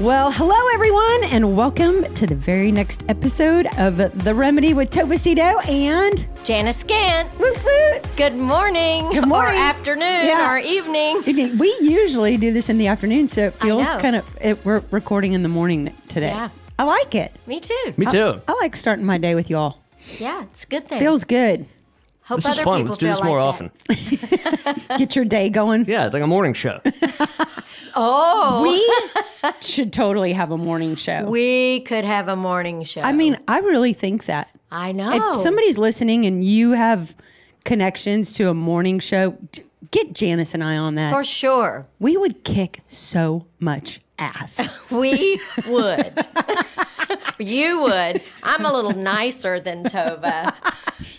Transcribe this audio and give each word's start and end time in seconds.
Well, 0.00 0.32
hello 0.32 0.56
everyone, 0.74 1.24
and 1.32 1.56
welcome 1.56 2.12
to 2.14 2.26
the 2.26 2.34
very 2.34 2.72
next 2.72 3.04
episode 3.08 3.66
of 3.78 3.96
The 4.24 4.34
Remedy 4.34 4.74
with 4.74 4.90
Tova 4.90 5.16
Cito 5.18 5.60
and 5.70 6.26
Janice 6.42 6.78
Scant. 6.78 7.28
Woot 7.38 7.56
Woot. 7.64 8.06
Good 8.16 8.34
morning, 8.34 9.08
Good 9.10 9.28
morning. 9.28 9.54
or 9.54 9.64
afternoon, 9.64 10.26
Yeah. 10.26 10.52
or 10.52 10.58
evening. 10.58 11.22
Evening. 11.26 11.58
We 11.58 11.74
usually 11.80 12.36
do 12.36 12.52
this 12.52 12.68
in 12.68 12.78
the 12.78 12.88
afternoon, 12.88 13.28
so 13.28 13.42
it 13.46 13.54
feels 13.54 13.88
kind 13.88 14.16
of 14.16 14.24
it, 14.40 14.64
we're 14.64 14.82
recording 14.90 15.32
in 15.32 15.44
the 15.44 15.48
morning 15.48 15.94
today. 16.08 16.28
Yeah. 16.28 16.48
I 16.76 16.82
like 16.82 17.14
it. 17.14 17.32
Me 17.46 17.60
too. 17.60 17.94
Me 17.96 18.04
too. 18.06 18.40
I 18.48 18.52
like 18.60 18.74
starting 18.74 19.04
my 19.06 19.16
day 19.18 19.36
with 19.36 19.48
y'all. 19.48 19.78
Yeah, 20.18 20.42
it's 20.42 20.64
a 20.64 20.66
good 20.66 20.88
thing. 20.88 20.98
Feels 20.98 21.22
good. 21.22 21.66
Hope 22.26 22.40
This 22.40 22.56
is 22.56 22.60
fun. 22.60 22.86
Let's 22.86 22.96
do 22.96 23.06
this 23.06 23.18
feel 23.20 23.26
more 23.28 23.38
like 23.40 23.48
often. 23.48 23.70
Get 24.98 25.14
your 25.14 25.26
day 25.26 25.50
going. 25.50 25.84
Yeah, 25.86 26.06
it's 26.06 26.14
like 26.14 26.22
a 26.22 26.26
morning 26.26 26.54
show. 26.54 26.80
Oh, 27.96 28.62
We 28.62 29.52
should 29.60 29.92
totally 29.92 30.32
have 30.32 30.50
a 30.50 30.58
morning 30.58 30.96
show. 30.96 31.26
we 31.26 31.80
could 31.82 32.04
have 32.04 32.26
a 32.26 32.34
morning 32.34 32.82
show. 32.82 33.02
I 33.02 33.12
mean, 33.12 33.38
I 33.46 33.60
really 33.60 33.92
think 33.92 34.24
that. 34.24 34.48
I 34.72 34.90
know. 34.90 35.12
If 35.32 35.36
somebody's 35.36 35.78
listening 35.78 36.26
and 36.26 36.42
you 36.42 36.72
have 36.72 37.14
connections 37.64 38.32
to 38.32 38.48
a 38.48 38.54
morning 38.54 38.98
show, 38.98 39.38
get 39.92 40.12
Janice 40.12 40.54
and 40.54 40.64
I 40.64 40.76
on 40.76 40.96
that. 40.96 41.12
for 41.12 41.22
sure, 41.22 41.86
we 42.00 42.16
would 42.16 42.42
kick 42.42 42.80
so 42.88 43.46
much 43.60 44.00
ass. 44.18 44.68
we 44.90 45.40
would. 45.68 46.18
you 47.38 47.80
would. 47.82 48.20
I'm 48.42 48.64
a 48.64 48.72
little 48.72 48.92
nicer 48.96 49.60
than 49.60 49.84
Tova. 49.84 50.52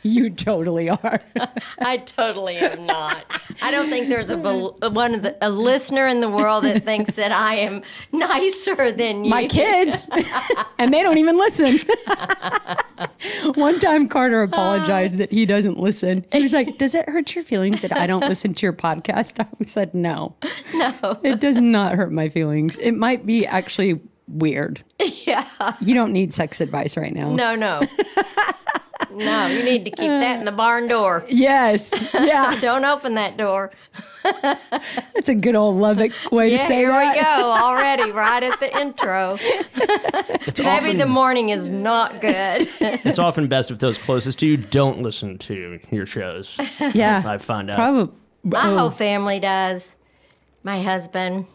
You 0.05 0.29
totally 0.29 0.89
are. 0.89 1.21
I 1.79 1.97
totally 1.97 2.57
am 2.57 2.85
not. 2.85 3.41
I 3.61 3.71
don't 3.71 3.89
think 3.89 4.07
there's 4.07 4.29
a 4.29 4.37
bel- 4.37 4.77
one 4.91 5.15
of 5.15 5.23
the, 5.23 5.35
a 5.41 5.49
listener 5.49 6.07
in 6.07 6.21
the 6.21 6.29
world 6.29 6.63
that 6.63 6.83
thinks 6.83 7.15
that 7.15 7.31
I 7.31 7.55
am 7.55 7.81
nicer 8.11 8.91
than 8.91 9.23
you. 9.23 9.29
My 9.31 9.47
kids, 9.47 10.07
and 10.77 10.93
they 10.93 11.01
don't 11.01 11.17
even 11.17 11.37
listen. 11.37 11.79
One 13.55 13.79
time 13.79 14.07
Carter 14.07 14.41
apologized 14.43 15.17
that 15.17 15.31
he 15.31 15.45
doesn't 15.45 15.79
listen. 15.79 16.25
He 16.31 16.41
was 16.41 16.53
like, 16.53 16.77
Does 16.77 16.93
it 16.93 17.09
hurt 17.09 17.33
your 17.33 17.43
feelings 17.43 17.81
that 17.81 17.95
I 17.95 18.05
don't 18.07 18.21
listen 18.21 18.53
to 18.53 18.65
your 18.65 18.73
podcast? 18.73 19.39
I 19.39 19.63
said, 19.63 19.93
No. 19.93 20.35
No. 20.73 21.19
It 21.23 21.39
does 21.39 21.59
not 21.59 21.95
hurt 21.95 22.11
my 22.11 22.29
feelings. 22.29 22.77
It 22.77 22.91
might 22.93 23.25
be 23.25 23.45
actually 23.45 23.99
weird. 24.27 24.83
Yeah. 25.25 25.47
You 25.81 25.93
don't 25.93 26.13
need 26.13 26.33
sex 26.33 26.61
advice 26.61 26.97
right 26.97 27.13
now. 27.13 27.33
No, 27.33 27.55
no. 27.55 27.81
No, 29.15 29.47
you 29.47 29.63
need 29.63 29.85
to 29.85 29.91
keep 29.91 30.07
that 30.07 30.39
in 30.39 30.45
the 30.45 30.51
barn 30.51 30.87
door. 30.87 31.25
Yes. 31.35 31.93
Yeah. 32.13 32.57
Don't 32.61 32.85
open 32.85 33.15
that 33.15 33.37
door. 33.37 33.71
That's 34.23 35.29
a 35.29 35.35
good 35.35 35.55
old 35.55 35.75
Lubbock 35.75 36.11
way 36.31 36.49
to 36.49 36.57
say 36.57 36.75
here 36.75 36.89
that. 36.89 37.15
we 37.15 37.21
go 37.21 37.51
already, 37.51 38.11
right 38.11 38.41
at 38.41 38.59
the 38.59 38.75
intro. 38.79 39.37
It's 39.41 40.59
Maybe 40.59 40.69
often, 40.69 40.97
the 40.97 41.05
morning 41.05 41.49
is 41.49 41.69
not 41.69 42.21
good. 42.21 42.67
it's 42.79 43.19
often 43.19 43.47
best 43.47 43.69
if 43.69 43.79
those 43.79 43.97
closest 43.97 44.39
to 44.39 44.47
you 44.47 44.57
don't 44.57 45.01
listen 45.01 45.37
to 45.39 45.79
your 45.91 46.05
shows. 46.05 46.57
Yeah. 46.93 47.21
I 47.25 47.37
find 47.37 47.69
out. 47.69 47.75
Probably. 47.75 48.15
My 48.43 48.69
oh. 48.69 48.77
whole 48.77 48.91
family 48.91 49.39
does. 49.39 49.95
My 50.63 50.81
husband. 50.81 51.45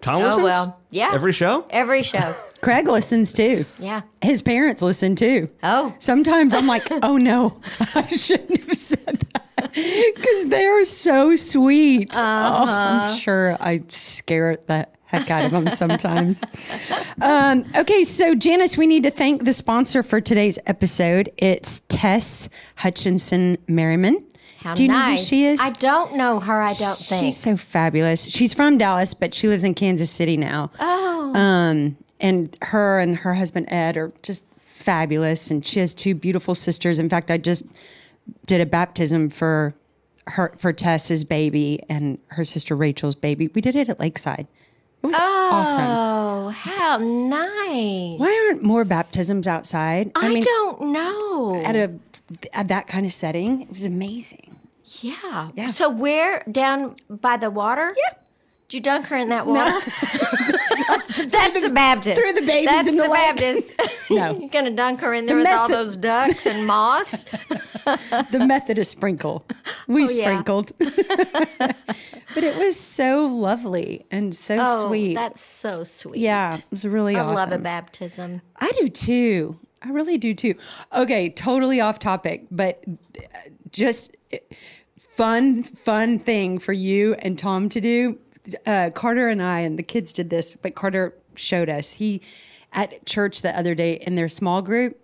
Tom 0.00 0.22
listens? 0.22 0.40
Oh 0.40 0.44
well, 0.44 0.80
yeah. 0.90 1.10
Every 1.12 1.32
show? 1.32 1.66
every 1.70 2.02
show. 2.02 2.34
Craig 2.60 2.88
listens 2.88 3.32
too. 3.32 3.64
Yeah. 3.78 4.02
His 4.22 4.42
parents 4.42 4.82
listen 4.82 5.16
too. 5.16 5.48
Oh, 5.62 5.94
Sometimes 5.98 6.54
I'm 6.54 6.66
like, 6.66 6.86
oh 7.02 7.16
no, 7.16 7.60
I 7.94 8.06
shouldn't 8.06 8.64
have 8.66 8.76
said 8.76 9.20
that 9.32 9.72
because 9.74 10.50
they 10.50 10.66
are 10.66 10.84
so 10.84 11.36
sweet. 11.36 12.10
Oh, 12.14 12.20
I'm 12.20 13.18
sure 13.18 13.56
I 13.60 13.82
scare 13.88 14.56
the 14.66 14.86
heck 15.04 15.30
out 15.30 15.44
of 15.46 15.50
them 15.52 15.70
sometimes. 15.70 16.42
um, 17.22 17.64
okay, 17.74 18.04
so 18.04 18.34
Janice, 18.34 18.76
we 18.76 18.86
need 18.86 19.02
to 19.04 19.10
thank 19.10 19.44
the 19.44 19.52
sponsor 19.52 20.02
for 20.02 20.20
today's 20.20 20.58
episode. 20.66 21.30
It's 21.38 21.80
Tess 21.88 22.48
Hutchinson 22.76 23.56
Merriman. 23.66 24.22
How 24.58 24.74
Do 24.74 24.82
you 24.82 24.88
nice. 24.88 25.06
know 25.06 25.10
who 25.16 25.24
she 25.24 25.44
is? 25.46 25.60
I 25.60 25.70
don't 25.70 26.16
know 26.16 26.40
her. 26.40 26.60
I 26.60 26.72
don't 26.74 26.98
think. 26.98 27.24
She's 27.24 27.36
so 27.36 27.56
fabulous. 27.56 28.26
She's 28.28 28.52
from 28.52 28.76
Dallas, 28.76 29.14
but 29.14 29.32
she 29.32 29.46
lives 29.48 29.62
in 29.64 29.74
Kansas 29.74 30.10
City 30.10 30.36
now. 30.36 30.70
oh, 30.80 31.32
Um, 31.34 31.96
and 32.20 32.56
her 32.62 32.98
and 32.98 33.16
her 33.18 33.34
husband 33.34 33.66
Ed 33.72 33.96
are 33.96 34.12
just 34.22 34.44
fabulous, 34.64 35.50
and 35.50 35.64
she 35.64 35.78
has 35.80 35.94
two 35.94 36.14
beautiful 36.14 36.54
sisters. 36.56 36.98
In 36.98 37.08
fact, 37.08 37.30
I 37.30 37.38
just 37.38 37.66
did 38.46 38.60
a 38.60 38.66
baptism 38.66 39.30
for 39.30 39.74
her 40.26 40.52
for 40.58 40.72
Tess's 40.72 41.24
baby 41.24 41.80
and 41.88 42.18
her 42.28 42.44
sister 42.44 42.74
Rachel's 42.74 43.14
baby. 43.14 43.48
We 43.54 43.60
did 43.60 43.76
it 43.76 43.88
at 43.88 44.00
Lakeside. 44.00 44.48
It 45.02 45.06
was 45.06 45.14
awesome. 45.16 45.84
oh, 45.86 46.48
how 46.48 46.98
nice. 46.98 48.18
Why 48.18 48.48
aren't 48.50 48.64
more 48.64 48.84
baptisms 48.84 49.46
outside? 49.46 50.10
I, 50.16 50.40
don't 50.40 50.80
know. 50.92 51.62
at 51.64 51.76
a 51.76 51.92
at 52.52 52.68
that 52.68 52.88
kind 52.88 53.06
of 53.06 53.12
setting, 53.12 53.62
it 53.62 53.70
was 53.72 53.84
amazing. 53.84 54.47
Yeah. 55.00 55.50
Yeah. 55.54 55.68
So 55.68 55.88
where 55.90 56.42
down 56.50 56.96
by 57.08 57.36
the 57.36 57.50
water? 57.50 57.94
Yeah. 57.96 58.14
Did 58.68 58.76
you 58.76 58.80
dunk 58.82 59.06
her 59.06 59.16
in 59.16 59.30
that 59.30 59.46
water? 59.46 59.70
That's 61.30 61.62
the 61.62 61.70
Baptist. 61.72 62.20
threw 62.20 62.32
the 62.34 62.42
babies 62.46 62.66
That's 62.68 62.88
in 62.88 62.96
the 62.96 63.04
the 63.04 63.08
lake. 63.08 63.36
Baptist. 63.36 63.72
No. 64.10 64.30
You're 64.40 64.48
gonna 64.48 64.70
dunk 64.70 65.00
her 65.00 65.12
in 65.12 65.26
there 65.26 65.36
with 65.36 65.44
mess 65.44 65.60
all 65.60 65.68
those 65.68 65.96
ducks 65.98 66.46
and 66.46 66.66
moss. 66.66 67.24
the 67.24 68.42
Methodist 68.46 68.90
sprinkle. 68.90 69.44
We 69.86 70.06
Oh, 70.06 70.10
yeah. 70.10 70.24
sprinkled. 70.24 70.72
but 70.78 72.44
it 72.44 72.56
was 72.56 72.78
so 72.80 73.26
lovely 73.26 74.06
and 74.10 74.34
so 74.34 74.56
Oh, 74.58 74.88
sweet. 74.88 75.14
that's 75.14 75.42
so 75.42 75.84
sweet. 75.84 76.16
yeah, 76.20 76.56
it 76.56 76.64
was 76.70 76.86
really 76.86 77.16
I 77.16 77.20
awesome. 77.20 77.34
love 77.34 77.52
a 77.52 77.58
baptism. 77.58 78.40
I 78.56 78.70
do 78.80 78.88
too. 78.88 79.58
I 79.82 79.90
really 79.90 80.16
do 80.16 80.32
too. 80.34 80.54
Okay, 80.94 81.28
totally 81.30 81.80
off 81.82 81.98
topic, 81.98 82.46
but 82.50 82.82
just 83.70 84.16
fun, 85.18 85.64
fun 85.64 86.16
thing 86.16 86.60
for 86.60 86.72
you 86.72 87.14
and 87.14 87.36
Tom 87.36 87.68
to 87.70 87.80
do. 87.80 88.18
Uh, 88.64 88.90
Carter 88.94 89.28
and 89.28 89.42
I 89.42 89.60
and 89.60 89.76
the 89.76 89.82
kids 89.82 90.12
did 90.12 90.30
this, 90.30 90.54
but 90.54 90.76
Carter 90.76 91.12
showed 91.34 91.68
us. 91.68 91.94
He 91.94 92.22
at 92.72 93.04
church 93.04 93.42
the 93.42 93.58
other 93.58 93.74
day 93.74 93.94
in 93.94 94.14
their 94.14 94.28
small 94.28 94.62
group, 94.62 94.96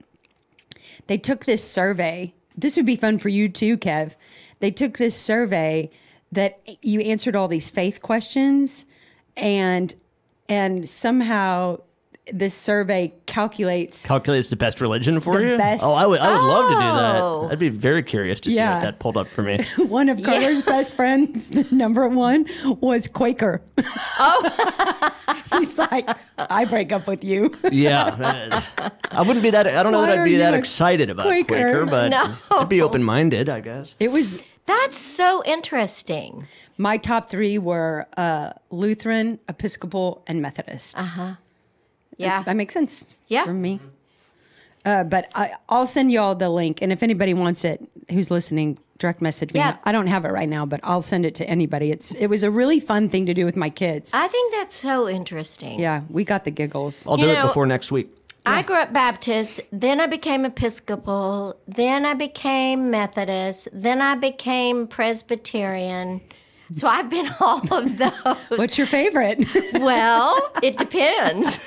they 1.09 1.19
took 1.19 1.47
this 1.47 1.69
survey. 1.69 2.33
This 2.57 2.77
would 2.77 2.87
be 2.87 2.95
fun 2.95 3.19
for 3.19 3.29
you 3.29 3.49
too, 3.49 3.77
Kev. 3.77 4.15
They 4.61 4.71
took 4.71 4.99
this 4.99 5.17
survey 5.17 5.91
that 6.31 6.61
you 6.81 7.01
answered 7.01 7.35
all 7.35 7.49
these 7.49 7.69
faith 7.69 8.01
questions 8.01 8.87
and 9.37 9.97
and 10.49 10.89
somehow 10.89 11.79
this 12.33 12.55
survey 12.55 13.13
calculates 13.27 14.07
Calculates 14.07 14.49
the 14.49 14.57
best 14.57 14.81
religion 14.81 15.21
for 15.21 15.35
The 15.43 15.51
you? 15.51 15.57
best- 15.59 15.85
Oh, 15.85 15.93
I 15.95 16.07
would, 16.07 16.21
I 16.21 16.33
would 16.33 16.43
love 16.47 16.71
to 16.71 16.77
Oh. 16.77 17.43
do 17.43 17.47
that. 17.49 17.53
I'd 17.53 17.59
be 17.59 17.69
very 17.69 18.03
curious 18.03 18.41
to 18.41 18.51
see 18.51 18.57
Yeah. 18.57 18.75
what 18.77 18.83
that 18.83 18.99
pulled 18.99 19.17
up 19.19 19.29
for 19.29 19.43
me. 19.43 19.59
one 19.77 20.09
of 20.09 20.23
Carter's 20.23 20.63
best 20.63 20.95
friends, 20.97 21.51
the 21.51 21.67
number 21.71 22.09
one, 22.09 22.47
was 22.81 23.09
Quaker. 23.09 23.61
Oh. 24.19 25.11
He's 25.59 25.79
like, 25.79 26.09
I 26.39 26.65
break 26.65 26.93
up 26.93 27.07
with 27.07 27.23
you. 27.25 27.55
yeah. 27.71 28.63
uh, 28.79 28.91
I 29.11 29.21
wouldn't 29.23 29.43
be 29.43 29.51
that, 29.51 29.67
I 29.67 29.83
don't 29.83 29.93
know 29.93 29.99
Why 30.01 30.07
that 30.09 30.19
I'd 30.21 30.25
be 30.25 30.37
that 30.39 30.55
excited 30.55 31.11
about 31.11 31.27
Quaker? 31.27 31.47
Quaker, 31.55 31.87
but 31.87 32.09
No. 32.09 32.37
I'd 32.51 32.69
be 32.69 32.81
open 32.81 33.05
minded, 33.05 33.49
I 33.49 33.61
guess. 33.61 33.95
It 34.01 34.11
was 34.11 34.43
That's 34.67 34.99
so 34.99 35.43
interesting. 35.45 36.47
my 36.79 36.97
top 36.97 37.29
three 37.31 37.59
were 37.59 38.07
uh, 38.17 38.53
Lutheran, 38.71 39.39
Episcopal, 39.49 40.25
and 40.27 40.41
Methodist. 40.41 40.97
Yeah. 42.17 42.43
That 42.43 42.57
makes 42.57 42.75
sense. 42.75 43.05
Yeah. 43.29 43.45
For 43.45 43.55
me. 43.55 43.81
Uh, 44.85 45.03
but 45.05 45.31
I, 45.35 45.55
I'll 45.69 45.87
send 45.87 46.13
you 46.13 46.21
all 46.21 46.35
the 46.35 46.51
link. 46.51 46.83
And 46.83 46.93
if 46.93 47.03
anybody 47.03 47.33
wants 47.33 47.65
it 47.65 47.83
who's 48.11 48.31
listening, 48.31 48.79
direct 48.99 49.23
message 49.23 49.53
me. 49.55 49.61
Yeah. 49.61 49.79
I 49.85 49.93
don't 49.93 50.09
have 50.09 50.25
it 50.27 50.29
right 50.29 50.49
now, 50.49 50.67
but 50.67 50.81
I'll 50.83 51.01
send 51.03 51.25
it 51.25 51.35
to 51.37 51.49
anybody. 51.49 51.91
It's 51.91 52.15
It 52.15 52.27
was 52.27 52.43
a 52.43 52.51
really 52.51 52.81
fun 52.81 53.09
thing 53.09 53.25
to 53.27 53.33
do 53.35 53.47
with 53.47 53.57
my 53.57 53.71
kids. 53.71 54.11
I 54.13 54.29
think 54.29 54.53
that's 54.55 54.77
so 54.77 55.09
interesting. 55.09 55.81
yeah, 55.81 56.03
we 56.11 56.23
got 56.25 56.45
the 56.45 56.51
giggles. 56.51 57.07
I'll 57.07 57.19
You 57.19 57.27
do 57.27 57.33
know- 57.33 57.45
it 57.45 57.47
before 57.49 57.67
next 57.67 57.91
week. 57.91 58.09
I 58.47 58.61
grew 58.61 58.77
up 58.77 58.93
Baptist, 58.93 59.63
then 59.73 60.03
I 60.03 60.07
became 60.07 60.45
Episcopal, 60.45 61.57
then 61.67 62.05
I 62.05 62.13
became 62.13 62.91
Methodist, 62.91 63.69
then 63.73 64.03
I 64.03 64.17
became 64.17 64.87
Presbyterian. 64.87 66.21
So 66.75 66.89
I've 66.89 67.09
been 67.09 67.29
all 67.41 67.63
of 67.73 67.99
those. 67.99 68.59
What's 68.59 68.77
your 68.77 68.87
favorite? 68.87 69.47
well, 69.75 70.53
it 70.63 70.77
depends. 70.77 71.59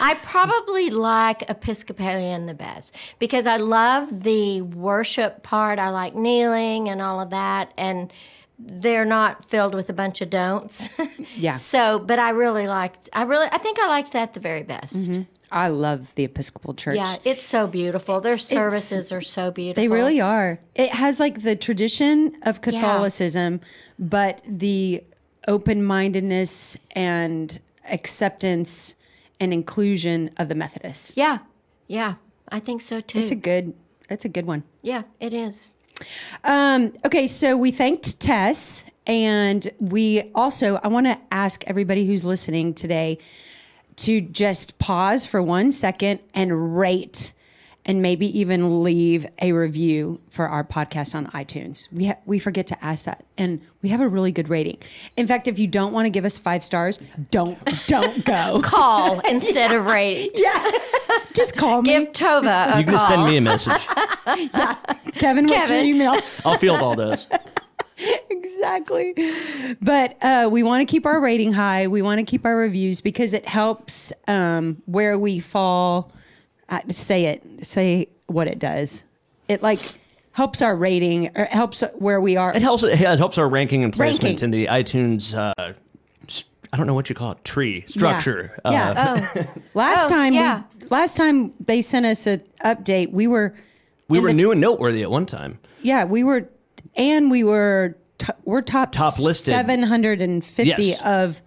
I 0.00 0.14
probably 0.22 0.90
like 0.90 1.48
Episcopalian 1.48 2.46
the 2.46 2.54
best 2.54 2.94
because 3.18 3.46
I 3.46 3.56
love 3.56 4.22
the 4.24 4.62
worship 4.62 5.42
part. 5.42 5.78
I 5.78 5.88
like 5.88 6.14
kneeling 6.14 6.88
and 6.88 7.00
all 7.00 7.20
of 7.20 7.30
that. 7.30 7.72
And 7.78 8.12
they're 8.58 9.04
not 9.04 9.44
filled 9.48 9.74
with 9.74 9.88
a 9.90 9.92
bunch 9.92 10.20
of 10.20 10.30
don'ts. 10.30 10.88
Yeah. 11.38 11.52
So, 11.52 11.98
but 11.98 12.18
I 12.18 12.30
really 12.30 12.66
liked, 12.66 13.10
I 13.12 13.24
really, 13.24 13.46
I 13.52 13.58
think 13.58 13.78
I 13.78 13.88
liked 13.88 14.12
that 14.12 14.32
the 14.32 14.40
very 14.40 14.62
best. 14.62 14.96
Mm-hmm. 14.96 15.22
I 15.52 15.68
love 15.68 16.14
the 16.14 16.24
Episcopal 16.24 16.72
Church. 16.72 16.96
Yeah, 16.96 17.16
it's 17.24 17.44
so 17.44 17.66
beautiful. 17.66 18.20
Their 18.22 18.38
services 18.38 19.12
are 19.12 19.20
so 19.20 19.50
beautiful. 19.50 19.82
They 19.82 19.88
really 19.88 20.18
are. 20.20 20.58
It 20.74 20.90
has 20.92 21.20
like 21.20 21.42
the 21.42 21.54
tradition 21.54 22.36
of 22.42 22.62
Catholicism, 22.62 23.60
but 23.98 24.40
the 24.48 25.04
open 25.46 25.84
mindedness 25.84 26.78
and 26.92 27.60
acceptance 27.90 28.94
and 29.38 29.52
inclusion 29.52 30.30
of 30.38 30.48
the 30.48 30.54
Methodists. 30.54 31.12
Yeah, 31.16 31.38
yeah, 31.86 32.14
I 32.48 32.60
think 32.60 32.80
so 32.80 33.00
too. 33.00 33.18
It's 33.18 33.30
a 33.30 33.36
good. 33.36 33.74
It's 34.08 34.24
a 34.24 34.28
good 34.30 34.46
one. 34.46 34.62
yeah, 34.82 35.02
it 35.20 35.34
is. 35.34 35.74
Um, 36.44 36.92
okay, 37.04 37.26
so 37.26 37.56
we 37.56 37.70
thanked 37.70 38.20
Tess, 38.20 38.84
and 39.06 39.70
we 39.80 40.30
also 40.34 40.80
I 40.82 40.88
want 40.88 41.06
to 41.06 41.18
ask 41.30 41.64
everybody 41.66 42.06
who's 42.06 42.24
listening 42.24 42.74
today 42.74 43.18
to 43.96 44.20
just 44.20 44.78
pause 44.78 45.24
for 45.24 45.42
one 45.42 45.72
second 45.72 46.20
and 46.34 46.76
rate, 46.78 47.32
and 47.86 48.02
maybe 48.02 48.38
even 48.38 48.82
leave 48.82 49.26
a 49.40 49.52
review 49.52 50.20
for 50.28 50.48
our 50.48 50.64
podcast 50.64 51.14
on 51.14 51.28
iTunes. 51.28 51.90
We 51.92 52.06
ha- 52.08 52.18
we 52.26 52.38
forget 52.38 52.66
to 52.68 52.84
ask 52.84 53.04
that, 53.06 53.24
and 53.38 53.60
we 53.82 53.88
have 53.88 54.00
a 54.00 54.08
really 54.08 54.32
good 54.32 54.48
rating. 54.48 54.78
In 55.16 55.26
fact, 55.26 55.48
if 55.48 55.58
you 55.58 55.66
don't 55.66 55.92
want 55.92 56.04
to 56.06 56.10
give 56.10 56.24
us 56.24 56.36
five 56.36 56.62
stars, 56.62 57.00
don't 57.30 57.58
don't 57.86 58.24
go. 58.24 58.60
Call 58.64 59.20
instead 59.20 59.72
of 59.72 59.86
rate. 59.86 60.32
yeah, 60.34 60.70
just 61.34 61.56
call 61.56 61.82
me, 61.82 61.90
Give 61.90 62.08
Tova 62.12 62.74
a 62.74 62.78
You 62.78 62.84
can 62.84 62.94
call. 62.96 63.08
send 63.08 63.24
me 63.24 63.36
a 63.36 63.40
message. 63.40 63.86
Yeah. 64.26 64.74
Kevin. 65.14 65.46
What's 65.46 65.56
your 65.70 65.78
Kevin. 65.78 65.86
email? 65.86 66.18
I'll 66.44 66.58
field 66.58 66.80
all 66.82 66.94
those. 66.96 67.26
exactly. 68.30 69.14
But 69.80 70.16
uh, 70.22 70.48
we 70.50 70.62
want 70.62 70.86
to 70.86 70.90
keep 70.90 71.06
our 71.06 71.20
rating 71.20 71.52
high. 71.52 71.86
We 71.86 72.02
want 72.02 72.18
to 72.18 72.24
keep 72.24 72.44
our 72.44 72.56
reviews 72.56 73.00
because 73.00 73.32
it 73.32 73.46
helps 73.46 74.12
um, 74.28 74.82
where 74.86 75.18
we 75.18 75.38
fall. 75.38 76.12
Uh, 76.68 76.80
say 76.90 77.26
it. 77.26 77.42
Say 77.64 78.08
what 78.26 78.48
it 78.48 78.58
does. 78.58 79.04
It 79.48 79.62
like 79.62 79.80
helps 80.32 80.60
our 80.60 80.76
rating 80.76 81.30
or 81.36 81.44
helps 81.44 81.82
where 81.94 82.20
we 82.20 82.36
are. 82.36 82.54
It 82.54 82.62
helps. 82.62 82.82
It 82.82 82.96
helps 82.98 83.38
our 83.38 83.48
ranking 83.48 83.84
and 83.84 83.92
placement 83.92 84.40
Ranking. 84.42 84.44
in 84.44 84.50
the 84.50 84.66
iTunes. 84.66 85.36
Uh, 85.36 85.54
s- 85.58 85.74
I 86.72 86.76
don't 86.76 86.86
know 86.86 86.94
what 86.94 87.08
you 87.08 87.14
call 87.14 87.32
it. 87.32 87.44
Tree 87.44 87.84
structure. 87.86 88.58
Uh, 88.64 88.70
Yeah. 88.72 89.32
Oh, 89.46 89.60
last 89.74 90.06
Oh, 90.06 90.08
time, 90.08 90.32
yeah. 90.34 90.62
we, 90.80 90.88
last 90.88 91.16
time 91.16 91.52
they 91.64 91.82
sent 91.82 92.06
us 92.06 92.26
an 92.26 92.42
update, 92.64 93.10
we 93.12 93.26
were 93.26 93.54
we 94.08 94.20
were 94.20 94.28
the- 94.28 94.34
new 94.34 94.50
and 94.52 94.60
noteworthy 94.60 95.02
at 95.02 95.10
one 95.10 95.26
time. 95.26 95.58
yeah 95.82 96.04
we 96.04 96.22
were 96.24 96.48
and 96.96 97.30
we 97.30 97.42
were 97.44 97.96
t- 98.18 98.32
we're 98.44 98.62
top 98.62 98.92
Top 98.92 99.18
listed. 99.18 99.52
seven 99.52 99.82
hundred 99.82 100.20
and 100.20 100.44
fifty 100.44 100.86
Yes. 100.86 101.00
of 101.02 101.42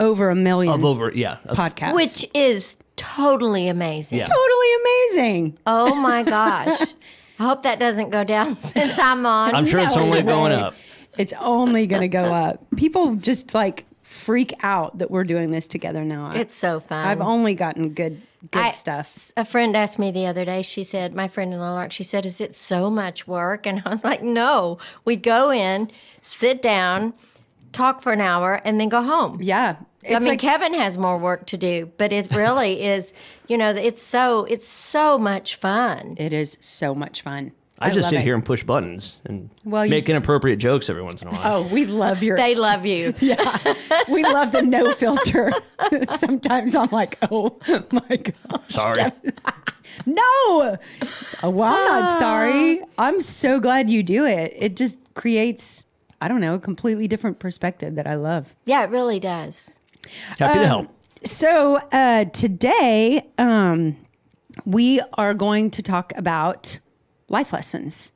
over 0.00 0.28
a 0.30 0.34
million 0.34 0.72
Of 0.72 0.84
over, 0.84 1.12
yeah. 1.14 1.38
of- 1.46 1.56
podcasts, 1.56 1.94
which 1.94 2.26
is 2.34 2.76
totally 2.96 3.68
amazing. 3.68 4.18
Yeah. 4.18 4.24
totally 4.24 4.74
amazing. 4.82 5.58
Oh 5.66 5.94
my 5.94 6.22
gosh. 6.36 6.80
I 7.38 7.42
hope 7.42 7.62
that 7.64 7.78
doesn't 7.80 8.10
go 8.10 8.22
down 8.24 8.60
since 8.60 8.98
I'm 8.98 9.24
on. 9.26 9.54
I'm 9.54 9.64
sure 9.66 9.80
it's 9.80 9.96
No 9.96 10.02
only 10.02 10.22
going 10.22 10.52
up. 10.52 10.74
It's 11.18 11.32
only 11.40 11.86
going 11.86 12.02
to 12.02 12.08
go 12.08 12.24
up. 12.32 12.64
People 12.76 13.14
just 13.16 13.54
like 13.54 13.84
freak 14.04 14.52
out 14.62 14.98
that 14.98 15.10
we're 15.10 15.24
doing 15.24 15.50
this 15.50 15.66
together 15.66 16.04
now. 16.04 16.30
It's 16.32 16.54
so 16.54 16.78
fun. 16.78 17.06
I've 17.06 17.20
only 17.20 17.54
gotten 17.54 17.88
good 17.90 18.22
good 18.50 18.62
I- 18.62 18.70
stuff. 18.70 19.32
A 19.36 19.44
friend 19.44 19.74
asked 19.76 19.98
me 19.98 20.10
the 20.10 20.26
other 20.26 20.44
day, 20.44 20.60
she 20.62 20.84
said, 20.84 21.14
my 21.14 21.28
friend 21.28 21.52
in 21.54 21.58
Lark, 21.58 21.92
she 21.92 22.04
said, 22.04 22.26
Is 22.26 22.40
it 22.40 22.54
so 22.54 22.90
much 22.90 23.26
work? 23.26 23.66
And 23.66 23.82
I 23.86 23.90
was 23.90 24.04
like, 24.04 24.22
No. 24.22 24.78
We 25.04 25.16
go 25.16 25.50
in, 25.50 25.90
sit 26.20 26.60
down, 26.62 27.14
talk 27.72 28.02
for 28.02 28.12
an 28.12 28.20
hour, 28.20 28.60
and 28.64 28.78
then 28.78 28.88
go 28.90 29.02
home. 29.02 29.38
Yeah. 29.40 29.76
I 30.06 30.18
mean, 30.18 30.28
like, 30.28 30.38
Kevin 30.38 30.74
has 30.74 30.98
more 30.98 31.16
work 31.16 31.46
to 31.46 31.56
do, 31.56 31.90
but 31.96 32.12
it 32.12 32.30
really 32.36 32.82
is, 32.82 33.14
you 33.48 33.56
know, 33.56 33.70
it's 33.70 34.02
so 34.02 34.44
it's 34.44 34.68
so 34.68 35.16
much 35.18 35.56
fun. 35.56 36.16
it 36.18 36.34
is 36.34 36.58
so 36.60 36.94
much 36.94 37.22
fun. 37.22 37.52
I, 37.80 37.90
just 37.90 38.08
sit 38.10 38.20
it. 38.20 38.22
here 38.22 38.34
and 38.36 38.44
push 38.44 38.62
buttons 38.62 39.18
and 39.26 39.50
Well, 39.64 39.84
you- 39.84 39.90
make 39.90 40.08
inappropriate 40.08 40.58
jokes 40.60 40.88
every 40.88 41.02
once 41.02 41.22
in 41.22 41.28
a 41.28 41.32
while. 41.32 41.40
Oh, 41.44 41.62
we 41.62 41.86
love 41.86 42.22
your. 42.22 42.36
They 42.36 42.54
love 42.54 42.86
you. 42.86 43.14
Yeah, 43.20 43.74
we 44.08 44.22
love 44.22 44.52
the 44.52 44.62
no 44.62 44.92
filter. 44.92 45.52
Sometimes 46.04 46.76
I'm 46.76 46.88
like, 46.90 47.18
oh 47.30 47.58
my 47.90 48.16
gosh. 48.16 48.60
Sorry. 48.68 49.02
No. 50.06 50.22
Oh, 51.42 51.50
well, 51.50 51.72
I'm 51.72 51.86
Ah. 51.88 52.00
not 52.00 52.18
sorry. 52.18 52.80
I'm 52.98 53.20
so 53.20 53.60
glad 53.60 53.88
you 53.90 54.02
do 54.02 54.24
it. 54.24 54.52
It 54.56 54.76
just 54.76 54.98
creates, 55.14 55.86
I 56.20 56.26
don't 56.28 56.40
know, 56.40 56.54
a 56.54 56.58
completely 56.58 57.06
different 57.06 57.38
perspective 57.38 57.94
that 57.94 58.06
I 58.06 58.14
love. 58.16 58.54
Yeah, 58.64 58.82
it 58.84 58.90
really 58.90 59.20
does. 59.20 59.72
Happy 60.38 60.58
to 60.58 60.66
help. 60.66 60.88
So 61.24 61.76
uh, 61.92 62.24
today, 62.26 63.24
um, 63.38 63.96
we 64.64 65.00
are 65.14 65.32
going 65.34 65.70
to 65.72 65.82
talk 65.82 66.12
about 66.16 66.80
life 67.28 67.52
lessons. 67.52 68.12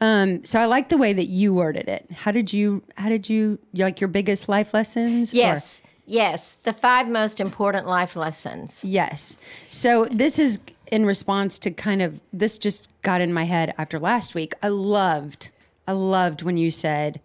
Um, 0.00 0.44
so 0.44 0.58
I 0.60 0.64
like 0.66 0.88
the 0.88 0.96
way 0.96 1.12
that 1.12 1.26
you 1.26 1.52
worded 1.52 1.88
it. 1.88 2.10
How 2.10 2.30
did 2.30 2.52
you? 2.52 2.82
How 2.96 3.08
did 3.08 3.28
you 3.28 3.58
like 3.74 4.00
your 4.00 4.08
biggest 4.08 4.48
life 4.48 4.72
lessons? 4.72 5.32
or- 5.34 5.36
Yes. 5.36 5.82
Yes. 6.06 6.54
The 6.64 6.72
five 6.72 7.06
most 7.06 7.38
important 7.38 7.86
life 7.86 8.16
lessons. 8.16 8.82
Yes. 8.84 9.38
So 9.68 10.06
this 10.10 10.38
is 10.38 10.58
in 10.90 11.06
response 11.06 11.58
to 11.60 11.70
kind 11.70 12.02
of 12.02 12.20
this 12.32 12.58
just 12.58 12.88
got 13.02 13.20
in 13.20 13.32
my 13.32 13.44
head 13.44 13.74
after 13.78 13.98
last 14.00 14.34
week. 14.34 14.54
I 14.62 14.68
loved, 14.68 15.50
I 15.86 15.92
loved 15.92 16.42
when 16.42 16.56
you 16.56 16.70
said, 16.70 17.20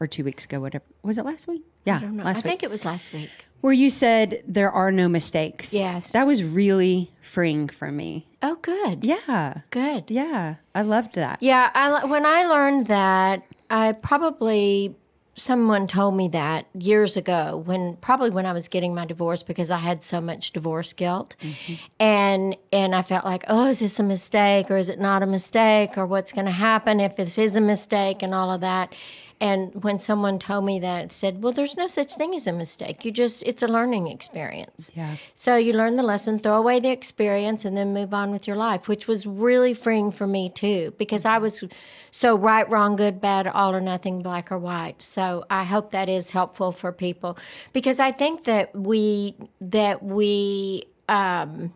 or 0.00 0.06
two 0.06 0.22
weeks 0.24 0.44
ago, 0.44 0.60
whatever 0.60 0.84
was 1.02 1.16
it 1.16 1.24
last 1.24 1.46
week? 1.48 1.62
Yeah, 1.86 1.96
I 1.96 2.00
don't 2.00 2.16
know. 2.16 2.24
last 2.24 2.38
I 2.44 2.48
think 2.48 2.62
it 2.62 2.68
was 2.70 2.84
last 2.84 3.12
week. 3.14 3.30
Where 3.60 3.72
you 3.72 3.90
said 3.90 4.42
there 4.46 4.70
are 4.70 4.92
no 4.92 5.08
mistakes. 5.08 5.74
Yes. 5.74 6.12
That 6.12 6.26
was 6.26 6.44
really 6.44 7.10
freeing 7.20 7.68
for 7.68 7.90
me. 7.90 8.26
Oh, 8.42 8.56
good. 8.62 9.04
Yeah. 9.04 9.62
Good. 9.70 10.10
Yeah. 10.10 10.56
I 10.74 10.82
loved 10.82 11.14
that. 11.14 11.42
Yeah, 11.42 11.70
I, 11.74 12.04
when 12.06 12.24
I 12.24 12.46
learned 12.46 12.86
that, 12.86 13.42
I 13.68 13.92
probably 13.92 14.94
someone 15.36 15.86
told 15.86 16.16
me 16.16 16.28
that 16.28 16.66
years 16.72 17.14
ago 17.16 17.62
when 17.66 17.94
probably 17.96 18.30
when 18.30 18.46
I 18.46 18.52
was 18.52 18.68
getting 18.68 18.94
my 18.94 19.04
divorce 19.04 19.42
because 19.42 19.70
I 19.70 19.76
had 19.78 20.02
so 20.02 20.20
much 20.20 20.52
divorce 20.52 20.92
guilt, 20.94 21.36
mm-hmm. 21.40 21.74
and 22.00 22.56
and 22.72 22.94
I 22.94 23.02
felt 23.02 23.24
like, 23.24 23.44
oh, 23.48 23.68
is 23.68 23.80
this 23.80 23.98
a 24.00 24.02
mistake 24.02 24.70
or 24.70 24.76
is 24.76 24.88
it 24.88 24.98
not 24.98 25.22
a 25.22 25.26
mistake 25.26 25.98
or 25.98 26.06
what's 26.06 26.32
going 26.32 26.46
to 26.46 26.52
happen 26.52 27.00
if 27.00 27.16
this 27.16 27.38
is 27.38 27.56
a 27.56 27.60
mistake 27.60 28.22
and 28.22 28.34
all 28.34 28.50
of 28.50 28.62
that. 28.62 28.94
And 29.38 29.84
when 29.84 29.98
someone 29.98 30.38
told 30.38 30.64
me 30.64 30.78
that, 30.80 31.04
it 31.04 31.12
said, 31.12 31.42
well, 31.42 31.52
there's 31.52 31.76
no 31.76 31.86
such 31.88 32.14
thing 32.14 32.34
as 32.34 32.46
a 32.46 32.52
mistake. 32.54 33.04
You 33.04 33.12
just, 33.12 33.42
it's 33.42 33.62
a 33.62 33.66
learning 33.66 34.08
experience. 34.08 34.90
Yeah. 34.94 35.16
So 35.34 35.56
you 35.56 35.74
learn 35.74 35.94
the 35.94 36.02
lesson, 36.02 36.38
throw 36.38 36.56
away 36.56 36.80
the 36.80 36.90
experience, 36.90 37.66
and 37.66 37.76
then 37.76 37.92
move 37.92 38.14
on 38.14 38.30
with 38.30 38.46
your 38.46 38.56
life, 38.56 38.88
which 38.88 39.06
was 39.06 39.26
really 39.26 39.74
freeing 39.74 40.10
for 40.10 40.26
me 40.26 40.48
too, 40.48 40.94
because 40.96 41.26
I 41.26 41.36
was 41.36 41.62
so 42.10 42.34
right, 42.34 42.66
wrong, 42.70 42.96
good, 42.96 43.20
bad, 43.20 43.46
all 43.46 43.74
or 43.74 43.80
nothing, 43.80 44.22
black 44.22 44.50
or 44.50 44.58
white. 44.58 45.02
So 45.02 45.44
I 45.50 45.64
hope 45.64 45.90
that 45.90 46.08
is 46.08 46.30
helpful 46.30 46.72
for 46.72 46.90
people, 46.90 47.36
because 47.74 48.00
I 48.00 48.12
think 48.12 48.44
that 48.44 48.74
we 48.74 49.36
that 49.60 50.02
we 50.02 50.84
um, 51.10 51.74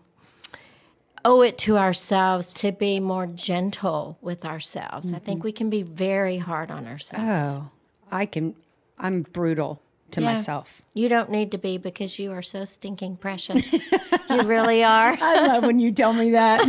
owe 1.25 1.43
it 1.43 1.59
to 1.59 1.77
ourselves 1.79 2.53
to 2.55 2.73
be 2.73 3.01
more 3.01 3.27
gentle 3.27 4.19
with 4.21 4.45
ourselves. 4.45 5.13
I 5.13 5.19
think 5.19 5.45
we 5.45 5.53
can 5.53 5.71
be 5.71 5.83
very 5.83 6.39
hard 6.39 6.71
on 6.71 6.87
ourselves. 6.87 7.57
Oh, 7.57 7.71
I 8.11 8.27
can, 8.27 8.55
I'm 8.99 9.23
brutal 9.23 9.81
to 10.13 10.21
Yeah. 10.21 10.27
myself. 10.31 10.83
You 10.95 11.09
don't 11.09 11.31
need 11.31 11.53
to 11.53 11.59
be 11.59 11.79
because 11.79 12.19
you 12.19 12.33
are 12.33 12.43
so 12.43 12.65
stinking 12.65 13.17
precious. 13.17 13.73
you 14.29 14.43
really 14.43 14.83
are. 14.97 15.17
I 15.21 15.47
love 15.47 15.65
when 15.65 15.79
you 15.79 15.93
tell 15.93 16.13
me 16.13 16.31
that. 16.33 16.61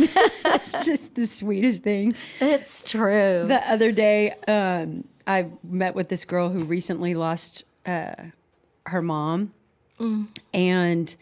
just 0.84 1.14
the 1.14 1.26
sweetest 1.26 1.82
thing. 1.82 2.14
It's 2.40 2.82
true. 2.82 3.44
The 3.48 3.60
other 3.68 3.90
day, 3.90 4.32
um, 4.46 5.04
I 5.26 5.46
met 5.64 5.94
with 5.94 6.08
this 6.08 6.24
girl 6.24 6.50
who 6.50 6.64
recently 6.64 7.14
lost 7.14 7.64
uh, 7.86 8.12
her 8.86 9.02
mom, 9.02 9.52
and 10.52 11.14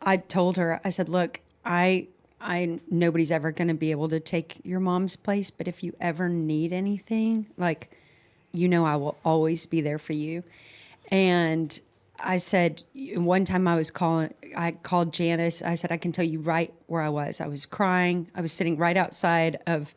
I 0.00 0.16
told 0.16 0.56
her, 0.56 0.80
I 0.84 0.90
said, 0.90 1.08
"Look, 1.08 1.40
I, 1.64 2.06
I 2.42 2.80
nobody's 2.90 3.32
ever 3.32 3.52
going 3.52 3.68
to 3.68 3.74
be 3.74 3.90
able 3.90 4.08
to 4.08 4.20
take 4.20 4.60
your 4.64 4.80
mom's 4.80 5.16
place, 5.16 5.50
but 5.50 5.68
if 5.68 5.82
you 5.82 5.94
ever 6.00 6.28
need 6.28 6.72
anything, 6.72 7.46
like, 7.56 7.90
you 8.52 8.68
know, 8.68 8.84
I 8.84 8.96
will 8.96 9.16
always 9.24 9.66
be 9.66 9.80
there 9.80 9.98
for 9.98 10.12
you." 10.12 10.42
And 11.10 11.78
I 12.24 12.36
said, 12.36 12.82
one 12.94 13.44
time 13.44 13.66
I 13.66 13.74
was 13.74 13.90
calling, 13.90 14.32
I 14.56 14.72
called 14.72 15.12
Janice. 15.12 15.60
I 15.60 15.74
said, 15.74 15.90
I 15.90 15.96
can 15.96 16.12
tell 16.12 16.24
you 16.24 16.40
right 16.40 16.72
where 16.86 17.02
I 17.02 17.08
was. 17.08 17.40
I 17.40 17.48
was 17.48 17.66
crying. 17.66 18.28
I 18.34 18.40
was 18.40 18.52
sitting 18.52 18.76
right 18.76 18.96
outside 18.96 19.58
of 19.66 19.94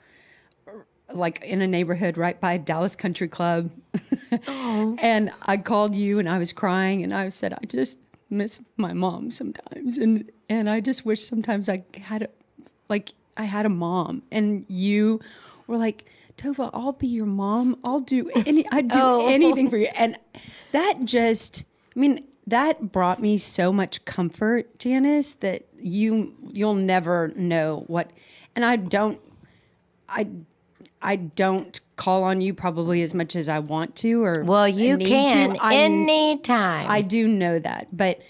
like 1.13 1.43
in 1.43 1.61
a 1.61 1.67
neighborhood 1.67 2.17
right 2.17 2.39
by 2.39 2.57
Dallas 2.57 2.95
Country 2.95 3.27
Club. 3.27 3.69
and 4.47 5.31
I 5.43 5.57
called 5.57 5.95
you 5.95 6.19
and 6.19 6.27
I 6.27 6.39
was 6.39 6.51
crying 6.51 7.03
and 7.03 7.13
I 7.13 7.29
said, 7.29 7.53
I 7.53 7.65
just 7.65 7.99
miss 8.29 8.61
my 8.77 8.93
mom 8.93 9.31
sometimes. 9.31 9.97
And, 9.97 10.31
and 10.49 10.69
I 10.69 10.79
just 10.79 11.05
wish 11.05 11.23
sometimes 11.23 11.69
I 11.69 11.83
had 11.99 12.23
a, 12.23 12.29
like, 12.89 13.13
I 13.37 13.43
had 13.43 13.65
a 13.65 13.69
mom 13.69 14.23
and 14.31 14.65
you 14.67 15.19
were 15.67 15.77
like, 15.77 16.05
Tova, 16.37 16.69
I'll 16.73 16.91
be 16.93 17.07
your 17.07 17.25
mom. 17.25 17.77
I'll 17.83 18.01
do 18.01 18.29
any, 18.45 18.65
I'd 18.71 18.89
do 18.89 18.99
Oh. 19.01 19.27
anything 19.27 19.69
for 19.69 19.77
you. 19.77 19.87
And 19.95 20.17
that 20.71 21.05
just, 21.05 21.63
I 21.95 21.99
mean, 21.99 22.23
that 22.47 22.91
brought 22.91 23.21
me 23.21 23.37
so 23.37 23.71
much 23.73 24.03
comfort, 24.05 24.77
Janice, 24.79 25.33
that 25.35 25.63
you, 25.79 26.33
you'll 26.51 26.75
never 26.75 27.29
know 27.35 27.83
what, 27.87 28.11
and 28.55 28.63
I 28.63 28.75
don't, 28.75 29.19
I 30.07 30.27
I 31.01 31.15
don't 31.15 31.79
call 31.95 32.23
on 32.23 32.41
you 32.41 32.53
probably 32.53 33.01
as 33.01 33.13
much 33.13 33.35
as 33.35 33.47
I 33.49 33.59
want 33.59 33.95
to 33.97 34.23
or 34.23 34.43
Well, 34.43 34.67
you 34.67 34.97
can. 34.97 35.57
I, 35.59 35.75
anytime. 35.75 36.89
I 36.89 37.01
do 37.01 37.27
know 37.27 37.59
that, 37.59 37.87
but 37.95 38.21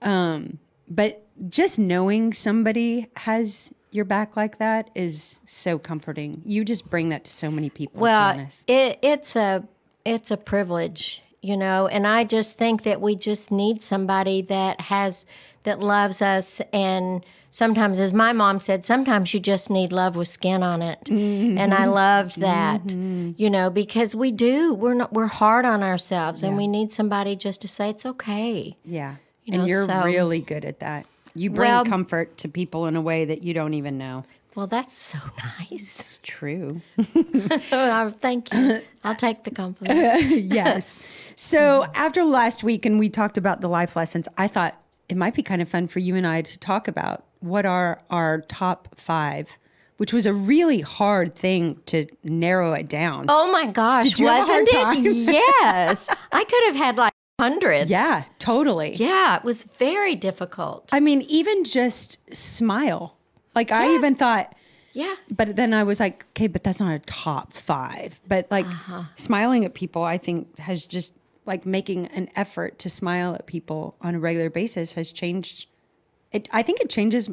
um, 0.00 0.58
but 0.88 1.24
just 1.48 1.78
knowing 1.78 2.32
somebody 2.32 3.08
has 3.16 3.74
your 3.90 4.04
back 4.04 4.36
like 4.36 4.58
that 4.58 4.90
is 4.94 5.38
so 5.44 5.78
comforting. 5.78 6.42
You 6.44 6.64
just 6.64 6.90
bring 6.90 7.10
that 7.10 7.24
to 7.24 7.30
so 7.30 7.50
many 7.50 7.70
people. 7.70 8.00
well, 8.00 8.38
it, 8.66 8.98
it's 9.02 9.36
a 9.36 9.66
it's 10.04 10.30
a 10.30 10.36
privilege, 10.36 11.22
you 11.42 11.56
know, 11.56 11.88
and 11.88 12.06
I 12.06 12.24
just 12.24 12.56
think 12.56 12.84
that 12.84 13.00
we 13.00 13.16
just 13.16 13.50
need 13.50 13.82
somebody 13.82 14.40
that 14.42 14.80
has 14.82 15.26
that 15.64 15.80
loves 15.80 16.22
us. 16.22 16.60
And 16.72 17.24
sometimes 17.52 17.98
as 17.98 18.14
my 18.14 18.32
mom 18.32 18.58
said 18.58 18.86
sometimes 18.86 19.32
you 19.34 19.38
just 19.38 19.68
need 19.68 19.92
love 19.92 20.16
with 20.16 20.26
skin 20.26 20.62
on 20.62 20.82
it. 20.82 20.98
Mm-hmm. 21.04 21.58
And 21.58 21.74
i 21.74 21.84
loved 21.84 22.40
that 22.40 22.82
mm-hmm. 22.82 23.32
you 23.36 23.50
know 23.50 23.68
because 23.68 24.14
we 24.14 24.32
do 24.32 24.72
we're 24.72 24.94
not 24.94 25.12
we're 25.12 25.26
hard 25.26 25.66
on 25.66 25.82
ourselves 25.82 26.42
and 26.42 26.56
we 26.56 26.66
need 26.66 26.90
somebody 26.90 27.36
just 27.36 27.60
to 27.60 27.68
say 27.68 27.90
it's 27.90 28.06
okay. 28.06 28.76
Yeah, 28.84 29.16
know, 29.46 29.60
and 29.60 29.68
you're 29.68 29.84
so- 29.84 30.02
really 30.02 30.40
good 30.40 30.64
at 30.64 30.80
that. 30.80 31.06
You 31.34 31.50
bring 31.50 31.70
Well- 31.70 31.84
comfort 31.84 32.36
to 32.38 32.48
people 32.48 32.86
in 32.86 32.96
a 32.96 33.00
way 33.00 33.24
that 33.26 33.42
you 33.42 33.54
don't 33.54 33.74
even 33.74 33.98
know. 33.98 34.24
Well 34.54 34.66
that's 34.66 34.94
so 34.94 35.18
nice 35.58 35.98
It's 35.98 36.20
true. 36.22 36.80
oh, 37.72 38.14
thank 38.20 38.52
you 38.52 38.80
i'll 39.04 39.14
take 39.14 39.44
the 39.44 39.50
compliment 39.50 40.20
yes. 40.30 40.98
So 41.34 41.84
after 41.94 42.22
last 42.24 42.62
week, 42.62 42.84
and 42.86 42.98
we 42.98 43.08
talked 43.08 43.36
about 43.38 43.60
the 43.60 43.68
life 43.68 43.96
lessons, 43.96 44.28
I 44.36 44.46
thought 44.48 44.78
it 45.08 45.16
might 45.16 45.34
be 45.34 45.42
kind 45.42 45.60
of 45.62 45.68
fun 45.68 45.86
for 45.86 45.98
you 45.98 46.14
and 46.14 46.26
I 46.26 46.42
to 46.42 46.58
talk 46.58 46.86
about 46.88 47.24
what 47.40 47.66
are 47.66 48.00
our 48.10 48.42
top 48.42 48.88
five, 48.96 49.58
which 49.96 50.12
was 50.12 50.26
a 50.26 50.32
really 50.32 50.80
hard 50.80 51.34
thing 51.34 51.80
to 51.86 52.06
narrow 52.22 52.72
it 52.74 52.88
down. 52.88 53.26
Oh 53.28 53.50
my 53.50 53.66
gosh, 53.66 54.04
Did 54.04 54.18
you 54.20 54.28
have 54.28 54.48
a 54.48 54.52
hard 54.52 54.68
wasn't 54.72 55.06
it? 55.06 55.12
Yes. 55.32 56.08
I 56.30 56.44
could 56.44 56.64
have 56.66 56.76
had 56.76 56.98
like 56.98 57.12
hundreds. 57.40 57.90
Yeah, 57.90 58.24
totally. 58.38 58.94
Yeah, 58.94 59.38
it 59.38 59.44
was 59.44 59.64
very 59.64 60.14
difficult. 60.14 60.90
I 60.92 61.00
mean, 61.00 61.22
even 61.22 61.64
just 61.64 62.34
smile. 62.34 63.16
Like 63.54 63.70
I 63.72 63.94
even 63.94 64.14
thought, 64.14 64.54
yeah. 64.92 65.14
but 65.30 65.56
then 65.56 65.74
I 65.74 65.82
was 65.84 66.00
like, 66.00 66.24
okay, 66.30 66.46
but 66.46 66.62
that's 66.62 66.80
not 66.80 66.92
a 66.94 66.98
top 67.00 67.52
five. 67.52 68.20
But 68.26 68.46
like 68.50 68.66
Uh-huh. 68.66 69.04
smiling 69.14 69.64
at 69.64 69.74
people, 69.74 70.02
I 70.02 70.18
think 70.18 70.58
has 70.58 70.84
just 70.86 71.14
like 71.44 71.66
making 71.66 72.06
an 72.08 72.28
effort 72.36 72.78
to 72.80 72.88
smile 72.88 73.34
at 73.34 73.46
people 73.46 73.96
on 74.00 74.14
a 74.14 74.18
regular 74.20 74.48
basis 74.50 74.92
has 74.94 75.12
changed. 75.12 75.66
It, 76.30 76.48
I 76.50 76.62
think 76.62 76.80
it 76.80 76.88
changes 76.88 77.28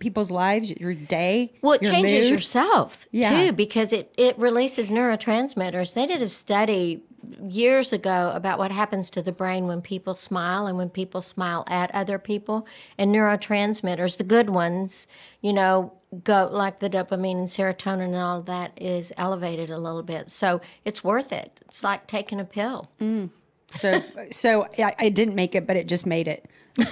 people's 0.00 0.30
lives, 0.30 0.70
your 0.70 0.92
day. 0.92 1.52
Well, 1.62 1.72
it 1.74 1.82
your 1.82 1.92
changes 1.92 2.24
mood. 2.24 2.32
yourself 2.32 3.06
Yeah. 3.10 3.30
too 3.46 3.52
because 3.52 3.92
it, 3.92 4.12
it 4.18 4.38
releases 4.38 4.90
neurotransmitters. 4.90 5.94
They 5.94 6.04
did 6.06 6.20
a 6.20 6.28
study 6.28 7.02
years 7.48 7.92
ago 7.92 8.32
about 8.34 8.58
what 8.58 8.70
happens 8.70 9.10
to 9.10 9.22
the 9.22 9.32
brain 9.32 9.66
when 9.66 9.80
people 9.82 10.14
smile 10.14 10.66
and 10.66 10.76
when 10.76 10.90
people 10.90 11.22
smile 11.22 11.64
at 11.68 11.94
other 11.94 12.18
people. 12.18 12.66
And 12.98 13.14
neurotransmitters, 13.14 14.16
the 14.16 14.24
good 14.24 14.50
ones, 14.50 15.06
you 15.40 15.52
know, 15.52 15.92
go 16.22 16.48
like 16.52 16.78
the 16.78 16.88
dopamine 16.88 17.38
and 17.38 17.48
serotonin 17.48 18.04
and 18.04 18.16
all 18.16 18.42
that 18.42 18.72
is 18.80 19.12
elevated 19.16 19.70
a 19.70 19.78
little 19.78 20.02
bit. 20.02 20.30
So 20.30 20.60
it's 20.84 21.02
worth 21.02 21.32
it. 21.32 21.60
It's 21.68 21.82
like 21.82 22.06
taking 22.06 22.40
a 22.40 22.44
pill. 22.44 22.90
Mm. 23.00 23.30
So, 23.70 24.02
so 24.30 24.68
I, 24.78 24.94
I 24.98 25.08
didn't 25.08 25.34
make 25.34 25.54
it, 25.54 25.66
but 25.66 25.76
it 25.76 25.88
just 25.88 26.06
made 26.06 26.28
it. 26.28 26.46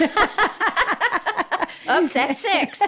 Oops, 1.90 2.12
that's 2.12 2.40
six. 2.40 2.80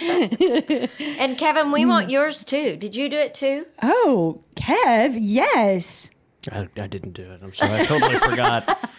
and 1.18 1.38
Kevin, 1.38 1.72
we 1.72 1.84
want 1.86 2.08
mm. 2.08 2.12
yours 2.12 2.44
too. 2.44 2.76
Did 2.76 2.94
you 2.94 3.08
do 3.08 3.16
it 3.16 3.34
too? 3.34 3.66
Oh, 3.82 4.42
Kev, 4.54 5.16
yes. 5.18 6.10
I, 6.52 6.68
I 6.80 6.86
didn't 6.86 7.12
do 7.12 7.30
it. 7.30 7.40
I'm 7.42 7.52
sorry. 7.52 7.72
I 7.80 7.84
totally 7.84 8.16
forgot. 8.16 8.90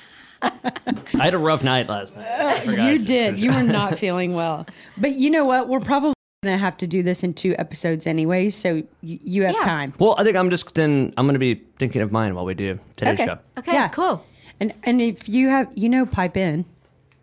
I 0.43 1.23
had 1.23 1.33
a 1.33 1.37
rough 1.37 1.63
night 1.63 1.87
last 1.89 2.15
night. 2.15 2.65
You 2.65 2.99
did. 2.99 3.39
You 3.39 3.51
were 3.51 3.63
not 3.63 3.97
feeling 3.99 4.33
well. 4.33 4.65
But 4.97 5.13
you 5.13 5.29
know 5.29 5.45
what? 5.45 5.67
We're 5.69 5.79
probably 5.79 6.13
going 6.43 6.53
to 6.55 6.57
have 6.57 6.77
to 6.77 6.87
do 6.87 7.03
this 7.03 7.23
in 7.23 7.33
two 7.33 7.55
episodes 7.59 8.07
anyway, 8.07 8.49
so 8.49 8.75
y- 8.75 8.83
you 9.01 9.43
have 9.43 9.53
Yeah. 9.55 9.61
time. 9.61 9.93
Well, 9.99 10.15
I 10.17 10.23
think 10.23 10.35
I'm 10.37 10.49
just 10.49 10.73
then. 10.73 11.13
I'm 11.17 11.25
going 11.25 11.33
to 11.35 11.39
be 11.39 11.61
thinking 11.77 12.01
of 12.01 12.11
mine 12.11 12.33
while 12.35 12.45
we 12.45 12.53
do 12.55 12.79
today's 12.95 13.15
Okay. 13.19 13.25
show. 13.25 13.37
Okay, 13.59 13.73
Yeah. 13.73 13.87
cool. 13.89 14.25
And 14.59 14.73
and 14.83 15.01
if 15.01 15.29
you 15.29 15.49
have, 15.49 15.67
you 15.75 15.89
know, 15.89 16.05
pipe 16.05 16.37
in. 16.37 16.65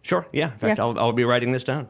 Sure. 0.03 0.27
Yeah. 0.33 0.53
In 0.53 0.59
fact, 0.59 0.79
Yeah. 0.79 0.85
I'll, 0.85 0.99
I'll 0.99 1.13
be 1.13 1.25
writing 1.25 1.53
this 1.53 1.65
down. 1.65 1.89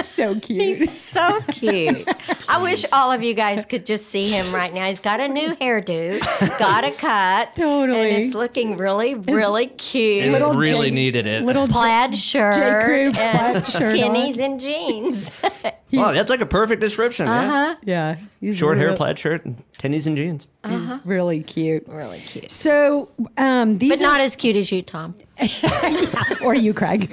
So 0.00 0.38
cute. 0.38 0.60
He's 0.60 0.96
so 1.00 1.40
cute. 1.48 2.06
I 2.48 2.62
wish 2.62 2.84
all 2.92 3.10
of 3.12 3.22
you 3.22 3.34
guys 3.34 3.64
could 3.66 3.86
just 3.86 4.06
see 4.06 4.28
him 4.30 4.54
right 4.54 4.72
now. 4.72 4.86
He's 4.86 5.00
got 5.00 5.20
a 5.20 5.28
new 5.28 5.54
hairdo, 5.56 6.20
got 6.58 6.84
a 6.84 6.90
cut. 6.92 7.54
Totally. 7.56 7.98
And 8.10 8.22
it's 8.24 8.34
looking 8.34 8.76
really, 8.76 9.14
really 9.14 9.66
cute. 9.68 10.24
It 10.24 10.32
Little 10.32 10.54
really 10.54 10.88
J- 10.90 10.94
needed 10.94 11.26
it. 11.26 11.42
Little 11.44 11.66
plaid 11.68 12.16
shirt 12.16 12.84
Crew 12.84 13.12
and 13.16 13.64
plaid 13.64 13.66
shirt 13.66 13.90
tinnies 13.90 14.38
and 14.38 14.60
jeans. 14.60 15.30
wow, 15.92 16.12
that's 16.12 16.30
like 16.30 16.40
a 16.40 16.46
perfect 16.46 16.80
description. 16.80 17.26
Uh-huh. 17.28 17.76
yeah, 17.82 18.16
Yeah. 18.40 18.52
Short 18.52 18.78
hair, 18.78 18.94
plaid 18.96 19.18
shirt, 19.18 19.44
and 19.44 19.62
tennies 19.78 20.06
and 20.06 20.16
jeans. 20.16 20.46
He's 20.68 20.88
really 21.04 21.42
cute. 21.42 21.86
really 21.88 22.20
cute. 22.20 22.50
So 22.50 23.10
um, 23.36 23.78
these 23.78 23.90
But 23.90 24.00
not 24.00 24.20
as 24.20 24.36
cute 24.36 24.56
as 24.56 24.70
you, 24.72 24.82
Tom. 24.82 25.14
are, 25.40 26.36
or 26.42 26.54
you, 26.54 26.72
Craig, 26.72 27.12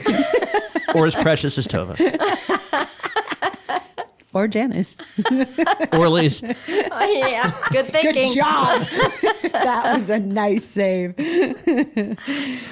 or 0.95 1.05
as 1.05 1.15
precious 1.15 1.57
as 1.57 1.67
Tova. 1.67 1.97
or 4.33 4.47
Janice. 4.47 4.97
or 5.93 6.05
Elise. 6.05 6.43
Oh, 6.43 7.13
yeah. 7.13 7.53
Good 7.71 7.87
thinking. 7.87 8.13
Good 8.13 8.35
job. 8.35 8.81
that 9.51 9.95
was 9.95 10.09
a 10.09 10.19
nice 10.19 10.65
save. 10.65 11.15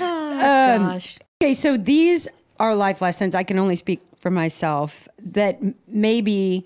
Oh, 0.01 0.33
um, 0.33 0.83
gosh. 0.83 1.17
Okay, 1.41 1.53
so 1.53 1.77
these 1.77 2.27
are 2.59 2.75
life 2.75 3.01
lessons. 3.01 3.35
I 3.35 3.43
can 3.43 3.59
only 3.59 3.75
speak 3.75 4.01
for 4.19 4.29
myself 4.29 5.07
that 5.19 5.57
m- 5.61 5.75
maybe 5.87 6.65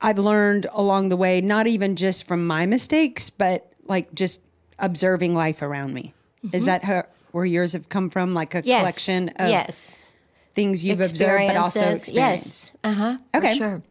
I've 0.00 0.18
learned 0.18 0.66
along 0.72 1.08
the 1.08 1.16
way, 1.16 1.40
not 1.40 1.66
even 1.66 1.96
just 1.96 2.26
from 2.26 2.46
my 2.46 2.66
mistakes, 2.66 3.30
but 3.30 3.72
like 3.86 4.14
just 4.14 4.42
observing 4.78 5.34
life 5.34 5.62
around 5.62 5.92
me. 5.92 6.14
Is 6.52 6.62
mm-hmm. 6.62 6.66
that 6.66 6.84
how, 6.84 7.04
where 7.32 7.44
yours 7.44 7.72
have 7.72 7.88
come 7.88 8.10
from? 8.10 8.34
Like 8.34 8.54
a. 8.54 8.62
Yes. 8.64 8.80
collection 8.80 9.28
of 9.30 9.48
yes. 9.50 10.12
things 10.54 10.84
you've 10.84 11.00
observed, 11.00 11.46
but 11.46 11.56
also 11.56 11.90
experienced. 11.90 12.14
Yes. 12.14 12.72
Uh 12.84 12.92
huh. 12.92 13.18
Okay. 13.34 13.54
Sure. 13.56 13.82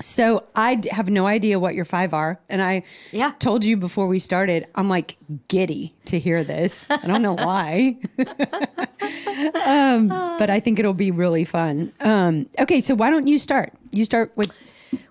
So 0.00 0.42
I 0.56 0.82
have 0.90 1.08
no 1.08 1.26
idea 1.28 1.60
what 1.60 1.76
your 1.76 1.84
five 1.84 2.12
are, 2.12 2.40
and 2.50 2.60
I 2.60 2.82
Yeah. 3.12 3.32
told 3.38 3.64
you 3.64 3.76
before 3.76 4.08
we 4.08 4.18
started. 4.18 4.66
I'm 4.74 4.88
like 4.88 5.16
giddy 5.46 5.94
to 6.06 6.18
hear 6.18 6.42
this. 6.42 6.90
I 6.90 7.06
don't 7.06 7.22
know 7.22 7.34
why, 7.34 7.98
um, 9.64 10.08
but 10.08 10.50
I 10.50 10.58
think 10.60 10.78
it'll 10.80 10.94
be 10.94 11.12
really 11.12 11.44
fun. 11.44 11.92
Um, 12.00 12.46
okay, 12.58 12.80
so 12.80 12.94
why 12.96 13.10
don't 13.10 13.28
you 13.28 13.38
start? 13.38 13.72
You 13.92 14.04
start 14.04 14.32
with 14.34 14.50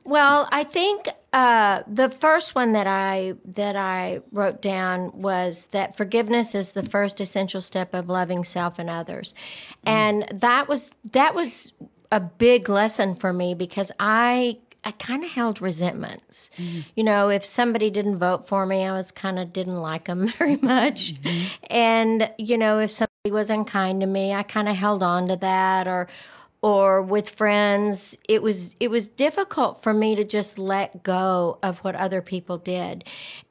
Well, 0.04 0.50
I 0.52 0.66
think 0.66 1.08
uh, 1.34 1.82
the 1.88 2.10
first 2.10 2.54
one 2.54 2.74
that 2.74 2.86
I 2.86 3.34
that 3.44 3.76
I 3.76 4.22
wrote 4.32 4.62
down 4.62 5.12
was 5.20 5.66
that 5.68 5.98
forgiveness 5.98 6.54
is 6.54 6.74
the 6.74 6.84
first 6.84 7.20
essential 7.20 7.60
step 7.60 7.96
of 7.96 8.08
loving 8.08 8.44
self 8.44 8.78
and 8.78 8.88
others, 8.88 9.34
mm. 9.34 9.90
and 9.90 10.26
that 10.32 10.68
was 10.70 10.92
that 11.12 11.34
was 11.34 11.74
a 12.12 12.20
big 12.20 12.70
lesson 12.70 13.16
for 13.16 13.34
me 13.34 13.56
because 13.56 13.92
I. 14.00 14.60
I 14.86 14.92
kind 14.92 15.24
of 15.24 15.30
held 15.30 15.62
resentments. 15.62 16.52
Mm-hmm. 16.58 16.82
You 16.98 17.06
know, 17.06 17.30
if 17.30 17.46
somebody 17.46 17.90
didn't 17.90 18.20
vote 18.20 18.50
for 18.50 18.66
me, 18.66 18.84
I 18.84 18.92
was 18.92 19.12
kind 19.12 19.40
of 19.40 19.54
didn't 19.54 19.82
like 19.82 20.08
them 20.08 20.28
very 20.38 20.58
much. 20.58 21.14
Mm-hmm. 21.14 21.46
And, 21.70 22.30
you 22.38 22.58
know, 22.58 22.80
if 22.80 22.92
somebody 22.92 23.32
was 23.32 23.50
unkind 23.50 24.02
to 24.02 24.08
me, 24.08 24.34
I 24.34 24.44
kind 24.44 24.68
of 24.68 24.76
held 24.76 25.02
on 25.02 25.30
to 25.30 25.38
that 25.38 25.88
or 25.88 26.10
or 26.64 27.02
with 27.02 27.30
friends 27.30 28.18
it 28.28 28.42
was 28.42 28.76
it 28.80 28.90
was 28.90 29.06
difficult 29.06 29.84
for 29.84 29.94
me 29.94 30.16
to 30.16 30.24
just 30.24 30.58
let 30.58 31.04
go 31.04 31.60
of 31.62 31.78
what 31.80 31.94
other 31.96 32.22
people 32.22 32.58
did 32.58 33.04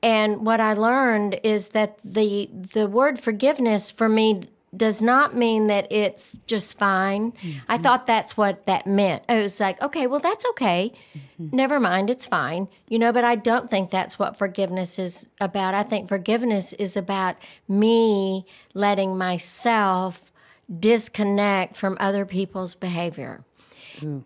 and 0.03 0.45
what 0.45 0.61
i 0.61 0.73
learned 0.73 1.39
is 1.45 1.69
that 1.69 1.99
the 2.03 2.51
the 2.73 2.89
word 2.89 3.21
forgiveness 3.21 3.91
for 3.91 4.09
me 4.09 4.43
does 4.75 5.03
not 5.03 5.37
mean 5.37 5.67
that 5.67 5.87
it's 5.93 6.33
just 6.47 6.79
fine. 6.79 7.35
I 7.69 7.75
mm-hmm. 7.75 7.83
thought 7.83 8.07
that's 8.07 8.39
what 8.39 8.65
that 8.65 8.87
meant. 8.87 9.23
I 9.29 9.37
was 9.37 9.61
like, 9.61 9.81
okay, 9.83 10.07
well, 10.07 10.21
that's 10.21 10.47
okay. 10.47 10.93
Mm-hmm. 11.15 11.55
Never 11.55 11.79
mind, 11.79 12.09
it's 12.09 12.25
fine. 12.25 12.69
You 12.89 12.99
know, 12.99 13.13
but 13.13 13.23
I 13.23 13.37
don't 13.37 13.69
think 13.69 13.91
that's 13.91 14.19
what 14.19 14.39
forgiveness 14.39 14.99
is 14.99 15.29
about. 15.43 15.75
I 15.75 15.83
think 15.83 16.09
forgiveness 16.09 16.73
is 16.73 16.97
about 16.97 17.37
me 17.69 18.47
letting 18.73 19.19
myself 19.19 20.32
disconnect 20.79 21.77
from 21.77 21.97
other 22.01 22.25
people's 22.25 22.75
behavior. 22.75 23.45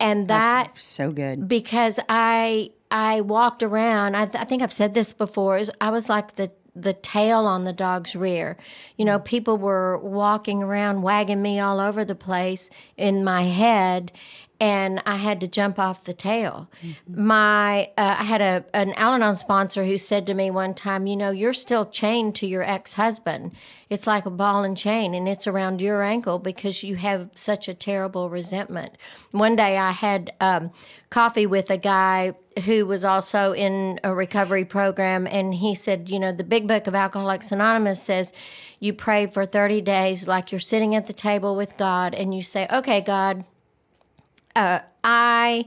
and 0.00 0.28
that 0.28 0.72
So 0.80 1.10
good. 1.12 1.48
because 1.48 1.98
I 2.08 2.70
I 2.90 3.20
walked 3.20 3.62
around. 3.62 4.14
I, 4.16 4.26
th- 4.26 4.40
I 4.40 4.44
think 4.44 4.62
I've 4.62 4.72
said 4.72 4.94
this 4.94 5.12
before. 5.12 5.58
is 5.58 5.70
I 5.80 5.90
was 5.90 6.08
like 6.08 6.36
the 6.36 6.50
the 6.76 6.92
tail 6.92 7.46
on 7.46 7.64
the 7.64 7.72
dog's 7.72 8.14
rear. 8.14 8.56
You 8.96 9.06
know, 9.06 9.18
people 9.18 9.56
were 9.56 9.96
walking 9.98 10.62
around, 10.62 11.02
wagging 11.02 11.40
me 11.40 11.58
all 11.58 11.80
over 11.80 12.04
the 12.04 12.14
place 12.14 12.68
in 12.96 13.24
my 13.24 13.44
head, 13.44 14.12
and 14.60 15.02
I 15.04 15.16
had 15.16 15.40
to 15.40 15.48
jump 15.48 15.78
off 15.78 16.04
the 16.04 16.14
tail. 16.14 16.70
My 17.08 17.90
uh, 17.98 18.16
I 18.18 18.24
had 18.24 18.40
a 18.40 18.64
an 18.72 18.92
Al-Anon 18.94 19.36
sponsor 19.36 19.84
who 19.84 19.98
said 19.98 20.26
to 20.26 20.34
me 20.34 20.50
one 20.50 20.74
time, 20.74 21.06
you 21.06 21.16
know, 21.16 21.30
you're 21.30 21.52
still 21.52 21.86
chained 21.86 22.34
to 22.36 22.46
your 22.46 22.62
ex-husband. 22.62 23.52
It's 23.88 24.06
like 24.06 24.26
a 24.26 24.30
ball 24.30 24.64
and 24.64 24.76
chain, 24.76 25.14
and 25.14 25.28
it's 25.28 25.46
around 25.46 25.80
your 25.80 26.02
ankle 26.02 26.38
because 26.38 26.82
you 26.82 26.96
have 26.96 27.30
such 27.34 27.68
a 27.68 27.74
terrible 27.74 28.30
resentment. 28.30 28.96
One 29.30 29.56
day 29.56 29.76
I 29.78 29.92
had 29.92 30.32
um, 30.40 30.70
coffee 31.10 31.46
with 31.46 31.70
a 31.70 31.78
guy 31.78 32.34
who 32.64 32.86
was 32.86 33.04
also 33.04 33.52
in 33.52 34.00
a 34.02 34.14
recovery 34.14 34.64
program, 34.64 35.26
and 35.26 35.54
he 35.54 35.74
said, 35.74 36.08
you 36.10 36.18
know, 36.18 36.32
the 36.32 36.44
big 36.44 36.66
book 36.66 36.86
of 36.86 36.94
Alcoholics 36.94 37.52
Anonymous 37.52 38.02
says 38.02 38.32
you 38.80 38.92
pray 38.92 39.26
for 39.26 39.44
30 39.44 39.80
days 39.82 40.26
like 40.26 40.52
you're 40.52 40.58
sitting 40.58 40.94
at 40.94 41.06
the 41.06 41.12
table 41.12 41.56
with 41.56 41.76
God, 41.76 42.14
and 42.14 42.34
you 42.34 42.42
say, 42.42 42.66
okay, 42.70 43.00
God, 43.00 43.44
uh, 44.54 44.80
I 45.04 45.66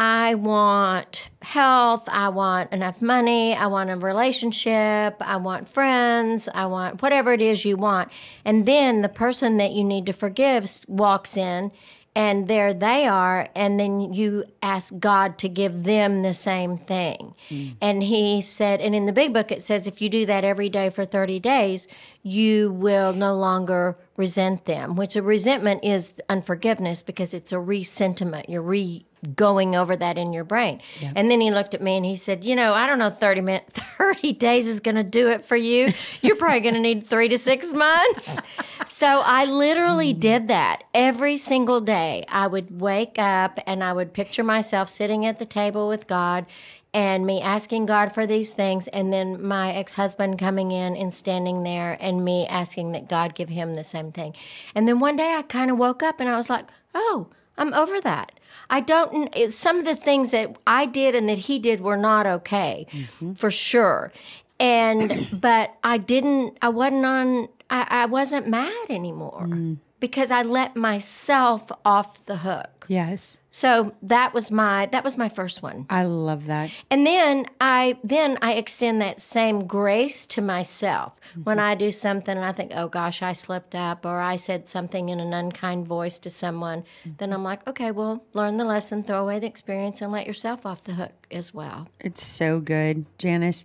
I 0.00 0.36
want 0.36 1.28
health, 1.42 2.08
I 2.08 2.28
want 2.28 2.72
enough 2.72 3.02
money, 3.02 3.52
I 3.54 3.66
want 3.66 3.90
a 3.90 3.96
relationship, 3.96 5.16
I 5.18 5.38
want 5.38 5.68
friends, 5.68 6.48
I 6.54 6.66
want 6.66 7.02
whatever 7.02 7.32
it 7.32 7.42
is 7.42 7.64
you 7.64 7.76
want. 7.76 8.08
And 8.44 8.64
then 8.64 9.02
the 9.02 9.08
person 9.08 9.56
that 9.56 9.72
you 9.72 9.82
need 9.82 10.06
to 10.06 10.12
forgive 10.12 10.70
walks 10.86 11.36
in 11.36 11.72
and 12.18 12.48
there 12.48 12.74
they 12.74 13.06
are 13.06 13.48
and 13.54 13.78
then 13.78 14.12
you 14.12 14.44
ask 14.60 14.98
God 14.98 15.38
to 15.38 15.48
give 15.48 15.84
them 15.84 16.22
the 16.22 16.34
same 16.34 16.76
thing. 16.76 17.32
Mm. 17.48 17.76
And 17.80 18.02
he 18.02 18.40
said 18.40 18.80
and 18.80 18.92
in 18.92 19.06
the 19.06 19.12
big 19.12 19.32
book 19.32 19.52
it 19.52 19.62
says 19.62 19.86
if 19.86 20.02
you 20.02 20.08
do 20.08 20.26
that 20.26 20.42
every 20.42 20.68
day 20.68 20.90
for 20.90 21.04
30 21.04 21.38
days, 21.38 21.86
you 22.24 22.72
will 22.72 23.12
no 23.12 23.36
longer 23.36 23.96
resent 24.16 24.64
them, 24.64 24.96
which 24.96 25.14
a 25.14 25.22
resentment 25.22 25.84
is 25.84 26.20
unforgiveness 26.28 27.04
because 27.04 27.32
it's 27.32 27.52
a 27.52 27.60
resentiment. 27.60 28.48
You're 28.48 28.62
re 28.62 29.06
going 29.34 29.76
over 29.76 29.96
that 29.96 30.18
in 30.18 30.32
your 30.32 30.44
brain. 30.44 30.80
And 31.14 31.30
then 31.30 31.40
he 31.40 31.50
looked 31.50 31.74
at 31.74 31.82
me 31.82 31.96
and 31.96 32.04
he 32.04 32.16
said, 32.16 32.44
"You 32.44 32.56
know, 32.56 32.72
I 32.72 32.86
don't 32.86 32.98
know 32.98 33.10
30 33.10 33.40
minutes 33.40 33.80
30 33.98 34.32
days 34.34 34.68
is 34.68 34.80
going 34.80 34.96
to 34.96 35.02
do 35.02 35.28
it 35.28 35.44
for 35.44 35.56
you. 35.56 35.92
You're 36.22 36.36
probably 36.36 36.60
going 36.60 36.74
to 36.74 36.80
need 36.80 37.06
3 37.06 37.28
to 37.28 37.38
6 37.38 37.72
months." 37.72 38.40
so 38.86 39.22
I 39.24 39.44
literally 39.44 40.14
mm. 40.14 40.20
did 40.20 40.48
that 40.48 40.84
every 40.94 41.36
single 41.36 41.80
day. 41.80 42.24
I 42.28 42.46
would 42.46 42.80
wake 42.80 43.18
up 43.18 43.58
and 43.66 43.82
I 43.82 43.92
would 43.92 44.12
picture 44.12 44.44
myself 44.44 44.88
sitting 44.88 45.26
at 45.26 45.38
the 45.38 45.46
table 45.46 45.88
with 45.88 46.06
God 46.06 46.46
and 46.94 47.26
me 47.26 47.40
asking 47.40 47.86
God 47.86 48.12
for 48.12 48.26
these 48.26 48.52
things, 48.52 48.86
and 48.88 49.12
then 49.12 49.42
my 49.42 49.72
ex 49.72 49.94
husband 49.94 50.38
coming 50.38 50.72
in 50.72 50.96
and 50.96 51.14
standing 51.14 51.62
there, 51.62 51.98
and 52.00 52.24
me 52.24 52.46
asking 52.46 52.92
that 52.92 53.08
God 53.08 53.34
give 53.34 53.48
him 53.48 53.74
the 53.74 53.84
same 53.84 54.10
thing. 54.10 54.34
And 54.74 54.88
then 54.88 54.98
one 54.98 55.16
day 55.16 55.34
I 55.34 55.42
kind 55.42 55.70
of 55.70 55.78
woke 55.78 56.02
up 56.02 56.20
and 56.20 56.28
I 56.28 56.36
was 56.36 56.48
like, 56.48 56.66
oh, 56.94 57.28
I'm 57.58 57.74
over 57.74 58.00
that. 58.00 58.32
I 58.70 58.80
don't, 58.80 59.34
some 59.52 59.78
of 59.78 59.84
the 59.84 59.96
things 59.96 60.30
that 60.30 60.56
I 60.66 60.86
did 60.86 61.14
and 61.14 61.28
that 61.28 61.38
he 61.38 61.58
did 61.58 61.80
were 61.80 61.96
not 61.96 62.26
okay, 62.26 62.86
mm-hmm. 62.90 63.32
for 63.34 63.50
sure. 63.50 64.12
And, 64.60 65.28
but 65.40 65.74
I 65.82 65.98
didn't, 65.98 66.58
I 66.62 66.68
wasn't 66.68 67.04
on, 67.04 67.48
I, 67.70 67.86
I 67.90 68.06
wasn't 68.06 68.48
mad 68.48 68.86
anymore 68.88 69.46
mm. 69.48 69.78
Because 70.00 70.30
I 70.30 70.42
let 70.42 70.76
myself 70.76 71.70
off 71.84 72.24
the 72.26 72.36
hook. 72.38 72.86
Yes. 72.88 73.38
So 73.50 73.92
that 74.02 74.34
was 74.34 74.50
my 74.50 74.86
that 74.92 75.02
was 75.02 75.18
my 75.18 75.28
first 75.28 75.62
one. 75.62 75.86
I 75.90 76.04
love 76.04 76.46
that. 76.46 76.70
And 76.90 77.06
then 77.06 77.46
I 77.60 77.98
then 78.04 78.38
I 78.40 78.52
extend 78.52 79.00
that 79.00 79.20
same 79.20 79.66
grace 79.66 80.26
to 80.26 80.40
myself 80.40 81.18
when 81.42 81.58
I 81.58 81.74
do 81.74 81.90
something 81.90 82.36
and 82.36 82.46
I 82.46 82.52
think, 82.52 82.72
oh 82.74 82.88
gosh, 82.88 83.20
I 83.20 83.32
slipped 83.32 83.74
up 83.74 84.06
or 84.06 84.20
I 84.20 84.36
said 84.36 84.68
something 84.68 85.08
in 85.08 85.18
an 85.18 85.34
unkind 85.34 85.86
voice 85.86 86.18
to 86.20 86.30
someone. 86.30 86.84
Then 87.18 87.32
I'm 87.32 87.42
like, 87.42 87.66
okay, 87.66 87.90
well, 87.90 88.24
learn 88.32 88.58
the 88.58 88.64
lesson, 88.64 89.02
throw 89.02 89.22
away 89.22 89.38
the 89.38 89.48
experience, 89.48 90.00
and 90.00 90.12
let 90.12 90.26
yourself 90.26 90.64
off 90.64 90.84
the 90.84 90.94
hook 90.94 91.26
as 91.30 91.52
well. 91.52 91.88
It's 92.00 92.24
so 92.24 92.60
good, 92.60 93.06
Janice. 93.18 93.64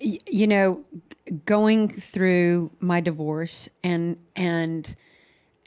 Y- 0.00 0.18
you 0.30 0.46
know, 0.46 0.84
going 1.46 1.88
through 1.88 2.70
my 2.80 3.00
divorce 3.00 3.68
and 3.82 4.18
and 4.36 4.94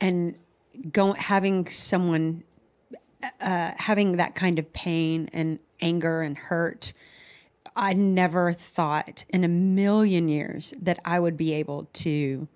and 0.04 0.36
go 0.92 1.13
having 1.13 1.66
someone 1.70 2.44
uh, 3.39 3.72
having 3.78 4.18
that 4.18 4.36
kind 4.36 4.60
of 4.60 4.74
pain 4.74 5.30
and 5.32 5.60
anger 5.80 6.22
and 6.22 6.38
hurt. 6.38 6.92
I 7.74 7.94
never 7.94 8.52
thought 8.52 9.24
in 9.30 9.46
a 9.46 9.48
million 9.48 10.28
years 10.28 10.74
that 10.82 11.00
I 11.06 11.22
would 11.22 11.38
be 11.38 11.54
able 11.54 11.88
to 11.94 12.50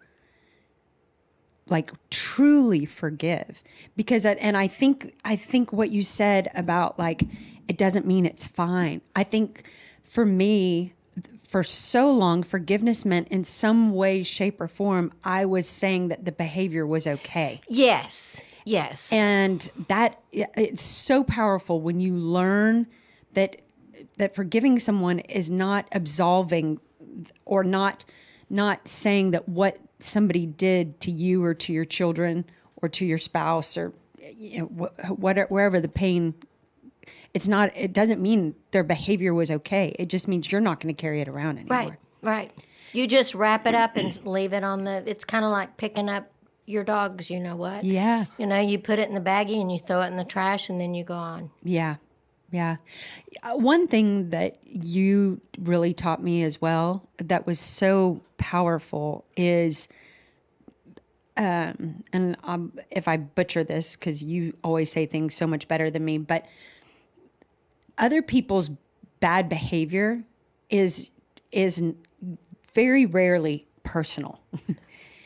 like 1.70 1.92
truly 2.10 2.86
forgive 2.86 3.64
because 3.96 4.26
I, 4.26 4.34
and 4.34 4.58
I 4.58 4.68
think 4.68 5.16
I 5.24 5.38
think 5.38 5.72
what 5.72 5.90
you 5.90 6.02
said 6.02 6.50
about 6.54 7.00
like 7.00 7.24
it 7.70 7.78
doesn't 7.78 8.06
mean 8.06 8.26
it's 8.26 8.46
fine. 8.46 9.00
I 9.16 9.24
think 9.24 9.70
for 10.04 10.26
me 10.26 10.94
for 11.48 11.64
so 11.64 12.12
long 12.12 12.44
forgiveness 12.44 13.06
meant 13.06 13.30
in 13.30 13.46
some 13.46 13.94
way 13.94 14.22
shape 14.22 14.60
or 14.60 14.68
form 14.68 15.14
I 15.24 15.46
was 15.46 15.68
saying 15.68 16.10
that 16.10 16.26
the 16.26 16.32
behavior 16.32 16.86
was 16.86 17.08
okay. 17.08 17.62
Yes. 17.70 18.42
Yes. 18.66 19.14
And 19.14 19.70
that 19.88 20.22
it's 20.32 20.82
so 20.82 21.24
powerful 21.24 21.80
when 21.80 22.02
you 22.02 22.14
learn 22.14 22.88
that 23.34 23.62
that 24.18 24.36
forgiving 24.36 24.78
someone 24.78 25.20
is 25.20 25.50
not 25.50 25.88
absolving 25.94 26.80
or 27.46 27.64
not 27.64 28.04
not 28.50 28.88
saying 28.88 29.32
that 29.32 29.48
what 29.48 29.78
somebody 30.00 30.46
did 30.46 31.00
to 31.00 31.12
you 31.12 31.44
or 31.44 31.54
to 31.54 31.74
your 31.74 31.86
children 31.86 32.46
or 32.82 32.90
to 32.90 33.06
your 33.06 33.18
spouse 33.18 33.78
or 33.78 33.94
you 34.20 34.60
know 34.60 34.66
wh- 34.66 35.20
whatever 35.20 35.48
wherever 35.48 35.80
the 35.80 35.88
pain 35.88 36.34
it's 37.34 37.48
not 37.48 37.76
it 37.76 37.94
doesn't 37.94 38.22
mean 38.22 38.56
their 38.72 38.84
behavior 38.84 39.34
was 39.34 39.50
okay 39.52 39.96
it 40.00 40.10
just 40.10 40.28
means 40.28 40.52
you're 40.52 40.62
not 40.62 40.80
going 40.80 40.94
to 40.94 41.00
carry 41.00 41.22
it 41.22 41.28
around 41.28 41.58
anymore 41.58 41.78
Right, 41.78 41.94
right. 42.22 42.52
You 42.94 43.06
just 43.06 43.36
wrap 43.36 43.68
it 43.68 43.76
up 43.76 43.96
and 43.98 44.18
leave 44.26 44.54
it 44.54 44.64
on 44.64 44.86
the. 44.86 45.04
It's 45.06 45.26
kind 45.26 45.44
of 45.46 45.52
like 45.52 45.76
picking 45.78 46.10
up 46.10 46.32
your 46.66 46.84
dog's. 46.84 47.30
You 47.30 47.40
know 47.40 47.56
what? 47.56 47.84
yeah 47.84 48.26
You 48.38 48.48
know, 48.48 48.60
you 48.60 48.80
put 48.80 48.98
it 48.98 49.08
in 49.10 49.14
the 49.14 49.22
baggie 49.22 49.60
and 49.62 49.72
you 49.72 49.78
throw 49.78 50.02
it 50.02 50.08
in 50.08 50.16
the 50.18 50.24
trash, 50.24 50.70
and 50.70 50.80
then 50.80 50.94
you 50.94 51.04
go 51.04 51.14
on. 51.14 51.52
Yeah. 51.64 51.98
Yeah. 52.50 52.78
Uh, 53.44 53.58
One 53.58 53.88
thing 53.88 54.30
that 54.30 54.58
you 54.64 55.42
really 55.60 55.94
taught 55.94 56.24
me 56.24 56.44
as 56.44 56.62
well 56.62 57.08
that 57.18 57.46
was 57.46 57.60
so 57.60 58.22
powerful 58.38 59.26
is, 59.36 59.90
um, 61.36 62.04
and 62.14 62.38
um, 62.44 62.72
if 62.90 63.08
I 63.08 63.18
butcher 63.18 63.64
this, 63.64 63.96
because 63.96 64.24
you 64.24 64.56
always 64.64 64.92
say 64.92 65.06
things 65.06 65.36
so 65.36 65.46
much 65.46 65.68
better 65.68 65.92
than 65.92 66.04
me, 66.06 66.18
but 66.18 66.46
other 67.98 68.22
people's 68.22 68.70
bad 69.20 69.50
behavior 69.50 70.24
is 70.70 71.12
is 71.52 71.84
very 72.74 73.06
rarely 73.06 73.68
personal. 73.84 74.40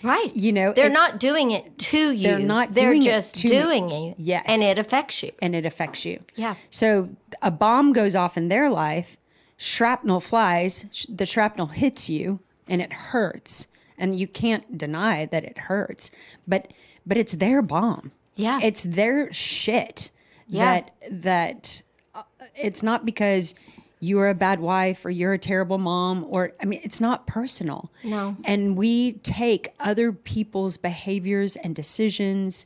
Right. 0.03 0.35
You 0.35 0.51
know, 0.51 0.73
they're 0.73 0.89
not 0.89 1.19
doing 1.19 1.51
it 1.51 1.77
to 1.77 2.11
you. 2.11 2.23
They're 2.23 2.39
not 2.39 2.73
They're 2.73 2.89
doing 2.89 3.01
it 3.03 3.05
just 3.05 3.35
doing 3.35 3.89
it. 3.91 4.15
Yes. 4.17 4.43
And 4.47 4.61
it 4.63 4.79
affects 4.79 5.21
you. 5.21 5.31
and 5.41 5.55
it 5.55 5.63
affects 5.65 6.05
you. 6.05 6.23
Yeah. 6.35 6.55
So 6.69 7.09
a 7.41 7.51
bomb 7.51 7.93
goes 7.93 8.15
off 8.15 8.35
in 8.35 8.47
their 8.47 8.69
life, 8.69 9.17
shrapnel 9.57 10.19
flies, 10.19 10.87
sh- 10.91 11.05
the 11.07 11.25
shrapnel 11.27 11.67
hits 11.67 12.09
you, 12.09 12.39
and 12.67 12.81
it 12.81 12.91
hurts, 12.91 13.67
and 13.97 14.17
you 14.17 14.27
can't 14.27 14.75
deny 14.75 15.27
that 15.27 15.43
it 15.43 15.57
hurts. 15.59 16.09
But 16.47 16.73
but 17.05 17.17
it's 17.17 17.33
their 17.33 17.61
bomb. 17.61 18.11
Yeah. 18.35 18.59
It's 18.63 18.83
their 18.83 19.31
shit. 19.31 20.09
Yeah. 20.47 20.81
That 20.81 20.95
that 21.11 21.81
Uh, 22.13 22.23
it's 22.55 22.83
not 22.83 23.05
because 23.05 23.55
you're 23.99 24.29
a 24.29 24.33
bad 24.33 24.59
wife 24.59 25.05
or 25.05 25.09
you're 25.09 25.33
a 25.33 25.37
terrible 25.37 25.77
mom 25.77 26.25
or 26.27 26.53
I 26.59 26.65
mean 26.65 26.81
it's 26.83 26.99
not 26.99 27.27
personal. 27.27 27.91
No. 28.03 28.35
And 28.43 28.75
we 28.75 29.13
take 29.13 29.73
other 29.79 30.11
people's 30.11 30.77
behaviors 30.77 31.55
and 31.55 31.75
decisions 31.75 32.65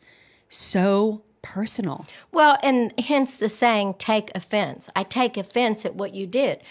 so 0.50 1.22
personal. 1.42 2.08
Well, 2.32 2.58
and 2.64 2.92
hence 3.00 3.36
the 3.36 3.50
saying, 3.50 3.96
take 4.00 4.32
offense. 4.34 4.90
I 4.96 5.04
take 5.04 5.38
offense 5.38 5.86
at 5.86 5.94
what 5.94 6.16
you 6.16 6.26
did. 6.26 6.62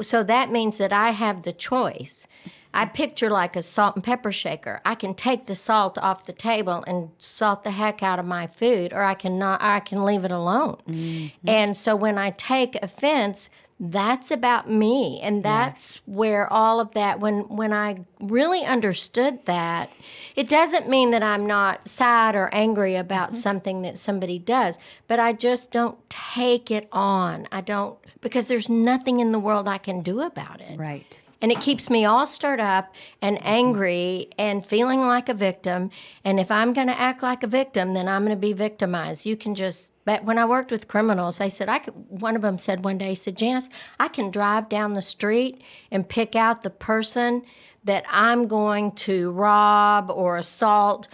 So 0.00 0.22
that 0.22 0.50
means 0.50 0.78
that 0.78 0.92
I 0.92 1.10
have 1.10 1.42
the 1.42 1.52
choice. 1.52 2.26
I 2.74 2.86
picture 2.86 3.28
like 3.30 3.54
a 3.56 3.62
salt 3.62 3.96
and 3.96 4.04
pepper 4.04 4.32
shaker. 4.32 4.80
I 4.84 4.94
can 4.94 5.14
take 5.14 5.46
the 5.46 5.54
salt 5.56 5.98
off 5.98 6.24
the 6.24 6.32
table 6.32 6.82
and 6.86 7.10
salt 7.18 7.64
the 7.64 7.70
heck 7.70 8.02
out 8.02 8.18
of 8.18 8.24
my 8.24 8.46
food, 8.46 8.92
or 8.92 9.02
I 9.02 9.14
can 9.14 9.38
not. 9.38 9.60
I 9.62 9.80
can 9.80 10.04
leave 10.04 10.24
it 10.24 10.30
alone. 10.32 10.78
Mm-hmm. 10.88 11.48
And 11.48 11.76
so 11.76 11.94
when 11.94 12.16
I 12.18 12.30
take 12.30 12.76
offense, 12.82 13.50
that's 13.78 14.30
about 14.30 14.70
me, 14.70 15.20
and 15.22 15.42
that's 15.42 16.00
where 16.06 16.50
all 16.52 16.78
of 16.78 16.92
that. 16.92 17.18
When 17.20 17.40
when 17.48 17.72
I 17.72 18.04
really 18.20 18.64
understood 18.64 19.44
that, 19.46 19.90
it 20.36 20.48
doesn't 20.48 20.88
mean 20.88 21.10
that 21.10 21.22
I'm 21.22 21.46
not 21.46 21.88
sad 21.88 22.34
or 22.34 22.48
angry 22.52 22.94
about 22.96 23.30
Mm-hmm. 23.30 23.36
something 23.36 23.82
that 23.82 23.98
somebody 23.98 24.38
does, 24.38 24.78
but 25.08 25.18
I 25.18 25.32
just 25.32 25.72
don't 25.72 25.98
take 26.08 26.70
it 26.70 26.88
on. 26.92 27.46
I 27.52 27.60
don't 27.60 27.98
because 28.20 28.46
there's 28.48 28.70
nothing 28.70 29.20
in 29.20 29.32
the 29.32 29.38
world 29.38 29.66
I 29.68 29.78
can 29.78 30.00
do 30.00 30.20
about 30.20 30.60
it. 30.60 30.78
Right. 30.78 31.20
And 31.42 31.52
it 31.52 31.60
keeps 31.60 31.90
me 31.90 32.04
all 32.04 32.26
stirred 32.26 32.60
up 32.60 32.94
and 33.20 33.38
angry 33.42 34.28
and 34.38 34.64
feeling 34.64 35.00
like 35.00 35.28
a 35.28 35.34
victim. 35.34 35.90
And 36.24 36.40
if 36.40 36.50
I'm 36.50 36.72
going 36.72 36.86
to 36.86 36.98
act 36.98 37.22
like 37.22 37.42
a 37.42 37.48
victim, 37.48 37.92
then 37.94 38.08
I'm 38.08 38.24
going 38.24 38.34
to 38.34 38.40
be 38.40 38.52
victimized. 38.52 39.26
You 39.26 39.36
can 39.36 39.54
just. 39.54 39.92
But 40.04 40.24
when 40.24 40.38
I 40.38 40.44
worked 40.44 40.70
with 40.70 40.88
criminals, 40.88 41.38
they 41.38 41.48
said 41.50 41.68
I 41.68 41.80
could. 41.80 41.94
One 42.08 42.36
of 42.36 42.42
them 42.42 42.58
said 42.58 42.84
one 42.84 42.96
day, 42.96 43.14
said, 43.14 43.36
Janice, 43.36 43.68
I 44.00 44.08
can 44.08 44.30
drive 44.30 44.68
down 44.68 44.94
the 44.94 45.02
street 45.02 45.62
and 45.90 46.08
pick 46.08 46.34
out 46.34 46.62
the 46.62 46.70
person 46.70 47.42
that 47.84 48.04
I'm 48.08 48.46
going 48.46 48.92
to 48.92 49.32
rob 49.32 50.10
or 50.10 50.36
assault 50.36 51.08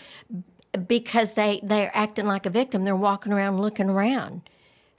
because 0.87 1.35
they 1.35 1.61
they're 1.63 1.91
acting 1.95 2.27
like 2.27 2.47
a 2.47 2.51
victim. 2.51 2.85
They're 2.85 2.97
walking 2.97 3.33
around 3.33 3.61
looking 3.61 3.89
around. 3.89 4.43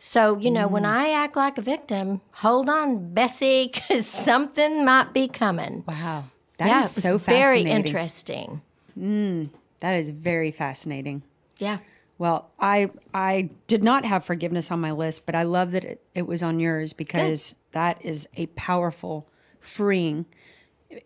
So, 0.01 0.37
you 0.37 0.49
know, 0.49 0.69
when 0.69 0.83
mm. 0.83 0.89
I 0.89 1.11
act 1.11 1.35
like 1.35 1.57
a 1.57 1.61
victim, 1.61 2.21
hold 2.31 2.69
on, 2.69 3.13
Bessie, 3.13 3.69
because 3.73 4.07
something 4.07 4.85
might 4.85 5.13
be 5.13 5.27
coming. 5.27 5.83
Wow. 5.85 6.23
that 6.57 6.65
is 6.65 6.69
yeah, 6.69 6.79
was 6.79 6.91
so 6.91 7.17
very 7.17 7.61
interesting. 7.63 8.61
Mm, 8.97 9.49
that 9.81 9.95
is 9.95 10.09
very 10.09 10.51
fascinating. 10.51 11.21
Yeah. 11.57 11.79
Well, 12.17 12.49
I 12.59 12.91
I 13.13 13.49
did 13.67 13.83
not 13.83 14.05
have 14.05 14.23
forgiveness 14.23 14.71
on 14.71 14.79
my 14.79 14.91
list, 14.91 15.25
but 15.25 15.35
I 15.35 15.43
love 15.43 15.71
that 15.71 15.83
it, 15.83 16.01
it 16.15 16.27
was 16.27 16.43
on 16.43 16.59
yours 16.59 16.93
because 16.93 17.55
that 17.73 18.03
is 18.03 18.27
a 18.35 18.47
powerful, 18.47 19.27
freeing. 19.59 20.25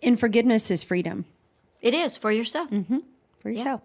And 0.01 0.19
forgiveness 0.19 0.71
is 0.71 0.81
freedom 0.81 1.25
It 1.81 1.93
is 1.93 2.15
for 2.15 2.31
yourself. 2.31 2.69
Mm-hmm. 2.69 2.99
for 3.39 3.49
yourself. 3.49 3.81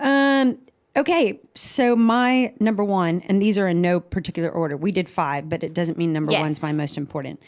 Um. 0.00 0.58
Okay, 0.96 1.40
so 1.56 1.96
my 1.96 2.54
number 2.60 2.84
one, 2.84 3.22
and 3.26 3.42
these 3.42 3.58
are 3.58 3.66
in 3.68 3.80
no 3.80 3.98
particular 3.98 4.48
order. 4.48 4.76
We 4.76 4.92
did 4.92 5.08
five, 5.08 5.48
but 5.48 5.64
it 5.64 5.74
doesn't 5.74 5.98
mean 5.98 6.12
number 6.12 6.30
Yes. 6.32 6.40
one's 6.40 6.62
my 6.62 6.72
most 6.72 6.96
important. 6.96 7.40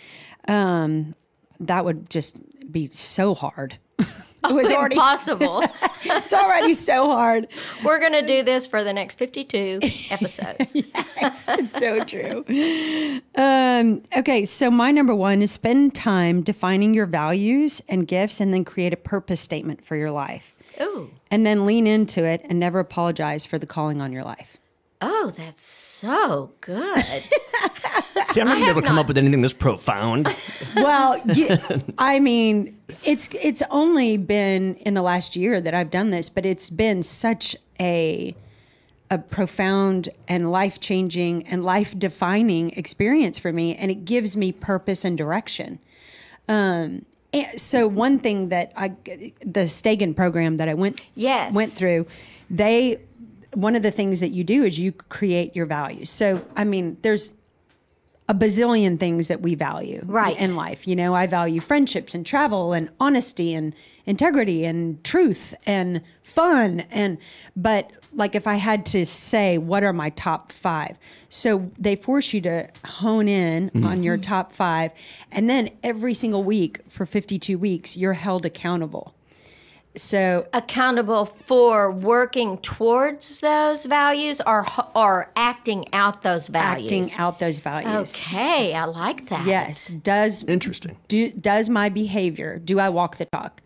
Um, 0.48 1.14
that 1.60 1.84
would 1.84 2.10
just 2.10 2.36
be 2.72 2.86
so 2.88 3.34
hard. 3.34 3.78
it 3.98 4.52
was 4.52 4.70
already 4.72 4.96
Impossible. 4.96 5.62
it's 6.04 6.34
already 6.34 6.74
so 6.74 7.06
hard. 7.06 7.46
We're 7.84 8.00
going 8.00 8.12
to 8.12 8.26
do 8.26 8.42
this 8.42 8.66
for 8.66 8.82
the 8.82 8.92
next 8.92 9.16
52 9.18 9.78
episodes. 10.10 10.76
Yes, 11.16 11.46
it's 11.48 11.78
so 11.78 12.04
true. 12.04 12.44
Um, 13.34 14.02
okay, 14.16 14.44
so 14.44 14.70
my 14.70 14.90
number 14.92 15.14
one 15.14 15.40
is 15.40 15.50
spend 15.50 15.94
time 15.94 16.42
defining 16.42 16.94
your 16.94 17.06
values 17.06 17.82
and 17.88 18.06
gifts 18.06 18.38
and 18.40 18.52
then 18.52 18.64
create 18.64 18.92
a 18.92 18.96
purpose 18.98 19.40
statement 19.40 19.84
for 19.84 19.96
your 19.96 20.10
life. 20.10 20.54
Ooh. 20.80 21.10
And 21.30 21.44
then 21.46 21.64
lean 21.64 21.86
into 21.86 22.24
it 22.24 22.42
and 22.48 22.58
never 22.60 22.78
apologize 22.78 23.46
for 23.46 23.58
the 23.58 23.66
calling 23.66 24.00
on 24.00 24.12
your 24.12 24.24
life. 24.24 24.58
Oh, 25.00 25.32
that's 25.36 25.62
so 25.62 26.52
good. 26.60 27.04
See, 28.30 28.40
I'm 28.40 28.46
not 28.48 28.58
gonna 28.58 28.70
able 28.70 28.80
to 28.80 28.86
come 28.86 28.96
not- 28.96 29.02
up 29.02 29.08
with 29.08 29.18
anything 29.18 29.42
this 29.42 29.52
profound. 29.54 30.28
Well, 30.76 31.18
you, 31.34 31.56
I 31.96 32.18
mean, 32.18 32.78
it's 33.02 33.30
it's 33.32 33.62
only 33.70 34.18
been 34.18 34.74
in 34.74 34.92
the 34.92 35.00
last 35.00 35.34
year 35.34 35.58
that 35.58 35.72
I've 35.72 35.90
done 35.90 36.10
this, 36.10 36.28
but 36.28 36.44
it's 36.44 36.68
been 36.68 37.02
such 37.02 37.56
a 37.80 38.34
a 39.10 39.18
profound 39.18 40.10
and 40.28 40.50
life 40.50 40.80
changing 40.80 41.46
and 41.46 41.64
life 41.64 41.98
defining 41.98 42.70
experience 42.72 43.38
for 43.38 43.52
me, 43.52 43.74
and 43.74 43.90
it 43.90 44.04
gives 44.04 44.36
me 44.36 44.52
purpose 44.52 45.02
and 45.02 45.16
direction. 45.16 45.78
Um, 46.46 47.06
and 47.44 47.60
so 47.60 47.86
one 47.86 48.18
thing 48.18 48.48
that 48.48 48.72
I, 48.76 48.88
the 49.44 49.66
Stagen 49.66 50.14
program 50.14 50.56
that 50.58 50.68
I 50.68 50.74
went 50.74 51.00
Yes. 51.14 51.54
went 51.54 51.70
through, 51.70 52.06
they 52.50 52.98
one 53.54 53.74
of 53.74 53.82
the 53.82 53.90
things 53.90 54.20
that 54.20 54.30
you 54.30 54.44
do 54.44 54.64
is 54.64 54.78
you 54.78 54.92
create 54.92 55.56
your 55.56 55.66
values. 55.66 56.10
So 56.10 56.44
I 56.56 56.64
mean, 56.64 56.96
there's 57.02 57.32
a 58.28 58.34
bazillion 58.34 58.98
things 58.98 59.28
that 59.28 59.40
we 59.40 59.54
value 59.54 60.02
Right. 60.04 60.36
in 60.36 60.56
life. 60.56 60.88
You 60.88 60.96
know, 60.96 61.14
I 61.14 61.26
value 61.26 61.60
friendships 61.60 62.14
and 62.14 62.26
travel 62.26 62.72
and 62.72 62.90
honesty 62.98 63.54
and 63.54 63.74
integrity 64.04 64.64
and 64.64 65.02
truth 65.02 65.54
and 65.66 66.00
fun 66.22 66.80
and 66.92 67.18
but 67.56 67.90
like 68.12 68.36
if 68.36 68.46
I 68.46 68.54
had 68.54 68.86
to 68.86 69.04
say 69.04 69.58
what 69.58 69.82
are 69.82 69.92
my 69.92 70.10
top 70.10 70.52
5. 70.52 70.98
So 71.28 71.70
they 71.78 71.96
force 71.96 72.32
you 72.32 72.40
to 72.42 72.68
hone 72.84 73.28
in 73.28 73.70
mm-hmm. 73.70 73.84
on 73.84 74.02
your 74.04 74.16
top 74.16 74.52
5 74.52 74.92
and 75.32 75.50
then 75.50 75.70
every 75.82 76.14
single 76.14 76.44
week 76.44 76.80
for 76.88 77.04
52 77.04 77.58
weeks 77.58 77.96
you're 77.96 78.12
held 78.12 78.46
accountable. 78.46 79.15
So 79.96 80.46
Accountable 80.52 81.24
for 81.24 81.90
working 81.90 82.58
towards 82.58 83.40
those 83.40 83.86
values 83.86 84.40
or, 84.46 84.66
or 84.94 85.30
acting 85.36 85.86
out 85.92 86.22
those 86.22 86.48
values. 86.48 86.92
acting 86.92 87.18
out 87.18 87.38
those 87.38 87.60
values. 87.60 88.14
Okay, 88.14 88.74
I 88.74 88.84
like 88.84 89.28
that. 89.30 89.46
Yes, 89.46 89.88
does 89.88 90.44
Interesting. 90.44 90.96
do 91.08 91.30
does 91.30 91.68
my 91.68 91.88
behavior 91.88 92.58
do 92.58 92.78
i 92.78 92.88
walk 92.88 93.16
the 93.16 93.24
talk 93.26 93.62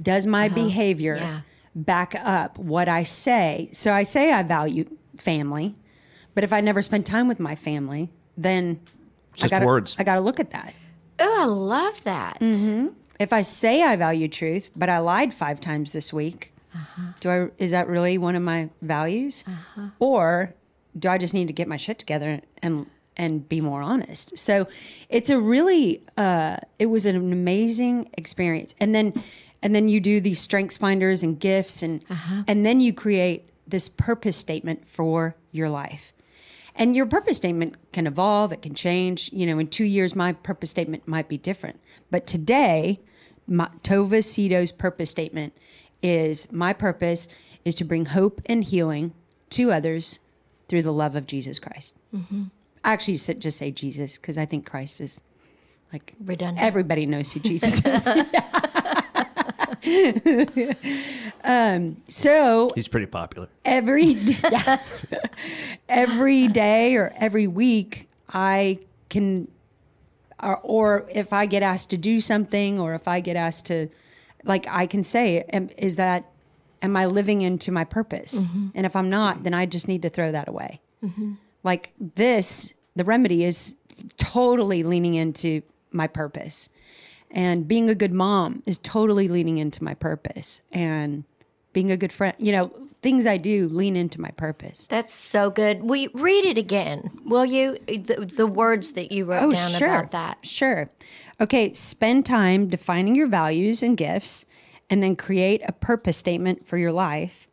does 0.00 0.26
my 0.26 0.48
behavior 0.48 1.16
yeah. 1.16 1.40
back 1.74 2.14
up 2.16 2.58
what 2.58 2.88
i 2.88 3.02
say 3.02 3.68
so 3.72 3.92
i 3.92 4.02
say 4.02 4.32
i 4.32 4.42
value 4.42 4.84
family 5.16 5.74
but 6.34 6.44
if 6.44 6.52
i 6.52 6.60
never 6.60 6.82
spend 6.82 7.04
time 7.06 7.28
with 7.28 7.38
my 7.40 7.54
family 7.54 8.10
then 8.36 8.80
I 9.34 9.36
Just 9.38 9.50
gotta, 9.50 9.66
words. 9.66 9.96
i 9.98 10.04
gotta 10.04 10.20
look 10.20 10.40
at 10.40 10.50
that 10.50 10.74
Oh, 11.18 11.40
I 11.42 11.44
love 11.44 12.02
that. 12.04 12.40
Mm-hmm. 12.40 12.88
If 13.22 13.32
i 13.32 13.40
say 13.40 13.82
i 13.82 13.96
value 13.96 14.28
truth 14.28 14.70
but 14.76 14.88
i 14.88 14.98
lied 14.98 15.32
five 15.32 15.60
times 15.60 15.92
this 15.92 16.12
week 16.12 16.52
uh-huh. 16.74 17.12
do 17.20 17.28
i 17.30 17.48
is 17.58 17.70
that 17.70 17.86
really 17.88 18.18
one 18.18 18.36
of 18.36 18.42
my 18.42 18.70
values? 18.80 19.44
Uh-huh. 19.46 19.88
Or 19.98 20.54
do 20.98 21.08
i 21.08 21.18
just 21.18 21.34
need 21.34 21.48
to 21.48 21.52
get 21.52 21.68
my 21.68 21.76
shit 21.76 21.98
together 21.98 22.40
and 22.62 22.86
and 23.16 23.48
be 23.48 23.60
more 23.60 23.82
honest? 23.82 24.36
So 24.38 24.66
it's 25.08 25.30
a 25.30 25.38
really 25.40 26.02
uh 26.16 26.56
it 26.78 26.86
was 26.86 27.06
an 27.06 27.16
amazing 27.16 28.10
experience. 28.14 28.74
And 28.80 28.94
then 28.94 29.22
and 29.62 29.74
then 29.74 29.88
you 29.88 30.00
do 30.00 30.20
these 30.20 30.40
strengths 30.40 30.76
finders 30.76 31.22
and 31.22 31.38
gifts 31.38 31.82
and 31.82 32.04
uh-huh. 32.08 32.44
and 32.46 32.64
then 32.64 32.80
you 32.80 32.92
create 32.92 33.48
this 33.66 33.88
purpose 33.88 34.36
statement 34.36 34.86
for 34.86 35.36
your 35.50 35.68
life. 35.68 36.12
And 36.74 36.96
your 36.96 37.04
purpose 37.04 37.36
statement 37.36 37.76
can 37.92 38.06
evolve 38.06 38.52
it 38.52 38.62
can 38.62 38.74
change. 38.74 39.30
You 39.32 39.46
know 39.46 39.58
in 39.58 39.68
two 39.68 39.84
years 39.84 40.16
my 40.16 40.32
purpose 40.32 40.70
statement 40.70 41.06
might 41.06 41.28
be 41.28 41.36
different. 41.36 41.80
But 42.10 42.26
today 42.26 43.00
my, 43.46 43.68
tova 43.82 44.22
Cito's 44.22 44.72
purpose 44.72 45.10
statement 45.10 45.52
is 46.02 46.50
my 46.52 46.72
purpose 46.72 47.28
is 47.64 47.74
to 47.76 47.84
bring 47.84 48.06
hope 48.06 48.40
and 48.46 48.64
healing 48.64 49.12
to 49.50 49.72
others 49.72 50.18
through 50.68 50.82
the 50.82 50.92
love 50.92 51.14
of 51.16 51.26
jesus 51.26 51.58
christ 51.58 51.96
I 52.84 52.92
actually 52.92 53.16
just 53.16 53.58
say 53.58 53.70
jesus 53.70 54.18
because 54.18 54.36
i 54.38 54.44
think 54.46 54.66
christ 54.66 55.00
is 55.00 55.20
like 55.92 56.14
Redundant. 56.24 56.64
everybody 56.64 57.06
knows 57.06 57.32
who 57.32 57.40
jesus 57.40 57.84
is 57.84 58.08
um, 61.44 61.96
so 62.08 62.70
He's 62.74 62.88
pretty 62.88 63.06
popular. 63.06 63.48
every 63.64 64.04
yeah. 64.04 64.78
every 65.88 66.48
day 66.48 66.94
or 66.96 67.12
every 67.16 67.46
week 67.46 68.08
I 68.28 68.78
can 69.08 69.48
or, 70.42 70.58
or 70.58 71.08
if 71.12 71.32
I 71.32 71.46
get 71.46 71.62
asked 71.62 71.90
to 71.90 71.96
do 71.96 72.20
something 72.20 72.80
or 72.80 72.94
if 72.94 73.06
I 73.06 73.20
get 73.20 73.36
asked 73.36 73.66
to 73.66 73.88
like 74.44 74.66
I 74.68 74.86
can 74.86 75.04
say 75.04 75.44
is 75.78 75.96
that 75.96 76.30
am 76.82 76.96
I 76.96 77.06
living 77.06 77.42
into 77.42 77.70
my 77.70 77.84
purpose? 77.84 78.44
Mm-hmm. 78.44 78.68
And 78.74 78.86
if 78.86 78.96
I'm 78.96 79.10
not 79.10 79.44
then 79.44 79.54
I 79.54 79.66
just 79.66 79.88
need 79.88 80.02
to 80.02 80.08
throw 80.08 80.32
that 80.32 80.48
away. 80.48 80.80
Mm-hmm. 81.02 81.34
Like 81.62 81.92
this 81.98 82.72
the 82.96 83.04
remedy 83.04 83.44
is 83.44 83.76
totally 84.18 84.82
leaning 84.82 85.14
into 85.14 85.62
my 85.90 86.06
purpose. 86.06 86.68
And 87.30 87.66
being 87.66 87.88
a 87.88 87.94
good 87.94 88.12
mom 88.12 88.62
is 88.66 88.78
totally 88.78 89.28
leaning 89.28 89.58
into 89.58 89.82
my 89.82 89.94
purpose. 89.94 90.60
And 90.70 91.24
being 91.72 91.90
a 91.90 91.96
good 91.96 92.12
friend 92.12 92.34
you 92.38 92.52
know 92.52 92.72
things 93.02 93.26
i 93.26 93.36
do 93.36 93.68
lean 93.68 93.96
into 93.96 94.20
my 94.20 94.30
purpose 94.30 94.86
That's 94.88 95.12
so 95.12 95.50
good. 95.50 95.82
We 95.82 96.08
read 96.14 96.44
it 96.44 96.56
again, 96.56 97.10
will 97.24 97.44
you? 97.44 97.76
The, 97.86 98.30
the 98.36 98.46
words 98.46 98.92
that 98.92 99.10
you 99.12 99.24
wrote 99.24 99.42
oh, 99.42 99.50
down 99.52 99.74
about 99.82 100.10
that. 100.12 100.38
sure 100.42 100.88
okay 101.40 101.72
spend 101.72 102.24
time 102.24 102.68
defining 102.68 103.14
your 103.16 103.26
values 103.26 103.82
and 103.82 103.96
gifts 103.96 104.44
and 104.88 105.02
then 105.02 105.16
create 105.16 105.62
a 105.66 105.72
purpose 105.72 106.16
statement 106.16 106.66
for 106.66 106.76
your 106.78 106.92
life 106.92 107.48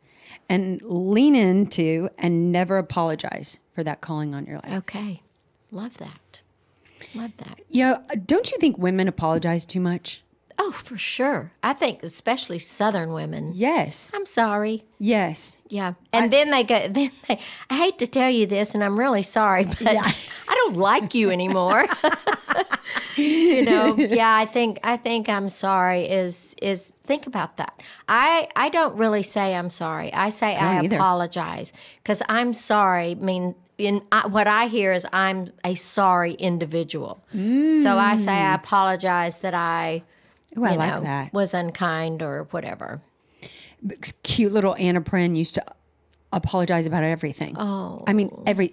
and 0.48 0.80
lean 0.82 1.34
into 1.34 2.08
and 2.18 2.52
never 2.52 2.78
apologize 2.78 3.58
for 3.72 3.82
that 3.82 4.00
calling 4.00 4.34
on 4.34 4.46
your 4.46 4.56
life 4.64 4.72
Okay, 4.72 5.22
love 5.70 5.96
that. 5.98 6.40
Love 7.14 7.36
that. 7.38 7.58
you 7.68 7.82
know 7.84 8.02
don't 8.26 8.50
you 8.52 8.58
think 8.58 8.78
women 8.78 9.08
apologize 9.08 9.64
too 9.66 9.80
much 9.80 10.22
Oh 10.62 10.72
for 10.72 10.98
sure. 10.98 11.52
I 11.62 11.72
think 11.72 12.02
especially 12.02 12.58
Southern 12.58 13.14
women. 13.14 13.52
Yes. 13.54 14.12
I'm 14.14 14.26
sorry. 14.26 14.84
Yes. 14.98 15.56
Yeah. 15.68 15.94
And 16.12 16.30
then 16.30 16.50
they 16.50 16.64
go, 16.64 16.86
then 16.88 17.10
they, 17.26 17.40
I 17.70 17.76
hate 17.76 17.98
to 18.00 18.06
tell 18.06 18.28
you 18.28 18.44
this, 18.44 18.74
and 18.74 18.84
I'm 18.84 18.98
really 18.98 19.22
sorry, 19.22 19.64
but 19.64 19.80
I 19.88 20.54
don't 20.54 20.76
like 20.76 21.14
you 21.14 21.30
anymore. 21.30 21.86
you 23.16 23.64
know, 23.64 23.96
yeah, 23.96 24.36
I 24.36 24.44
think, 24.44 24.78
I 24.84 24.98
think 24.98 25.30
I'm 25.30 25.48
sorry 25.48 26.02
is, 26.02 26.54
is, 26.60 26.92
think 27.04 27.26
about 27.26 27.56
that. 27.56 27.80
I, 28.06 28.46
I 28.54 28.68
don't 28.68 28.98
really 28.98 29.22
say 29.22 29.54
I'm 29.54 29.70
sorry. 29.70 30.12
I 30.12 30.28
say 30.28 30.56
I 30.56 30.80
either. 30.80 30.96
apologize 30.96 31.72
because 31.96 32.22
I'm 32.28 32.52
sorry. 32.52 33.12
I 33.12 33.14
mean, 33.14 33.54
in 33.78 34.02
I, 34.12 34.26
what 34.26 34.46
I 34.46 34.66
hear 34.66 34.92
is 34.92 35.06
I'm 35.10 35.52
a 35.64 35.74
sorry 35.74 36.32
individual. 36.32 37.24
So 37.32 37.96
I 37.96 38.16
say 38.16 38.32
I 38.32 38.52
mm. 38.52 38.56
apologize 38.56 39.40
that 39.40 39.54
I, 39.54 40.02
Oh, 40.56 40.64
I 40.64 40.74
like 40.74 40.94
know, 40.94 41.00
that. 41.02 41.32
was 41.32 41.54
unkind 41.54 42.22
or 42.22 42.44
whatever. 42.50 43.00
Cute 44.22 44.52
little 44.52 44.74
Anna 44.76 45.00
Prin 45.00 45.36
used 45.36 45.54
to 45.54 45.64
apologize 46.32 46.86
about 46.86 47.02
everything. 47.02 47.56
Oh. 47.58 48.04
I 48.06 48.12
mean, 48.12 48.30
every 48.46 48.72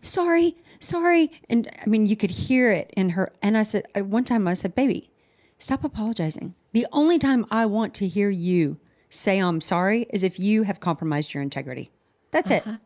sorry, 0.00 0.56
sorry, 0.80 1.30
and 1.48 1.70
I 1.84 1.86
mean, 1.88 2.06
you 2.06 2.16
could 2.16 2.30
hear 2.30 2.70
it 2.70 2.92
in 2.96 3.10
her. 3.10 3.32
And 3.42 3.56
I 3.56 3.62
said, 3.62 3.86
one 3.96 4.24
time, 4.24 4.46
I 4.46 4.54
said, 4.54 4.74
"Baby, 4.74 5.10
stop 5.58 5.82
apologizing. 5.82 6.54
The 6.72 6.86
only 6.92 7.18
time 7.18 7.46
I 7.50 7.66
want 7.66 7.94
to 7.94 8.08
hear 8.08 8.30
you 8.30 8.78
say 9.08 9.38
I'm 9.38 9.60
sorry 9.60 10.06
is 10.10 10.22
if 10.22 10.38
you 10.38 10.64
have 10.64 10.80
compromised 10.80 11.34
your 11.34 11.42
integrity. 11.42 11.90
That's 12.30 12.50
it. 12.50 12.66
Uh-huh. 12.66 12.78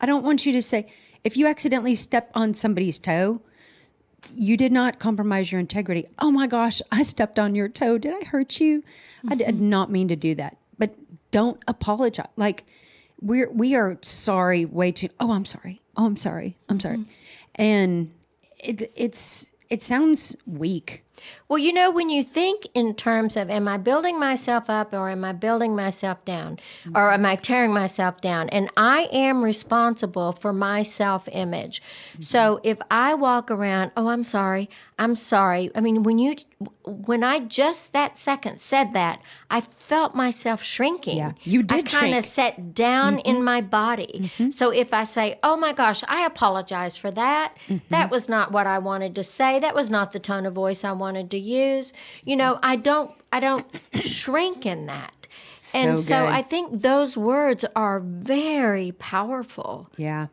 I 0.00 0.06
don't 0.06 0.24
want 0.24 0.46
you 0.46 0.52
to 0.52 0.62
say 0.62 0.86
if 1.24 1.36
you 1.36 1.46
accidentally 1.46 1.94
step 1.94 2.30
on 2.34 2.54
somebody's 2.54 2.98
toe." 2.98 3.40
You 4.34 4.56
did 4.56 4.72
not 4.72 4.98
compromise 4.98 5.50
your 5.50 5.60
integrity. 5.60 6.06
Oh 6.18 6.30
my 6.30 6.46
gosh, 6.46 6.82
I 6.90 7.02
stepped 7.02 7.38
on 7.38 7.54
your 7.54 7.68
toe. 7.68 7.98
Did 7.98 8.14
I 8.14 8.24
hurt 8.24 8.60
you? 8.60 8.82
I 9.28 9.34
did 9.34 9.48
mm-hmm. 9.48 9.68
not 9.68 9.90
mean 9.90 10.08
to 10.08 10.16
do 10.16 10.34
that. 10.36 10.56
But 10.78 10.94
don't 11.30 11.62
apologize. 11.66 12.28
Like 12.36 12.64
we're 13.20 13.50
we 13.50 13.74
are 13.74 13.98
sorry 14.02 14.64
way 14.64 14.92
too 14.92 15.08
oh 15.20 15.32
i'm 15.32 15.44
sorry 15.44 15.80
oh 15.96 16.06
i'm 16.06 16.16
sorry 16.16 16.56
i'm 16.68 16.78
sorry 16.80 16.98
mm-hmm. 16.98 17.10
and 17.56 18.12
it 18.58 18.92
it's 18.94 19.46
it 19.70 19.82
sounds 19.82 20.36
weak 20.46 21.04
Well, 21.48 21.58
you 21.58 21.72
know, 21.72 21.90
when 21.90 22.10
you 22.10 22.22
think 22.22 22.66
in 22.74 22.94
terms 22.94 23.36
of 23.36 23.50
am 23.50 23.68
I 23.68 23.78
building 23.78 24.18
myself 24.18 24.68
up 24.68 24.92
or 24.92 25.08
am 25.08 25.24
I 25.24 25.32
building 25.32 25.74
myself 25.74 26.24
down 26.24 26.58
or 26.94 27.10
am 27.12 27.24
I 27.24 27.36
tearing 27.36 27.72
myself 27.72 28.20
down? 28.20 28.48
And 28.50 28.70
I 28.76 29.08
am 29.12 29.42
responsible 29.42 30.32
for 30.32 30.52
my 30.52 30.82
self 30.82 31.28
image. 31.32 31.82
So 32.20 32.60
if 32.62 32.78
I 32.90 33.14
walk 33.14 33.50
around, 33.50 33.92
oh, 33.96 34.08
I'm 34.08 34.24
sorry, 34.24 34.68
I'm 34.98 35.14
sorry. 35.14 35.70
I 35.76 35.80
mean, 35.80 36.02
when 36.02 36.18
you, 36.18 36.34
when 36.84 37.22
I 37.22 37.38
just 37.38 37.92
that 37.92 38.18
second 38.18 38.60
said 38.60 38.92
that, 38.94 39.22
I 39.48 39.60
felt 39.60 40.14
myself 40.14 40.62
shrinking. 40.62 41.18
Yeah, 41.18 41.32
you 41.44 41.62
did 41.62 41.86
I 41.86 41.90
kind 41.90 42.14
of 42.14 42.24
sat 42.24 42.74
down 42.74 43.20
in 43.20 43.36
mm-hmm. 43.36 43.44
my 43.44 43.60
body. 43.60 44.32
Mm-hmm. 44.36 44.50
So 44.50 44.70
if 44.70 44.92
I 44.92 45.04
say, 45.04 45.38
oh 45.44 45.56
my 45.56 45.72
gosh, 45.72 46.02
I 46.08 46.26
apologize 46.26 46.96
for 46.96 47.12
that, 47.12 47.56
mm-hmm. 47.68 47.84
that 47.90 48.10
was 48.10 48.28
not 48.28 48.50
what 48.50 48.66
I 48.66 48.80
wanted 48.80 49.14
to 49.14 49.22
say. 49.22 49.60
That 49.60 49.74
was 49.74 49.88
not 49.88 50.12
the 50.12 50.18
tone 50.18 50.46
of 50.46 50.54
voice 50.54 50.82
I 50.82 50.92
wanted 50.92 51.30
to 51.30 51.38
use. 51.38 51.92
You 52.24 52.34
know, 52.34 52.58
I 52.62 52.74
don't, 52.74 53.12
I 53.32 53.38
don't 53.38 53.66
shrink 53.94 54.66
in 54.66 54.86
that. 54.86 55.14
So 55.58 55.78
and 55.78 55.98
So 55.98 56.02
so 56.04 56.20
good. 56.24 56.32
I 56.32 56.42
think 56.42 56.80
those 56.80 57.16
words 57.16 57.64
are 57.76 58.00
very 58.00 58.92
powerful. 58.92 59.90
yeah 59.96 60.26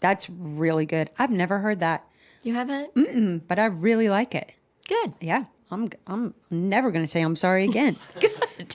that's 0.00 0.30
really 0.30 0.86
good 0.86 1.10
i've 1.18 1.30
never 1.30 1.58
heard 1.58 1.80
that 1.80 2.07
You 2.48 2.54
haven't? 2.54 3.46
but 3.46 3.58
i 3.58 3.66
really 3.66 4.08
like 4.08 4.34
it 4.34 4.52
Good. 4.88 5.12
yeah 5.20 5.44
i'm 5.70 5.86
i'm 6.06 6.32
never 6.50 6.90
going 6.90 7.04
to 7.04 7.06
say 7.06 7.20
i'm 7.20 7.36
sorry 7.36 7.64
again 7.64 7.96
good 8.20 8.74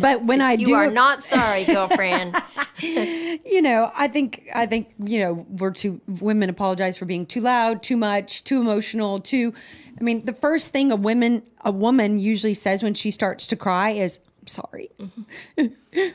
but 0.00 0.24
when 0.24 0.40
i 0.40 0.52
You 0.52 0.64
do 0.66 0.70
You 0.70 0.76
are 0.76 0.90
not 0.92 1.24
sorry, 1.24 1.64
girlfriend. 1.74 2.36
you 2.80 3.60
know 3.62 3.90
i 3.96 4.06
think 4.06 4.48
i 4.54 4.64
think 4.66 4.94
you 4.98 5.18
know 5.18 5.44
we're 5.58 5.72
too 5.72 6.00
women 6.06 6.48
apologize 6.50 6.96
for 6.96 7.04
being 7.04 7.26
too 7.26 7.40
loud 7.40 7.82
too 7.82 7.96
much 7.96 8.44
too 8.44 8.60
emotional 8.60 9.18
too 9.18 9.52
i 10.00 10.04
mean 10.04 10.24
the 10.24 10.32
first 10.32 10.70
thing 10.70 10.92
a 10.92 10.96
woman 10.96 11.42
a 11.64 11.72
woman 11.72 12.20
usually 12.20 12.54
says 12.54 12.82
when 12.84 12.94
she 12.94 13.10
starts 13.10 13.46
to 13.48 13.56
cry 13.56 13.90
is 13.90 14.20
i'm 14.40 14.46
sorry 14.46 14.88
mm-hmm. 15.00 15.66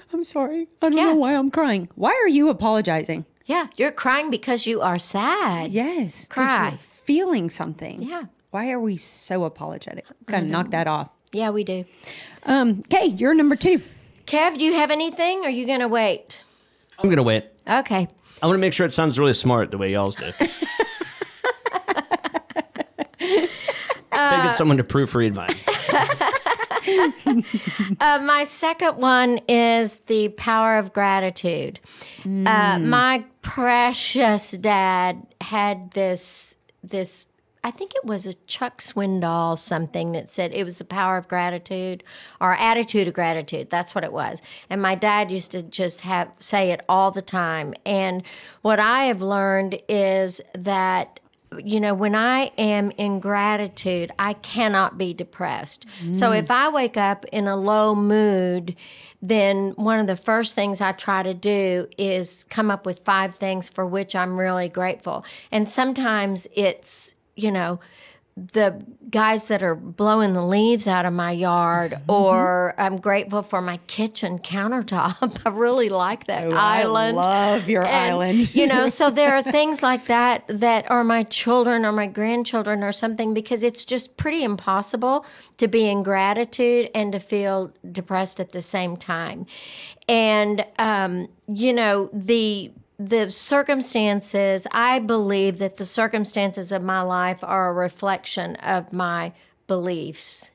i'm 0.13 0.23
sorry 0.23 0.67
i 0.81 0.89
don't 0.89 0.97
Yeah. 0.97 1.05
know 1.05 1.15
why 1.15 1.33
i'm 1.35 1.51
crying 1.51 1.89
why 1.95 2.11
are 2.23 2.29
you 2.29 2.47
apologizing 2.49 3.25
yeah, 3.47 3.67
you're 3.77 3.91
crying 3.91 4.29
because 4.29 4.67
you 4.67 4.81
are 4.81 4.99
sad. 4.99 5.71
Yes, 5.71 6.27
Cry. 6.27 6.69
you're 6.69 6.77
feeling 6.77 7.49
something 7.49 8.01
Yeah. 8.03 8.23
why 8.51 8.69
are 8.71 8.79
we 8.79 8.97
so 8.97 9.43
apologetic 9.45 10.05
gotta 10.27 10.45
knock 10.45 10.69
that 10.71 10.87
off 10.87 11.09
Yeah, 11.31 11.49
we 11.51 11.63
do. 11.63 11.85
um 12.45 12.83
okay 12.91 13.05
you're 13.07 13.33
number 13.33 13.55
two 13.55 13.81
Kev, 14.27 14.57
do 14.57 14.63
you 14.65 14.73
have 14.73 14.91
anything? 14.91 15.39
Or 15.39 15.47
are 15.47 15.49
you 15.49 15.65
going 15.65 15.79
to 15.79 15.87
wait? 15.87 16.41
I'm 16.99 17.09
gonna 17.09 17.23
wait. 17.23 17.45
Okay. 17.65 18.09
I 18.43 18.45
want 18.45 18.57
to 18.57 18.59
make 18.59 18.73
sure 18.73 18.85
it 18.85 18.91
sounds 18.91 19.17
really 19.17 19.33
smart 19.33 19.71
the 19.71 19.77
way 19.77 19.93
y'all's 19.93 20.15
do. 20.15 20.31
They 23.19 24.43
get 24.43 24.57
someone 24.57 24.77
to 24.77 24.83
proofread 24.83 25.33
mine. 25.35 25.49
Uh, 27.99 28.19
my 28.23 28.43
second 28.43 28.97
one 28.97 29.39
is 29.47 29.99
the 30.07 30.29
power 30.29 30.77
of 30.77 30.93
gratitude. 30.93 31.79
Uh, 32.25 32.79
my 32.79 33.23
precious 33.41 34.51
dad 34.51 35.25
had 35.41 35.91
this 35.91 36.55
this. 36.83 37.25
I 37.63 37.71
think 37.71 37.95
it 37.95 38.05
was 38.05 38.25
a 38.25 38.33
Chuck 38.45 38.81
Swindoll 38.81 39.57
something 39.57 40.11
that 40.13 40.29
said 40.29 40.53
it 40.53 40.63
was 40.63 40.77
the 40.77 40.85
power 40.85 41.17
of 41.17 41.27
gratitude 41.27 42.03
or 42.39 42.53
attitude 42.53 43.07
of 43.07 43.13
gratitude. 43.13 43.69
That's 43.69 43.93
what 43.95 44.03
it 44.03 44.13
was. 44.13 44.41
And 44.69 44.81
my 44.81 44.95
dad 44.95 45.31
used 45.31 45.51
to 45.51 45.63
just 45.63 46.01
have 46.01 46.31
say 46.39 46.71
it 46.71 46.81
all 46.87 47.11
the 47.11 47.21
time. 47.21 47.73
And 47.85 48.23
what 48.61 48.79
I 48.79 49.05
have 49.05 49.21
learned 49.21 49.81
is 49.89 50.39
that 50.53 51.19
you 51.63 51.79
know, 51.79 51.93
when 51.93 52.15
I 52.15 52.51
am 52.57 52.91
in 52.97 53.19
gratitude, 53.19 54.11
I 54.19 54.33
cannot 54.33 54.97
be 54.97 55.13
depressed. 55.13 55.85
So 56.11 56.31
mm. 56.31 56.39
if 56.39 56.51
I 56.51 56.69
wake 56.69 56.97
up 56.97 57.25
in 57.31 57.47
a 57.47 57.55
low 57.55 57.95
mood, 57.95 58.75
then 59.21 59.71
one 59.71 59.99
of 59.99 60.07
the 60.07 60.15
first 60.15 60.55
things 60.55 60.81
I 60.81 60.91
try 60.91 61.23
to 61.23 61.33
do 61.33 61.87
is 61.97 62.43
come 62.45 62.69
up 62.69 62.85
with 62.85 62.99
five 63.05 63.35
things 63.35 63.69
for 63.69 63.85
which 63.85 64.15
I'm 64.15 64.37
really 64.37 64.69
grateful. 64.69 65.25
And 65.51 65.69
sometimes 65.69 66.47
it's, 66.53 67.15
you 67.35 67.51
know, 67.51 67.79
the 68.37 68.85
guys 69.09 69.47
that 69.47 69.63
are 69.63 69.73
blowing 69.73 70.33
the 70.33 70.45
leaves 70.45 70.85
out 70.85 71.05
of 71.07 71.13
my 71.13 71.31
yard, 71.31 71.97
or 72.07 72.75
I'm 72.77 72.97
grateful 72.97 73.41
for 73.41 73.61
my 73.63 73.77
kitchen 73.87 74.37
countertop. 74.37 75.41
I 75.45 75.49
really 75.49 75.89
like 75.89 76.27
that 76.27 76.53
island. 76.53 77.17
Oh, 77.17 77.21
I 77.21 77.53
love 77.53 77.67
your 77.67 77.83
And, 77.83 78.11
island. 78.13 78.53
you 78.53 78.67
know, 78.67 78.85
so 78.87 79.09
there 79.19 79.33
are 79.33 79.41
things 79.41 79.81
like 79.81 80.05
that 80.05 80.43
that 80.49 80.89
are 80.91 81.03
my 81.03 81.23
children 81.23 81.83
or 81.83 81.91
my 81.91 82.05
grandchildren 82.05 82.83
or 82.83 82.91
something 82.91 83.33
because 83.33 83.63
it's 83.63 83.83
just 83.83 84.17
pretty 84.17 84.43
impossible 84.43 85.25
to 85.57 85.67
be 85.67 85.89
in 85.89 86.03
gratitude 86.03 86.91
and 86.93 87.11
to 87.13 87.19
feel 87.19 87.73
depressed 87.91 88.39
at 88.39 88.51
the 88.51 88.61
same 88.61 88.97
time. 88.97 89.47
And 90.07 90.63
um, 90.77 91.27
you 91.47 91.73
know, 91.73 92.09
the 92.13 92.71
the 92.99 93.29
circumstances, 93.29 94.65
I 94.71 94.99
believe 94.99 95.59
that 95.59 95.77
the 95.77 95.85
circumstances 95.85 96.71
of 96.71 96.81
my 96.81 97.01
life 97.01 97.43
are 97.43 97.69
a 97.69 97.73
reflection 97.73 98.55
of 98.57 98.91
my 98.91 99.33
beliefs. 99.67 100.49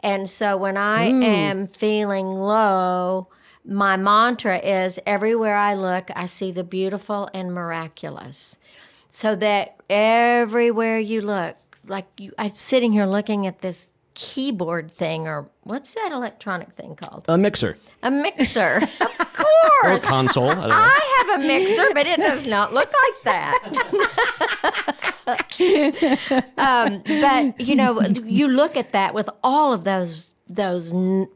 And 0.00 0.28
so 0.28 0.56
when 0.56 0.76
I 0.76 1.04
am 1.04 1.66
feeling 1.66 2.26
low, 2.26 3.28
my 3.64 3.96
mantra 3.96 4.58
is 4.58 4.98
everywhere 5.06 5.56
I 5.56 5.74
look, 5.74 6.10
I 6.14 6.26
see 6.26 6.52
the 6.52 6.64
beautiful 6.64 7.28
and 7.32 7.54
miraculous. 7.54 8.58
So 9.10 9.34
that 9.36 9.76
everywhere 9.88 10.98
you 10.98 11.22
look, 11.22 11.56
like 11.86 12.06
you, 12.18 12.32
I'm 12.38 12.54
sitting 12.54 12.92
here 12.92 13.06
looking 13.06 13.46
at 13.46 13.60
this 13.60 13.90
keyboard 14.14 14.92
thing, 14.92 15.26
or 15.26 15.48
what's 15.62 15.94
that 15.94 16.10
electronic 16.12 16.72
thing 16.72 16.96
called? 16.96 17.24
A 17.28 17.36
mixer. 17.36 17.76
A 18.02 18.10
mixer. 18.10 18.76
of 19.00 19.32
course. 19.34 19.84
Or 19.84 19.90
a 19.92 20.00
console. 20.00 20.50
I. 20.50 20.68
I 20.70 21.26
have 21.26 21.40
a 21.40 21.46
mixer, 21.46 21.86
but 21.92 22.06
it 22.06 22.18
does 22.18 22.46
not 22.46 22.72
look 22.72 22.88
like 22.88 23.22
that. 23.24 23.58
um, 26.58 27.02
but 27.04 27.60
you 27.60 27.74
know, 27.74 28.00
you 28.02 28.48
look 28.48 28.76
at 28.76 28.92
that 28.92 29.14
with 29.14 29.28
all 29.42 29.72
of 29.72 29.84
those 29.84 30.30
those 30.48 30.92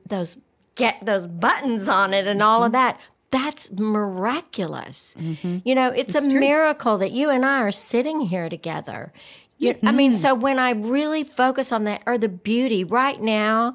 those 0.07 0.39
get 0.75 1.05
those 1.05 1.27
buttons 1.27 1.89
on 1.89 2.15
it 2.15 2.27
and 2.27 2.43
all 2.43 2.65
of 2.65 2.73
that. 2.73 3.01
That's 3.31 3.73
miraculous. 3.73 5.15
You 5.19 5.75
know, 5.75 5.91
it's, 5.91 6.15
a 6.15 6.23
miracle 6.23 6.97
that 6.97 7.13
you 7.13 7.29
and 7.29 7.45
I 7.45 7.61
are 7.61 7.71
sitting 7.71 8.23
here 8.23 8.49
together. 8.49 9.13
You, 9.59 9.75
I 9.83 9.93
mean, 9.93 10.13
mm-hmm. 10.13 10.19
so 10.21 10.35
when 10.35 10.59
I 10.59 10.71
really 10.71 11.25
focus 11.25 11.73
on 11.73 11.85
that, 11.85 12.03
or 12.07 12.17
the 12.17 12.29
beauty 12.29 12.85
right 12.85 13.21
now, 13.21 13.75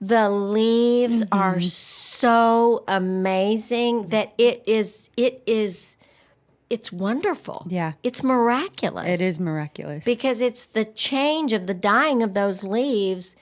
the 0.00 0.28
leaves 0.28 1.22
mm-hmm. 1.22 1.38
are 1.38 1.60
so 1.60 2.84
amazing 2.86 4.08
that 4.08 4.34
it 4.36 4.62
is 4.66 5.08
it 5.16 5.42
is 5.46 5.96
it's 6.70 6.90
wonderful. 6.90 7.66
Yeah. 7.68 7.92
It's 8.02 8.22
miraculous. 8.22 9.08
it 9.08 9.20
is 9.22 9.38
miraculous 9.38 10.04
because 10.04 10.40
it's 10.40 10.64
the 10.64 10.84
change 10.84 11.52
of 11.52 11.66
the 11.66 11.74
dying 11.74 12.22
of 12.22 12.34
those 12.34 12.64
leaves 12.64 13.36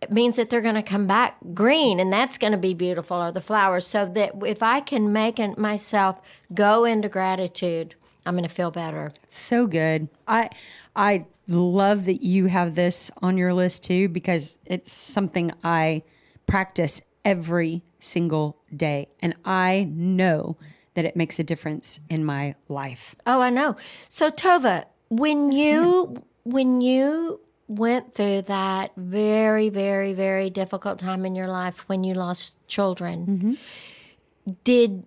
it 0.00 0.12
means 0.12 0.36
that 0.36 0.50
they're 0.50 0.60
going 0.60 0.74
to 0.74 0.82
come 0.82 1.06
back 1.06 1.36
green 1.54 1.98
and 1.98 2.12
that's 2.12 2.36
going 2.36 2.52
to 2.52 2.58
be 2.58 2.74
beautiful 2.74 3.16
or 3.16 3.32
the 3.32 3.40
flowers 3.40 3.86
so 3.86 4.04
that 4.04 4.32
if 4.46 4.62
i 4.62 4.78
can 4.80 5.12
make 5.12 5.38
it 5.38 5.56
myself 5.56 6.20
go 6.52 6.84
into 6.84 7.08
gratitude 7.08 7.94
i'm 8.26 8.34
going 8.34 8.46
to 8.46 8.54
feel 8.54 8.70
better 8.70 9.10
It's 9.22 9.38
So 9.38 9.66
good. 9.66 10.08
I 10.28 10.50
I 10.96 11.26
love 11.48 12.06
that 12.06 12.22
you 12.22 12.46
have 12.46 12.74
this 12.74 13.10
on 13.20 13.36
your 13.36 13.52
list 13.52 13.84
too 13.84 14.08
because 14.08 14.58
it's 14.64 14.92
something 14.92 15.52
I 15.62 16.02
practice 16.46 17.02
every 17.24 17.82
single 17.98 18.58
day. 18.74 19.08
And 19.20 19.34
I 19.44 19.88
know 19.90 20.56
that 20.94 21.04
it 21.04 21.16
makes 21.16 21.38
a 21.38 21.44
difference 21.44 22.00
in 22.08 22.24
my 22.24 22.54
life. 22.68 23.14
oh 23.26 23.40
i 23.40 23.50
know. 23.50 23.76
So 24.08 24.30
tova 24.30 24.84
when 25.08 25.52
you 25.52 26.22
when 26.44 26.80
you 26.80 27.40
went 27.66 28.14
through 28.14 28.42
that 28.42 28.92
very 28.96 29.70
very 29.70 30.12
very 30.12 30.50
difficult 30.50 30.98
time 30.98 31.24
in 31.24 31.34
your 31.34 31.48
life 31.48 31.88
when 31.88 32.04
you 32.04 32.12
lost 32.12 32.56
children 32.68 33.26
mm-hmm. 33.26 34.52
did 34.64 35.04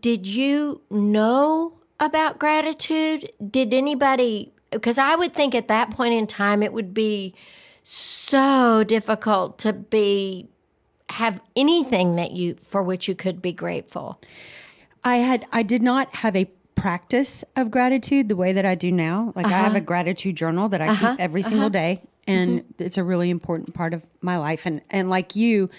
did 0.00 0.26
you 0.26 0.82
know 0.90 1.78
about 2.00 2.38
gratitude? 2.38 3.30
Did 3.50 3.74
anybody 3.74 4.52
because 4.70 4.98
i 4.98 5.14
would 5.14 5.32
think 5.32 5.54
at 5.54 5.68
that 5.68 5.90
point 5.90 6.14
in 6.14 6.26
time 6.26 6.62
it 6.62 6.72
would 6.72 6.92
be 6.92 7.34
so 7.82 8.84
difficult 8.84 9.58
to 9.58 9.72
be 9.72 10.48
have 11.10 11.40
anything 11.56 12.16
that 12.16 12.32
you 12.32 12.54
for 12.56 12.82
which 12.82 13.08
you 13.08 13.14
could 13.14 13.40
be 13.40 13.52
grateful. 13.52 14.20
I 15.04 15.16
had 15.16 15.46
I 15.52 15.62
did 15.62 15.82
not 15.82 16.16
have 16.16 16.36
a 16.36 16.50
practice 16.74 17.44
of 17.56 17.70
gratitude 17.70 18.28
the 18.28 18.36
way 18.36 18.52
that 18.52 18.64
I 18.64 18.74
do 18.74 18.92
now. 18.92 19.32
Like 19.34 19.46
I 19.46 19.50
have 19.50 19.72
a 19.72 19.78
uh-huh. 19.78 19.80
gratitude 19.80 20.36
journal 20.36 20.68
that 20.68 20.80
I 20.80 20.88
keep 20.88 21.02
uh-huh. 21.02 21.16
every 21.18 21.42
single 21.42 21.66
uh-huh. 21.66 21.68
day 21.70 22.02
and 22.26 22.60
mm-hmm. 22.60 22.82
it's 22.82 22.98
a 22.98 23.04
really 23.04 23.30
important 23.30 23.74
part 23.74 23.94
of 23.94 24.06
my 24.20 24.36
life. 24.36 24.66
And 24.66 24.82
and 24.90 25.08
like 25.08 25.34
you 25.34 25.70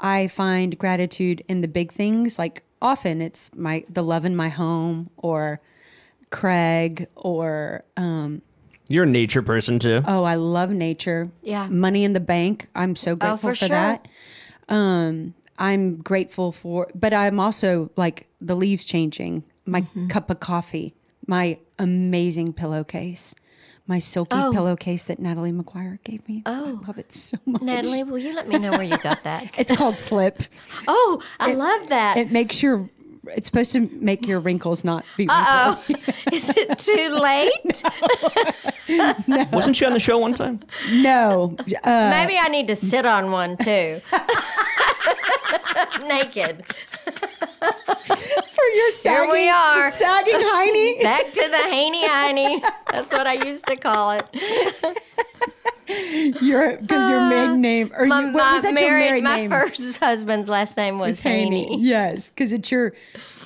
I 0.00 0.28
find 0.28 0.78
gratitude 0.78 1.44
in 1.48 1.60
the 1.60 1.68
big 1.68 1.92
things. 1.92 2.38
Like 2.38 2.62
often 2.80 3.20
it's 3.20 3.50
my 3.54 3.84
the 3.88 4.02
love 4.02 4.24
in 4.24 4.34
my 4.34 4.48
home 4.48 5.10
or 5.16 5.60
Craig 6.30 7.08
or 7.16 7.82
um 7.96 8.42
You're 8.88 9.04
a 9.04 9.08
nature 9.08 9.42
person 9.42 9.78
too. 9.78 10.02
oh 10.06 10.24
I 10.24 10.34
love 10.36 10.70
nature. 10.70 11.30
Yeah. 11.42 11.68
Money 11.68 12.04
in 12.04 12.12
the 12.12 12.20
bank. 12.20 12.68
I'm 12.74 12.94
so 12.96 13.16
grateful 13.16 13.50
for 13.50 13.54
for, 13.54 13.66
sure. 13.66 13.68
that. 13.68 14.08
Um 14.68 15.34
I'm 15.58 15.96
grateful 15.96 16.52
for 16.52 16.88
but 16.94 17.12
I'm 17.12 17.40
also 17.40 17.90
like 17.96 18.26
the 18.40 18.54
leaves 18.54 18.84
changing, 18.84 19.44
my 19.66 19.80
Mm-hmm. 19.82 20.08
cup 20.08 20.30
of 20.30 20.40
coffee, 20.40 20.94
my 21.26 21.58
amazing 21.78 22.52
pillowcase. 22.52 23.34
My 23.86 23.98
silky 23.98 24.36
Oh. 24.36 24.52
pillowcase 24.52 25.04
that 25.04 25.18
Natalie 25.18 25.50
McGuire 25.50 25.96
gave 26.04 26.28
me. 26.28 26.42
Oh, 26.44 26.78
I 26.82 26.86
love 26.86 26.98
it 26.98 27.10
so 27.10 27.38
much. 27.46 27.62
natalie 27.62 28.02
will 28.02 28.18
you 28.18 28.34
let 28.34 28.46
me 28.46 28.58
know 28.58 28.70
where 28.72 28.82
you 28.82 28.98
got 28.98 29.24
that 29.24 29.48
It's 29.58 29.74
called 29.74 29.98
Slip. 29.98 30.42
oh 30.88 31.22
i 31.40 31.54
love 31.54 31.88
that 31.88 32.18
It 32.18 32.30
makes 32.30 32.62
your 32.62 32.90
it's 33.36 33.46
supposed 33.46 33.72
to 33.72 33.80
make 34.00 34.26
your 34.26 34.40
wrinkles 34.40 34.84
not 34.84 35.04
be 35.16 35.26
wrinkled. 35.26 35.46
oh 35.48 35.84
is 36.32 36.50
it 36.56 36.78
too 36.78 37.10
late 37.10 37.82
Wasn't 39.52 39.76
she 39.76 39.84
on 39.84 39.92
the 39.92 39.98
show 40.00 40.18
one 40.18 40.34
time? 40.34 40.60
No. 40.90 41.54
Uh, 41.84 42.08
Maybe 42.10 42.38
I 42.38 42.48
need 42.48 42.66
to 42.68 42.76
sit 42.76 43.04
on 43.04 43.30
one 43.30 43.56
too. 43.58 44.00
Naked. 46.06 46.64
for 47.60 48.64
your 48.74 48.90
sagging, 48.92 49.30
we 49.30 49.48
are. 49.50 49.90
sagging 49.90 50.34
hiney. 50.34 51.02
Back 51.02 51.26
to 51.32 51.48
the 51.50 51.58
Haney 51.70 52.06
Hiney. 52.06 52.62
That's 52.90 53.12
what 53.12 53.26
I 53.26 53.34
used 53.34 53.66
to 53.66 53.76
call 53.76 54.12
it. 54.12 54.24
Your 55.88 56.76
because 56.76 57.10
your 57.10 57.28
maiden 57.28 57.60
name 57.60 57.92
or 57.96 58.06
My, 58.06 58.20
you, 58.20 58.26
what 58.26 58.34
my 58.34 58.54
was 58.54 58.62
that 58.62 58.72
your 58.72 58.74
married, 58.74 59.04
married 59.06 59.24
my 59.24 59.36
name? 59.40 59.50
first 59.50 59.96
husband's 60.00 60.48
last 60.48 60.76
name 60.76 60.98
was 60.98 61.10
It's 61.12 61.20
Haney. 61.20 61.64
Haney. 61.70 61.82
Yes, 61.82 62.30
because 62.30 62.52
it's 62.52 62.70
your 62.70 62.92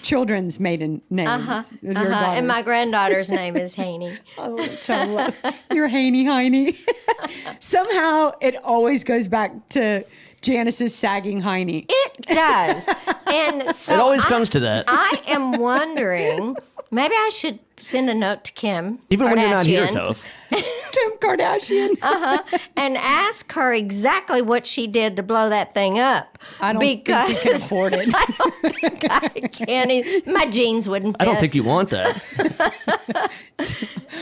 children's 0.02 0.58
maiden 0.58 1.00
name. 1.10 1.28
Uh-huh, 1.28 1.62
your 1.80 1.96
Uh-huh, 1.96 2.32
and 2.32 2.48
my 2.48 2.62
granddaughter's 2.62 3.30
name 3.40 3.56
is 3.56 3.74
Haney. 3.74 4.16
Oh, 4.36 4.56
which 4.56 4.90
I 4.90 5.04
love. 5.04 5.34
Your 5.72 5.86
Haney 5.88 6.24
Hiney. 6.24 6.76
Somehow 7.60 8.32
it 8.40 8.56
always 8.64 9.04
goes 9.04 9.28
back 9.28 9.68
to 9.70 10.04
Janice's 10.40 10.94
sagging 10.94 11.42
Hiney. 11.42 11.86
It 11.88 12.26
does. 12.26 12.88
And 13.26 13.74
so 13.74 13.94
It 13.94 14.00
always 14.00 14.24
I, 14.24 14.28
comes 14.28 14.48
to 14.50 14.60
that. 14.60 14.86
I 14.88 15.22
am 15.28 15.52
wondering, 15.52 16.56
maybe 16.90 17.14
I 17.14 17.30
should 17.32 17.60
send 17.82 18.08
a 18.10 18.14
note 18.14 18.44
to 18.44 18.52
Kim. 18.52 18.98
Even 19.10 19.26
when 19.30 19.38
you're 19.40 19.50
not 19.50 19.66
here, 19.66 19.86
Kardashian. 19.86 20.16
Toph. 20.16 20.24
Kim 20.92 21.10
Kardashian. 21.18 21.90
Uh 22.02 22.36
huh. 22.42 22.58
And 22.76 22.96
ask 22.98 23.50
her 23.52 23.72
exactly 23.72 24.42
what 24.42 24.66
she 24.66 24.86
did 24.86 25.16
to 25.16 25.22
blow 25.22 25.48
that 25.48 25.72
thing 25.74 25.98
up. 25.98 26.38
I 26.60 26.72
don't 26.72 26.80
because 26.80 27.32
think 27.32 27.44
you 27.44 27.50
can 27.52 27.60
afford 27.62 27.92
it. 27.94 28.08
I 28.14 28.34
don't 28.38 28.74
think 28.76 29.04
I 29.10 29.28
can. 29.48 29.90
e- 29.90 30.22
My 30.26 30.46
jeans 30.46 30.88
wouldn't 30.88 31.16
fit. 31.18 31.22
I 31.22 31.24
don't 31.24 31.40
think 31.40 31.54
you 31.54 31.62
want 31.64 31.90
that. 31.90 32.20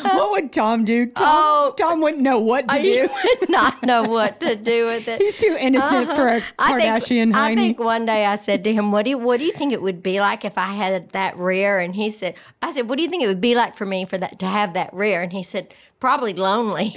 what 0.03 0.31
would 0.31 0.53
Tom 0.53 0.85
do? 0.85 1.07
Tom, 1.07 1.27
Oh. 1.27 1.75
Tom 1.77 2.01
wouldn't 2.01 2.23
know 2.23 2.38
what 2.38 2.68
to 2.68 2.81
you 2.81 3.09
do. 3.09 3.14
would 3.40 3.51
not 3.51 3.83
know 3.83 4.05
what 4.05 4.40
to 4.40 4.57
do 4.57 4.85
with 4.87 5.09
it. 5.09 5.20
He's 5.20 5.35
too 5.35 5.57
innocent 5.59 6.12
for 6.12 6.29
a 6.29 6.42
I 6.59 6.73
Kardashian 6.73 7.25
think, 7.33 7.37
I 7.37 7.55
think 7.55 7.79
one 7.79 8.07
day 8.07 8.25
I 8.27 8.37
said 8.37 8.64
to 8.64 8.73
him, 8.73 8.92
"What 8.92 9.05
do 9.05 9.11
you 9.11 9.18
What 9.18 9.38
do 9.38 9.44
you 9.46 9.53
think 9.53 9.73
it 9.73 9.83
would 9.83 10.03
be 10.03 10.20
like 10.20 10.44
if 10.44 10.57
I 10.59 10.68
had 10.75 11.11
that 11.11 11.37
rear?" 11.38 11.79
And 11.79 11.94
he 11.94 12.11
said, 12.11 12.35
"I 12.62 12.70
said, 12.70 12.88
what 12.88 12.96
do 12.99 13.03
you 13.05 13.11
think 13.11 13.23
it 13.23 13.27
would 13.29 13.40
be 13.40 13.49
like 13.54 13.76
for 13.76 13.86
me 13.86 14.04
for 14.04 14.18
that 14.18 14.38
to 14.40 14.46
have 14.46 14.72
that 14.74 14.92
rear?" 14.94 15.22
And 15.22 15.32
he 15.32 15.42
said, 15.42 15.72
"Probably 16.00 16.34
lonely." 16.34 16.94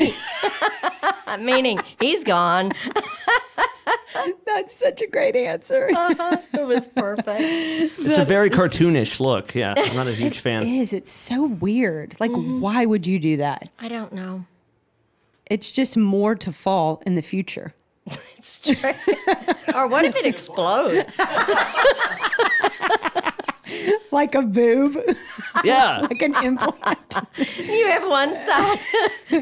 Meaning 1.40 1.80
he's 2.00 2.24
gone. 2.24 2.72
That's 4.46 4.76
such 4.76 5.02
a 5.02 5.08
great 5.08 5.36
answer. 5.36 5.90
It 6.54 6.68
was 6.68 6.86
perfect. 6.88 7.28
It's 7.42 8.18
a 8.20 8.24
very 8.24 8.50
cartoonish 8.50 9.20
look. 9.20 9.54
Yeah, 9.56 9.74
I'm 9.76 9.96
not 9.96 10.08
a 10.08 10.14
huge 10.14 10.38
It 10.38 10.42
fan. 10.42 10.64
is. 10.68 10.94
It's 10.94 11.12
so 11.12 11.44
weird. 11.46 12.16
Like, 12.20 12.32
Mm-hmm. 12.32 12.62
why 12.62 12.86
would 12.86 13.06
you 13.08 13.18
do 13.20 13.38
that? 13.38 13.70
I 13.80 13.88
don't 13.90 14.14
know. 14.14 14.46
It's 15.50 15.72
just 15.72 15.98
more 15.98 16.36
to 16.36 16.52
fall 16.54 17.02
in 17.06 17.16
the 17.16 17.22
future. 17.24 17.74
It's 18.38 18.60
true. 18.60 18.92
or 19.74 19.88
what 19.88 20.06
if 20.06 20.16
it 20.16 20.26
explodes? 20.26 21.18
Like 24.14 24.36
a 24.36 24.44
boob, 24.44 24.98
Yeah. 25.64 26.00
like 26.10 26.22
an 26.22 26.36
implant. 26.44 27.00
You 27.58 27.88
have 27.88 28.08
one 28.08 28.36
side 28.38 28.78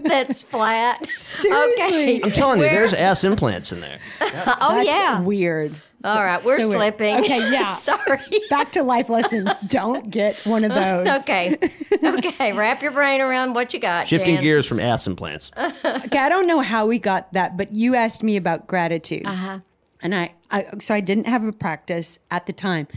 that's 0.04 0.42
flat. 0.44 1.06
Seriously. 1.18 2.18
Okay. 2.18 2.22
I'm 2.24 2.32
telling 2.32 2.60
you, 2.60 2.66
Where- 2.66 2.74
there's 2.74 2.94
ass 2.94 3.24
implants 3.24 3.72
in 3.74 3.82
there. 3.82 4.00
Oh 4.22 4.76
That's 4.76 4.88
yeah. 4.88 5.22
weird. 5.22 5.76
All 6.04 6.24
right, 6.24 6.40
we're 6.44 6.58
so 6.60 6.70
weird. 6.70 6.80
slipping. 6.80 7.18
Okay, 7.20 7.52
yeah. 7.52 7.76
Sorry. 7.76 8.18
Back 8.50 8.72
to 8.72 8.82
life 8.82 9.08
lessons. 9.10 9.60
Don't 9.60 10.10
get 10.10 10.36
one 10.46 10.64
of 10.64 10.74
those. 10.74 11.08
Okay. 11.22 11.58
Okay. 12.04 12.54
Wrap 12.54 12.82
your 12.82 12.92
brain 12.92 13.22
around 13.22 13.54
what 13.54 13.72
you 13.74 13.80
got. 13.80 14.08
Shifting 14.08 14.36
Jan. 14.36 14.44
gears 14.44 14.66
from 14.66 14.80
ass 14.80 15.06
implants. 15.06 15.52
Okay, 15.58 16.18
I 16.18 16.30
don't 16.30 16.48
know 16.48 16.62
how 16.62 16.88
we 16.88 16.98
got 16.98 17.32
that, 17.34 17.56
but 17.58 17.76
you 17.76 17.94
asked 17.96 18.24
me 18.24 18.36
about 18.38 18.66
gratitude. 18.68 19.28
Uh-huh. 19.28 19.60
And 20.02 20.16
I, 20.16 20.34
I 20.50 20.66
so 20.80 20.96
I 20.96 21.02
didn't 21.02 21.28
have 21.28 21.44
a 21.44 21.52
practice 21.52 22.18
at 22.32 22.48
the 22.48 22.54
time, 22.54 22.88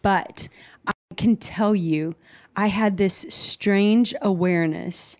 but 0.00 0.48
I 0.48 0.73
can 1.14 1.36
tell 1.36 1.74
you 1.74 2.14
I 2.56 2.66
had 2.68 2.96
this 2.96 3.26
strange 3.30 4.14
awareness 4.22 5.16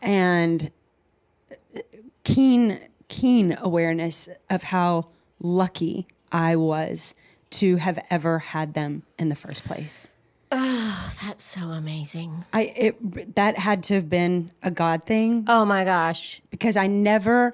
and 0.00 0.70
uh, 1.76 1.80
keen 2.24 2.80
keen 3.08 3.56
awareness 3.60 4.28
of 4.48 4.62
how 4.64 5.08
lucky 5.40 6.06
I 6.32 6.56
was 6.56 7.14
to 7.50 7.76
have 7.76 8.02
ever 8.08 8.38
had 8.38 8.72
them 8.74 9.02
in 9.18 9.28
the 9.28 9.34
first 9.34 9.64
place. 9.64 10.08
Oh, 10.50 11.12
that's 11.22 11.44
so 11.44 11.68
amazing. 11.68 12.44
I 12.52 12.62
it 12.76 13.34
that 13.36 13.58
had 13.58 13.82
to 13.84 13.94
have 13.94 14.08
been 14.08 14.50
a 14.62 14.70
God 14.70 15.04
thing 15.04 15.44
Oh 15.48 15.64
my 15.64 15.84
gosh. 15.84 16.40
because 16.50 16.76
I 16.76 16.86
never, 16.86 17.52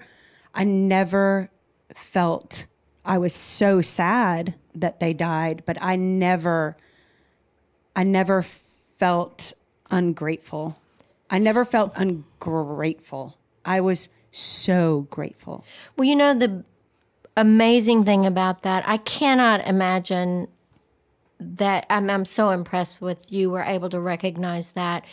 I 0.54 0.64
never 0.64 1.50
felt 1.94 2.66
I 3.04 3.18
was 3.18 3.32
so 3.32 3.80
sad 3.80 4.54
that 4.74 5.00
they 5.00 5.12
died, 5.12 5.62
but 5.66 5.76
I 5.80 5.96
never, 5.96 6.76
I 7.98 8.04
never 8.04 8.42
felt 8.42 9.54
ungrateful. 9.90 10.80
I 11.28 11.40
never 11.40 11.64
felt 11.64 11.94
ungrateful. 11.96 13.36
I 13.64 13.80
was 13.80 14.10
so 14.30 15.08
grateful. 15.10 15.64
Well, 15.96 16.04
you 16.04 16.14
know 16.14 16.32
the 16.32 16.62
amazing 17.36 18.04
thing 18.04 18.24
about 18.24 18.62
that, 18.62 18.86
I 18.86 18.98
cannot 18.98 19.66
imagine 19.66 20.46
that. 21.40 21.86
I'm, 21.90 22.08
I'm 22.08 22.24
so 22.24 22.50
impressed 22.50 23.00
with 23.00 23.32
you 23.32 23.50
were 23.50 23.64
able 23.64 23.88
to 23.88 23.98
recognize 23.98 24.72
that. 24.72 25.04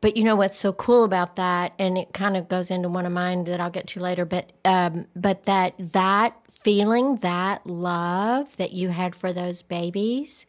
But 0.00 0.16
you 0.16 0.24
know 0.24 0.34
what's 0.34 0.58
so 0.58 0.72
cool 0.72 1.04
about 1.04 1.36
that, 1.36 1.74
and 1.78 1.96
it 1.96 2.12
kind 2.12 2.36
of 2.36 2.48
goes 2.48 2.72
into 2.72 2.88
one 2.88 3.06
of 3.06 3.12
mine 3.12 3.44
that 3.44 3.60
I'll 3.60 3.70
get 3.70 3.86
to 3.88 4.00
later. 4.00 4.24
But 4.24 4.50
um, 4.64 5.06
but 5.14 5.44
that 5.44 5.74
that 5.78 6.34
feeling, 6.64 7.18
that 7.18 7.64
love 7.64 8.56
that 8.56 8.72
you 8.72 8.88
had 8.88 9.14
for 9.14 9.32
those 9.32 9.62
babies, 9.62 10.44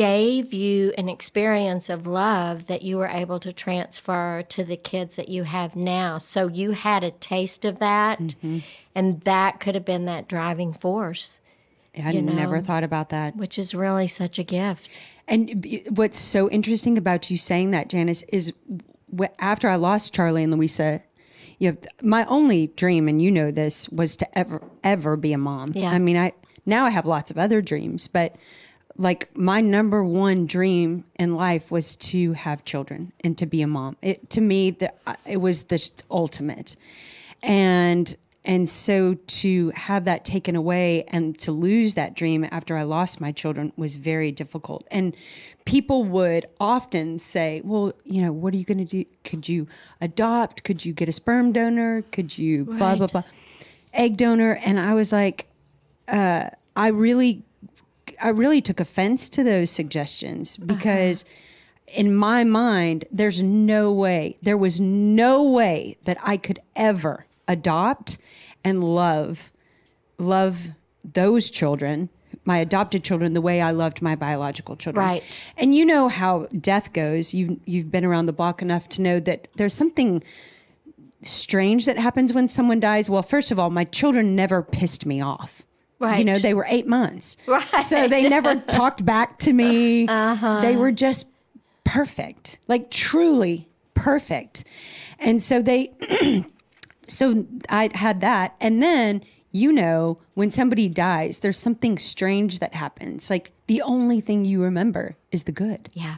gave 0.00 0.54
you 0.54 0.94
an 0.96 1.10
experience 1.10 1.90
of 1.90 2.06
love 2.06 2.64
that 2.64 2.80
you 2.80 2.96
were 2.96 3.06
able 3.08 3.38
to 3.38 3.52
transfer 3.52 4.42
to 4.48 4.64
the 4.64 4.76
kids 4.76 5.16
that 5.16 5.28
you 5.28 5.42
have 5.42 5.76
now. 5.76 6.16
So 6.16 6.46
you 6.46 6.70
had 6.70 7.04
a 7.04 7.10
taste 7.10 7.66
of 7.66 7.80
that, 7.80 8.18
Mm-hmm. 8.18 8.58
and 8.94 9.20
that 9.22 9.60
could 9.60 9.74
have 9.74 9.84
been 9.84 10.06
that 10.06 10.26
driving 10.26 10.72
force, 10.72 11.40
I 11.94 12.12
you 12.12 12.22
never 12.22 12.60
thought 12.60 12.82
about 12.82 13.10
that. 13.10 13.36
which 13.36 13.58
is 13.58 13.74
really 13.74 14.06
such 14.06 14.38
a 14.38 14.42
gift. 14.42 14.88
And 15.28 15.66
what's 15.90 16.18
so 16.18 16.48
interesting 16.48 16.96
about 16.96 17.30
you 17.30 17.36
saying 17.36 17.70
that, 17.72 17.90
Janice, 17.90 18.22
is 18.32 18.54
after 19.38 19.68
I 19.68 19.76
lost 19.76 20.14
Charlie 20.14 20.44
and 20.44 20.52
Louisa, 20.52 21.02
you 21.58 21.72
know, 21.72 21.76
my 22.02 22.24
only 22.24 22.68
dream, 22.68 23.06
and 23.06 23.20
you 23.20 23.30
know 23.30 23.50
this, 23.50 23.86
was 23.90 24.16
to 24.16 24.38
ever, 24.38 24.62
ever 24.82 25.16
be 25.18 25.34
a 25.34 25.38
mom. 25.38 25.72
Yeah. 25.74 25.90
I 25.90 25.98
mean, 25.98 26.16
I 26.16 26.32
now 26.64 26.86
I 26.86 26.90
have 26.90 27.04
lots 27.04 27.30
of 27.30 27.36
other 27.36 27.60
dreams, 27.60 28.08
but 28.08 28.34
like 28.96 29.36
my 29.36 29.60
number 29.60 30.04
one 30.04 30.46
dream 30.46 31.04
in 31.18 31.34
life 31.34 31.70
was 31.70 31.96
to 31.96 32.32
have 32.32 32.64
children 32.64 33.12
and 33.22 33.36
to 33.38 33.46
be 33.46 33.62
a 33.62 33.66
mom. 33.66 33.96
It 34.02 34.30
to 34.30 34.40
me, 34.40 34.70
the, 34.70 34.92
it 35.26 35.38
was 35.38 35.64
the 35.64 35.90
ultimate, 36.10 36.76
and 37.42 38.16
and 38.44 38.68
so 38.68 39.14
to 39.14 39.70
have 39.70 40.04
that 40.04 40.24
taken 40.24 40.56
away 40.56 41.04
and 41.08 41.38
to 41.40 41.52
lose 41.52 41.94
that 41.94 42.14
dream 42.14 42.46
after 42.50 42.76
I 42.76 42.84
lost 42.84 43.20
my 43.20 43.32
children 43.32 43.72
was 43.76 43.96
very 43.96 44.32
difficult. 44.32 44.86
And 44.90 45.14
people 45.66 46.04
would 46.04 46.46
often 46.58 47.18
say, 47.18 47.60
"Well, 47.64 47.92
you 48.04 48.22
know, 48.22 48.32
what 48.32 48.54
are 48.54 48.56
you 48.56 48.64
going 48.64 48.78
to 48.78 48.84
do? 48.84 49.04
Could 49.24 49.48
you 49.48 49.66
adopt? 50.00 50.64
Could 50.64 50.84
you 50.84 50.92
get 50.92 51.08
a 51.08 51.12
sperm 51.12 51.52
donor? 51.52 52.02
Could 52.12 52.38
you 52.38 52.64
blah 52.64 52.96
blah 52.96 53.06
blah, 53.06 53.22
egg 53.92 54.16
donor?" 54.16 54.58
And 54.64 54.80
I 54.80 54.94
was 54.94 55.12
like, 55.12 55.46
uh, 56.08 56.50
I 56.76 56.88
really, 56.88 57.42
I 58.22 58.28
really 58.28 58.60
took 58.60 58.80
offense 58.80 59.28
to 59.30 59.42
those 59.42 59.70
suggestions 59.70 60.58
uh-huh. 60.58 60.74
because 60.74 61.24
in 61.86 62.14
my 62.14 62.44
mind, 62.44 63.04
there's 63.10 63.42
no 63.42 63.92
way, 63.92 64.38
there 64.42 64.56
was 64.56 64.80
no 64.80 65.42
way 65.42 65.96
that 66.04 66.18
I 66.22 66.36
could 66.36 66.60
ever 66.76 67.26
adopt 67.48 68.18
and 68.64 68.84
love, 68.84 69.50
love 70.18 70.68
those 71.04 71.50
children, 71.50 72.08
my 72.44 72.58
adopted 72.58 73.04
children, 73.04 73.32
the 73.32 73.40
way 73.40 73.60
I 73.60 73.70
loved 73.70 74.02
my 74.02 74.14
biological 74.14 74.76
children. 74.76 75.04
Right. 75.04 75.24
And 75.56 75.74
you 75.74 75.84
know 75.84 76.08
how 76.08 76.46
death 76.58 76.92
goes. 76.92 77.34
You 77.34 77.60
you've 77.64 77.90
been 77.90 78.04
around 78.04 78.26
the 78.26 78.32
block 78.32 78.62
enough 78.62 78.88
to 78.90 79.02
know 79.02 79.20
that 79.20 79.48
there's 79.56 79.74
something 79.74 80.22
strange 81.22 81.84
that 81.84 81.98
happens 81.98 82.32
when 82.32 82.48
someone 82.48 82.80
dies. 82.80 83.10
Well, 83.10 83.22
first 83.22 83.50
of 83.50 83.58
all, 83.58 83.70
my 83.70 83.84
children 83.84 84.34
never 84.34 84.62
pissed 84.62 85.04
me 85.04 85.20
off. 85.20 85.66
You 86.18 86.24
know, 86.24 86.38
they 86.38 86.54
were 86.54 86.66
eight 86.68 86.86
months. 86.86 87.36
Right. 87.46 87.66
So 87.82 88.08
they 88.08 88.28
never 88.28 88.56
talked 88.56 89.04
back 89.04 89.38
to 89.40 89.52
me. 89.52 90.06
Uh-huh. 90.06 90.60
They 90.60 90.76
were 90.76 90.92
just 90.92 91.28
perfect, 91.84 92.58
like 92.68 92.90
truly 92.90 93.68
perfect. 93.94 94.64
And 95.18 95.42
so 95.42 95.60
they, 95.60 95.92
so 97.08 97.46
I 97.68 97.90
had 97.94 98.20
that. 98.20 98.56
And 98.60 98.82
then, 98.82 99.22
you 99.50 99.72
know, 99.72 100.18
when 100.34 100.50
somebody 100.50 100.88
dies, 100.88 101.40
there's 101.40 101.58
something 101.58 101.98
strange 101.98 102.60
that 102.60 102.74
happens. 102.74 103.28
Like 103.28 103.52
the 103.66 103.82
only 103.82 104.20
thing 104.20 104.44
you 104.44 104.62
remember 104.62 105.16
is 105.32 105.42
the 105.44 105.52
good. 105.52 105.88
Yeah. 105.92 106.16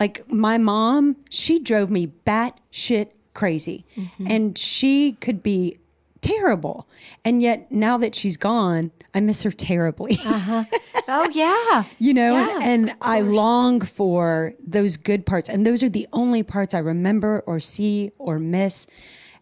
Like 0.00 0.28
my 0.32 0.56
mom, 0.58 1.16
she 1.28 1.58
drove 1.58 1.90
me 1.90 2.12
batshit 2.26 3.08
crazy, 3.34 3.84
and 4.26 4.58
she 4.58 5.12
could 5.12 5.42
be 5.42 5.78
terrible. 6.22 6.88
And 7.24 7.42
yet 7.42 7.70
now 7.70 7.98
that 7.98 8.14
she's 8.14 8.36
gone, 8.38 8.90
I 9.14 9.20
miss 9.20 9.42
her 9.42 9.50
terribly. 9.52 10.18
Oh 11.08 11.28
yeah. 11.32 11.84
you 11.98 12.14
know, 12.14 12.32
Yeah, 12.32 12.60
and, 12.62 12.88
and 12.88 12.94
I 13.02 13.20
long 13.20 13.80
for 13.80 14.54
those 14.64 14.96
good 14.96 15.26
parts, 15.26 15.48
and 15.48 15.66
those 15.66 15.82
are 15.82 15.88
the 15.88 16.06
only 16.12 16.42
parts 16.42 16.74
I 16.74 16.78
remember 16.78 17.42
or 17.44 17.58
see 17.60 18.12
or 18.18 18.38
miss. 18.38 18.86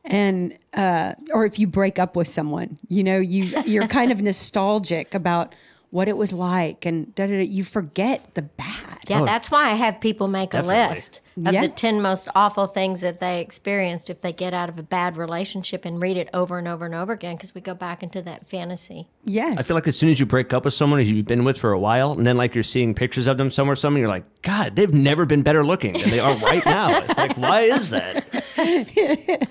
And 0.03 0.57
uh, 0.73 1.13
or 1.33 1.45
if 1.45 1.59
you 1.59 1.67
break 1.67 1.99
up 1.99 2.17
with 2.17 2.27
someone, 2.29 2.79
you 2.89 3.05
know, 3.05 3.19
you 3.19 3.45
you're 3.67 3.87
kind 3.87 4.11
of 4.11 4.23
nostalgic 4.23 5.15
about 5.15 5.55
what 5.91 6.07
it 6.09 6.17
was 6.17 6.33
like, 6.33 6.87
and 6.87 7.13
da, 7.15 7.27
da, 7.27 7.39
da, 7.39 7.45
you 7.45 7.65
forget 7.65 8.35
the 8.35 8.43
bad. 8.43 8.99
Yeah, 9.09 9.23
oh. 9.23 9.27
that's 9.27 9.51
why 9.51 9.65
I 9.71 9.75
have 9.75 10.01
people 10.01 10.29
make 10.29 10.55
a 10.55 10.63
list 10.63 11.21
of 11.37 11.53
Yeah. 11.53 11.63
the 11.63 11.69
10 11.69 12.01
most 12.01 12.29
awful 12.35 12.67
things 12.67 13.01
that 13.01 13.19
they 13.19 13.41
experienced 13.41 14.09
if 14.09 14.21
they 14.21 14.33
get 14.33 14.55
out 14.55 14.69
of 14.69 14.79
a 14.79 14.85
bad 14.85 15.17
relationship 15.17 15.85
and 15.85 16.01
read 16.01 16.17
it 16.17 16.29
over 16.33 16.59
and 16.59 16.69
over 16.69 16.85
and 16.85 16.95
over 16.95 17.13
again 17.13 17.35
because 17.35 17.57
we 17.57 17.61
go 17.61 17.75
back 17.75 18.05
into 18.05 18.23
that 18.23 18.47
fantasy. 18.47 19.09
Yes, 19.25 19.57
I 19.59 19.63
feel 19.63 19.75
like 19.75 19.89
as 19.89 19.99
soon 19.99 20.11
as 20.11 20.21
you 20.21 20.27
break 20.27 20.53
up 20.53 20.65
with 20.65 20.75
someone 20.75 21.01
who 21.01 21.07
you've 21.13 21.27
been 21.27 21.43
with 21.45 21.59
for 21.59 21.73
a 21.73 21.79
while, 21.79 22.13
and 22.13 22.25
then 22.25 22.37
like 22.37 22.55
you're 22.55 22.63
seeing 22.63 22.95
pictures 22.95 23.27
of 23.27 23.37
them 23.37 23.51
somewhere, 23.51 23.75
something, 23.75 23.99
you're 24.01 24.09
like, 24.09 24.43
God, 24.43 24.77
they've 24.77 24.95
never 24.95 25.27
been 25.27 25.43
better 25.43 25.65
looking 25.65 25.95
than 25.95 26.11
they 26.11 26.21
are 26.21 26.37
right 26.37 26.65
now. 26.65 27.05
like, 27.17 27.37
why 27.37 27.63
is 27.63 27.91
that? 27.91 28.25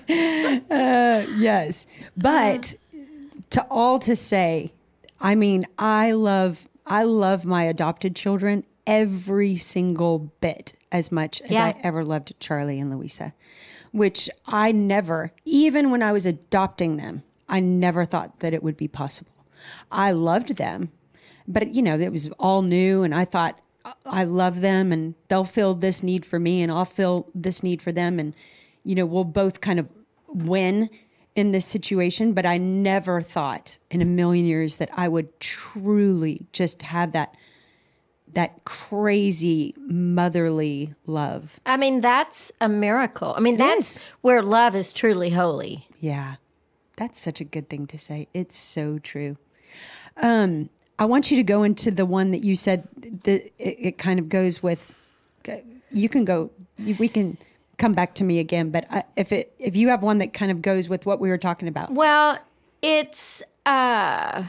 Uh, 0.70 1.26
yes 1.36 1.86
but 2.16 2.74
to 3.50 3.62
all 3.70 3.98
to 3.98 4.14
say 4.14 4.72
i 5.20 5.34
mean 5.34 5.64
i 5.78 6.12
love 6.12 6.68
i 6.86 7.02
love 7.02 7.44
my 7.44 7.64
adopted 7.64 8.14
children 8.16 8.64
every 8.86 9.56
single 9.56 10.18
bit 10.40 10.74
as 10.90 11.12
much 11.12 11.40
as 11.42 11.50
Yeah. 11.50 11.64
i 11.66 11.76
ever 11.82 12.04
loved 12.04 12.32
charlie 12.40 12.80
and 12.80 12.90
louisa 12.90 13.32
which 13.92 14.28
i 14.46 14.72
never 14.72 15.32
even 15.44 15.90
when 15.90 16.02
i 16.02 16.12
was 16.12 16.26
adopting 16.26 16.96
them 16.96 17.22
i 17.48 17.60
never 17.60 18.04
thought 18.04 18.40
that 18.40 18.54
it 18.54 18.62
would 18.62 18.76
be 18.76 18.88
possible 18.88 19.32
i 19.90 20.10
loved 20.10 20.56
them 20.56 20.90
but 21.46 21.74
you 21.74 21.82
know 21.82 21.98
it 21.98 22.10
was 22.12 22.28
all 22.38 22.62
new 22.62 23.02
and 23.02 23.14
i 23.14 23.24
thought 23.24 23.60
i 24.06 24.24
love 24.24 24.60
them 24.60 24.92
and 24.92 25.14
they'll 25.28 25.44
fill 25.44 25.74
this 25.74 26.02
need 26.02 26.24
for 26.24 26.38
me 26.38 26.62
and 26.62 26.70
i'll 26.72 26.84
fill 26.84 27.28
this 27.34 27.62
need 27.62 27.80
for 27.82 27.92
them 27.92 28.18
and 28.18 28.34
you 28.84 28.94
know 28.94 29.04
we'll 29.06 29.24
both 29.24 29.60
kind 29.60 29.78
of 29.78 29.88
win 30.28 30.88
in 31.36 31.52
this 31.52 31.64
situation 31.66 32.32
but 32.32 32.44
i 32.44 32.56
never 32.58 33.22
thought 33.22 33.78
in 33.90 34.02
a 34.02 34.04
million 34.04 34.44
years 34.44 34.76
that 34.76 34.90
i 34.94 35.08
would 35.08 35.38
truly 35.40 36.40
just 36.52 36.82
have 36.82 37.12
that 37.12 37.34
that 38.32 38.64
crazy 38.64 39.74
motherly 39.78 40.94
love 41.06 41.60
I 41.66 41.76
mean, 41.76 42.00
that's 42.00 42.52
a 42.60 42.68
miracle. 42.68 43.34
I 43.36 43.40
mean, 43.40 43.56
that's 43.56 43.96
is. 43.96 44.02
where 44.20 44.42
love 44.42 44.76
is 44.76 44.92
truly 44.92 45.30
holy. 45.30 45.88
Yeah, 45.98 46.36
that's 46.96 47.20
such 47.20 47.40
a 47.40 47.44
good 47.44 47.68
thing 47.68 47.86
to 47.88 47.98
say. 47.98 48.28
It's 48.34 48.56
so 48.56 48.98
true. 48.98 49.36
Um, 50.16 50.70
I 50.98 51.06
want 51.06 51.30
you 51.30 51.36
to 51.36 51.42
go 51.42 51.62
into 51.62 51.90
the 51.90 52.06
one 52.06 52.30
that 52.32 52.44
you 52.44 52.54
said 52.54 52.86
that 53.24 53.46
it, 53.58 53.76
it 53.78 53.98
kind 53.98 54.18
of 54.18 54.28
goes 54.28 54.62
with. 54.62 54.96
You 55.90 56.08
can 56.08 56.24
go. 56.24 56.50
We 56.78 57.08
can 57.08 57.36
come 57.80 57.94
back 57.94 58.14
to 58.16 58.24
me 58.24 58.38
again, 58.38 58.70
but 58.70 58.84
I, 58.90 59.02
if 59.16 59.32
it 59.32 59.52
if 59.58 59.74
you 59.74 59.88
have 59.88 60.02
one 60.02 60.18
that 60.18 60.32
kind 60.32 60.52
of 60.52 60.62
goes 60.62 60.88
with 60.88 61.06
what 61.06 61.18
we 61.18 61.28
were 61.30 61.38
talking 61.38 61.66
about. 61.66 61.90
Well, 61.90 62.38
it's 62.82 63.42
uh 63.66 64.44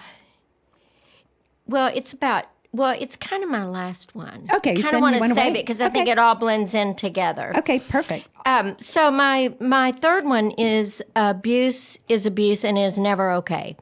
well, 1.65 1.91
it's 1.95 2.13
about 2.13 2.45
well, 2.73 2.95
it's 2.97 3.17
kind 3.17 3.43
of 3.43 3.49
my 3.49 3.65
last 3.65 4.15
one. 4.15 4.47
Okay, 4.53 4.82
kind 4.82 4.95
of 4.95 5.01
want 5.01 5.15
to 5.15 5.29
save 5.29 5.55
it 5.55 5.65
because 5.65 5.82
I 5.82 5.89
think 5.89 6.07
it 6.07 6.19
all 6.19 6.36
blends 6.36 6.73
in 6.73 6.95
together. 6.95 7.53
Okay, 7.57 7.79
perfect. 7.79 8.27
Um, 8.45 8.75
so 8.79 9.09
my 9.09 9.53
my 9.59 9.91
third 9.91 10.25
one 10.25 10.51
is 10.51 11.01
abuse 11.15 11.97
is 12.07 12.25
abuse 12.25 12.63
and 12.63 12.77
is 12.77 12.99
never 12.99 13.32
okay, 13.32 13.77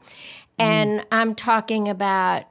and 0.57 1.05
I'm 1.11 1.35
talking 1.35 1.87
about 1.89 2.45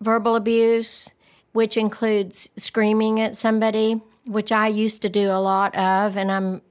verbal 0.00 0.36
abuse, 0.36 1.12
which 1.52 1.76
includes 1.76 2.48
screaming 2.56 3.20
at 3.20 3.34
somebody, 3.36 4.00
which 4.26 4.52
I 4.52 4.68
used 4.68 5.02
to 5.02 5.08
do 5.08 5.28
a 5.30 5.40
lot 5.40 5.76
of, 5.76 6.16
and 6.16 6.30
I'm 6.30 6.62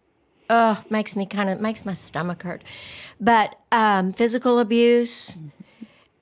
oh 0.49 0.83
makes 0.89 1.15
me 1.15 1.25
kind 1.25 1.49
of 1.49 1.59
makes 1.59 1.85
my 1.85 1.93
stomach 1.93 2.43
hurt, 2.43 2.63
but 3.19 3.59
um, 3.71 4.13
physical 4.13 4.59
abuse. 4.59 5.37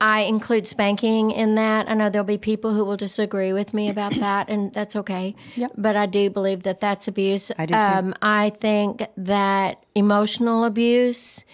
I 0.00 0.22
include 0.22 0.66
spanking 0.66 1.30
in 1.30 1.54
that. 1.54 1.88
I 1.88 1.94
know 1.94 2.10
there'll 2.10 2.26
be 2.26 2.36
people 2.36 2.74
who 2.74 2.84
will 2.84 2.96
disagree 2.96 3.54
with 3.54 3.72
me 3.72 3.88
about 3.88 4.14
that, 4.20 4.50
and 4.50 4.72
that's 4.74 4.96
okay. 4.96 5.34
Yep. 5.56 5.72
But 5.78 5.96
I 5.96 6.06
do 6.06 6.28
believe 6.28 6.64
that 6.64 6.80
that's 6.80 7.08
abuse. 7.08 7.50
I 7.56 7.64
do 7.64 7.72
too. 7.72 7.80
Um, 7.80 8.14
I 8.20 8.50
think 8.50 9.06
that 9.16 9.84
emotional 9.94 10.64
abuse 10.64 11.44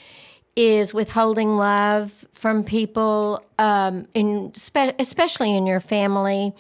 is 0.57 0.93
withholding 0.93 1.57
love 1.57 2.27
from 2.33 2.65
people, 2.65 3.45
um, 3.59 4.07
in 4.15 4.53
spe- 4.55 4.97
especially 4.99 5.57
in 5.57 5.67
your 5.67 5.81
family, 5.81 6.53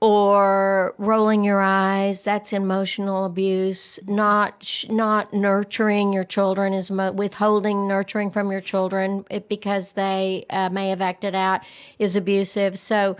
or 0.00 0.94
rolling 0.98 1.42
your 1.44 1.60
eyes. 1.60 2.22
That's 2.22 2.52
emotional 2.52 3.24
abuse. 3.24 3.98
Not 4.06 4.84
not 4.88 5.32
nurturing 5.32 6.12
your 6.12 6.24
children 6.24 6.72
is 6.72 6.90
mo- 6.90 7.12
withholding 7.12 7.88
nurturing 7.88 8.30
from 8.30 8.52
your 8.52 8.60
children 8.60 9.24
because 9.48 9.92
they 9.92 10.46
uh, 10.50 10.68
may 10.70 10.90
have 10.90 11.00
acted 11.00 11.34
out 11.34 11.62
is 11.98 12.16
abusive. 12.16 12.78
So 12.78 13.16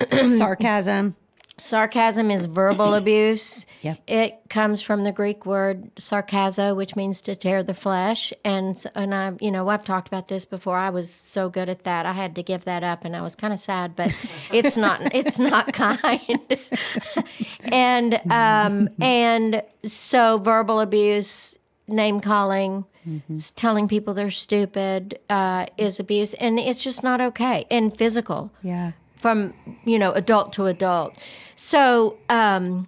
Sarcasm. 0.10 1.16
Sarcasm 1.58 2.30
is 2.30 2.44
verbal 2.44 2.94
abuse. 3.02 3.64
Yep. 3.82 3.98
It 4.06 4.40
comes 4.50 4.82
from 4.82 5.04
the 5.04 5.12
Greek 5.12 5.46
word 5.46 5.94
sarkazo, 5.96 6.76
which 6.76 6.96
means 6.96 7.22
to 7.22 7.34
tear 7.34 7.62
the 7.62 7.72
flesh. 7.74 8.32
And 8.44 8.82
and 8.94 9.14
I, 9.14 9.32
you 9.40 9.50
know, 9.50 9.68
I've 9.68 9.84
talked 9.84 10.06
about 10.08 10.28
this 10.28 10.44
before. 10.44 10.76
I 10.76 10.90
was 10.90 11.10
so 11.10 11.48
good 11.48 11.68
at 11.68 11.84
that. 11.84 12.04
I 12.04 12.12
had 12.12 12.34
to 12.36 12.42
give 12.42 12.64
that 12.64 12.84
up, 12.84 13.04
and 13.04 13.16
I 13.16 13.22
was 13.22 13.34
kind 13.34 13.52
of 13.52 13.58
sad. 13.58 13.96
But 13.96 14.14
it's 14.52 14.76
not 14.76 15.14
it's 15.14 15.38
not 15.38 15.72
kind. 15.72 16.58
and 17.72 18.20
um, 18.30 18.88
and 19.00 19.62
so 19.84 20.38
verbal 20.38 20.80
abuse, 20.80 21.58
name 21.88 22.20
calling, 22.20 22.84
s- 23.32 23.50
telling 23.50 23.88
people 23.88 24.12
they're 24.14 24.30
stupid 24.30 25.18
uh, 25.30 25.66
is 25.78 25.98
abuse, 26.00 26.34
and 26.34 26.58
it's 26.58 26.82
just 26.84 27.02
not 27.02 27.20
okay. 27.20 27.66
And 27.70 27.96
physical 27.96 28.52
Yeah. 28.62 28.92
From 29.16 29.54
you 29.84 29.98
know 29.98 30.12
adult 30.12 30.52
to 30.54 30.66
adult. 30.66 31.14
So 31.56 32.18
um, 32.28 32.86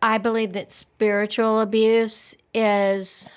I 0.00 0.18
believe 0.18 0.52
that 0.52 0.72
spiritual 0.72 1.60
abuse 1.60 2.36
is. 2.54 3.30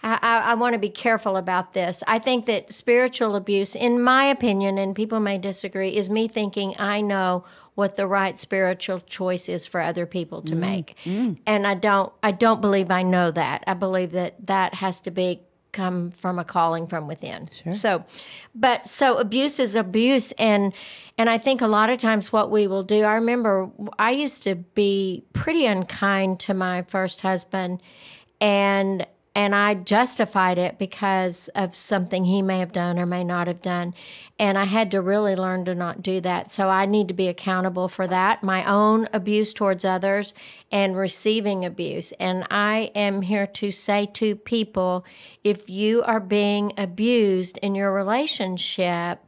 I, 0.00 0.18
I, 0.22 0.38
I 0.52 0.54
want 0.54 0.74
to 0.74 0.78
be 0.78 0.90
careful 0.90 1.36
about 1.36 1.72
this. 1.72 2.04
I 2.06 2.20
think 2.20 2.46
that 2.46 2.72
spiritual 2.72 3.34
abuse, 3.34 3.74
in 3.74 4.00
my 4.00 4.26
opinion, 4.26 4.78
and 4.78 4.94
people 4.94 5.18
may 5.18 5.38
disagree, 5.38 5.96
is 5.96 6.08
me 6.08 6.28
thinking 6.28 6.76
I 6.78 7.00
know 7.00 7.44
what 7.74 7.96
the 7.96 8.06
right 8.06 8.38
spiritual 8.38 9.00
choice 9.00 9.48
is 9.48 9.66
for 9.66 9.80
other 9.80 10.06
people 10.06 10.42
to 10.42 10.54
make, 10.54 10.96
and 11.46 11.66
I 11.66 11.74
don't. 11.74 12.12
I 12.22 12.30
don't 12.32 12.60
believe 12.60 12.90
I 12.90 13.02
know 13.02 13.30
that. 13.32 13.64
I 13.66 13.74
believe 13.74 14.12
that 14.12 14.46
that 14.46 14.74
has 14.74 15.00
to 15.02 15.10
be 15.10 15.40
come 15.72 16.10
from 16.10 16.38
a 16.38 16.44
calling 16.44 16.86
from 16.86 17.06
within. 17.06 17.48
So, 17.72 18.04
but 18.54 18.86
so 18.86 19.16
abuse 19.18 19.58
is 19.58 19.74
abuse, 19.74 20.32
and 20.32 20.72
and 21.16 21.28
I 21.28 21.38
think 21.38 21.60
a 21.60 21.66
lot 21.66 21.90
of 21.90 21.98
times 21.98 22.32
what 22.32 22.50
we 22.50 22.66
will 22.66 22.82
do. 22.82 23.02
I 23.02 23.14
remember 23.14 23.70
I 23.98 24.12
used 24.12 24.42
to 24.44 24.54
be 24.54 25.24
pretty 25.32 25.66
unkind 25.66 26.40
to 26.40 26.54
my 26.54 26.82
first 26.82 27.20
husband, 27.20 27.82
and 28.40 29.06
and 29.38 29.54
I 29.54 29.74
justified 29.74 30.58
it 30.58 30.78
because 30.78 31.46
of 31.54 31.76
something 31.76 32.24
he 32.24 32.42
may 32.42 32.58
have 32.58 32.72
done 32.72 32.98
or 32.98 33.06
may 33.06 33.22
not 33.22 33.46
have 33.46 33.62
done. 33.62 33.94
And 34.36 34.58
I 34.58 34.64
had 34.64 34.90
to 34.90 35.00
really 35.00 35.36
learn 35.36 35.64
to 35.66 35.76
not 35.76 36.02
do 36.02 36.20
that. 36.22 36.50
So 36.50 36.68
I 36.68 36.86
need 36.86 37.06
to 37.06 37.14
be 37.14 37.28
accountable 37.28 37.86
for 37.86 38.08
that, 38.08 38.42
my 38.42 38.68
own 38.68 39.06
abuse 39.12 39.54
towards 39.54 39.84
others 39.84 40.34
and 40.72 40.96
receiving 40.96 41.64
abuse. 41.64 42.10
And 42.18 42.48
I 42.50 42.90
am 42.96 43.22
here 43.22 43.46
to 43.46 43.70
say 43.70 44.06
to 44.14 44.34
people 44.34 45.04
if 45.44 45.70
you 45.70 46.02
are 46.02 46.18
being 46.18 46.72
abused 46.76 47.58
in 47.58 47.76
your 47.76 47.92
relationship, 47.92 49.27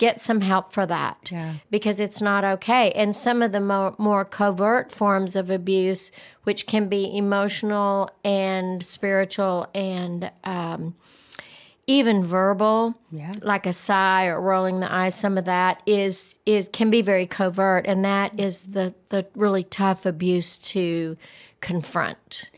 get 0.00 0.18
some 0.18 0.40
help 0.40 0.72
for 0.72 0.86
that 0.86 1.28
Yeah. 1.30 1.56
because 1.70 2.00
it's 2.00 2.22
not 2.22 2.42
okay. 2.42 2.90
And 2.92 3.14
some 3.14 3.42
of 3.42 3.52
the 3.52 3.60
more, 3.60 3.94
more 3.98 4.24
covert 4.24 4.90
forms 4.90 5.36
of 5.36 5.50
abuse, 5.50 6.10
which 6.44 6.66
can 6.66 6.88
be 6.88 7.14
emotional 7.14 8.08
and 8.24 8.82
spiritual 8.82 9.68
and 9.74 10.30
um, 10.42 10.94
even 11.86 12.24
verbal, 12.24 12.94
Yeah. 13.12 13.32
like 13.42 13.66
a 13.66 13.74
sigh 13.74 14.26
or 14.28 14.40
rolling 14.40 14.80
the 14.80 14.90
eyes, 14.90 15.14
some 15.14 15.36
of 15.36 15.44
that 15.44 15.82
is 15.84 16.34
is 16.46 16.68
can 16.72 16.90
be 16.90 17.02
very 17.02 17.26
covert, 17.26 17.84
and 17.86 18.02
that 18.04 18.32
is 18.40 18.62
the 18.72 18.94
the 19.10 19.26
really 19.34 19.64
tough 19.64 20.06
abuse 20.06 20.56
to 20.56 21.16
confront. 21.60 22.48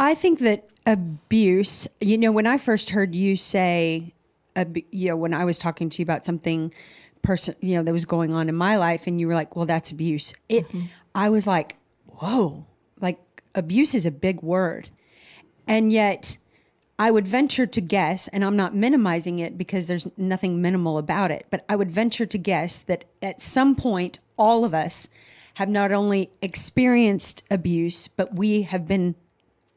I 0.00 0.14
think 0.16 0.40
that 0.40 0.68
abuse, 0.84 1.86
you 2.00 2.18
know, 2.18 2.32
when 2.32 2.46
I 2.46 2.56
first 2.58 2.90
heard 2.90 3.14
you 3.14 3.36
say, 3.36 4.13
ab- 4.56 4.78
you 4.90 5.08
know, 5.08 5.16
when 5.16 5.34
I 5.34 5.44
was 5.44 5.58
talking 5.58 5.88
to 5.90 5.98
you 5.98 6.04
about 6.04 6.24
something 6.24 6.72
person, 7.22 7.54
you 7.60 7.76
know, 7.76 7.82
that 7.82 7.92
was 7.92 8.04
going 8.04 8.32
on 8.32 8.48
in 8.48 8.54
my 8.54 8.76
life 8.76 9.06
and 9.06 9.18
you 9.18 9.26
were 9.26 9.34
like, 9.34 9.56
well, 9.56 9.66
that's 9.66 9.90
abuse. 9.90 10.34
It, 10.48 10.66
I 11.14 11.28
was 11.30 11.46
like, 11.46 11.76
whoa, 12.06 12.66
like 13.00 13.18
abuse 13.54 13.94
is 13.94 14.06
a 14.06 14.10
big 14.10 14.42
word. 14.42 14.90
And 15.66 15.92
yet 15.92 16.38
I 16.98 17.10
would 17.10 17.26
venture 17.26 17.66
to 17.66 17.80
guess, 17.80 18.28
and 18.28 18.44
I'm 18.44 18.56
not 18.56 18.74
minimizing 18.74 19.38
it 19.40 19.58
because 19.58 19.86
there's 19.86 20.06
nothing 20.16 20.62
minimal 20.62 20.98
about 20.98 21.30
it, 21.30 21.46
but 21.50 21.64
I 21.68 21.76
would 21.76 21.90
venture 21.90 22.26
to 22.26 22.38
guess 22.38 22.80
that 22.82 23.04
at 23.20 23.42
some 23.42 23.74
point, 23.74 24.20
all 24.36 24.64
of 24.64 24.74
us 24.74 25.08
have 25.54 25.68
not 25.68 25.92
only 25.92 26.30
experienced 26.42 27.42
abuse, 27.50 28.08
but 28.08 28.34
we 28.34 28.62
have 28.62 28.86
been 28.86 29.14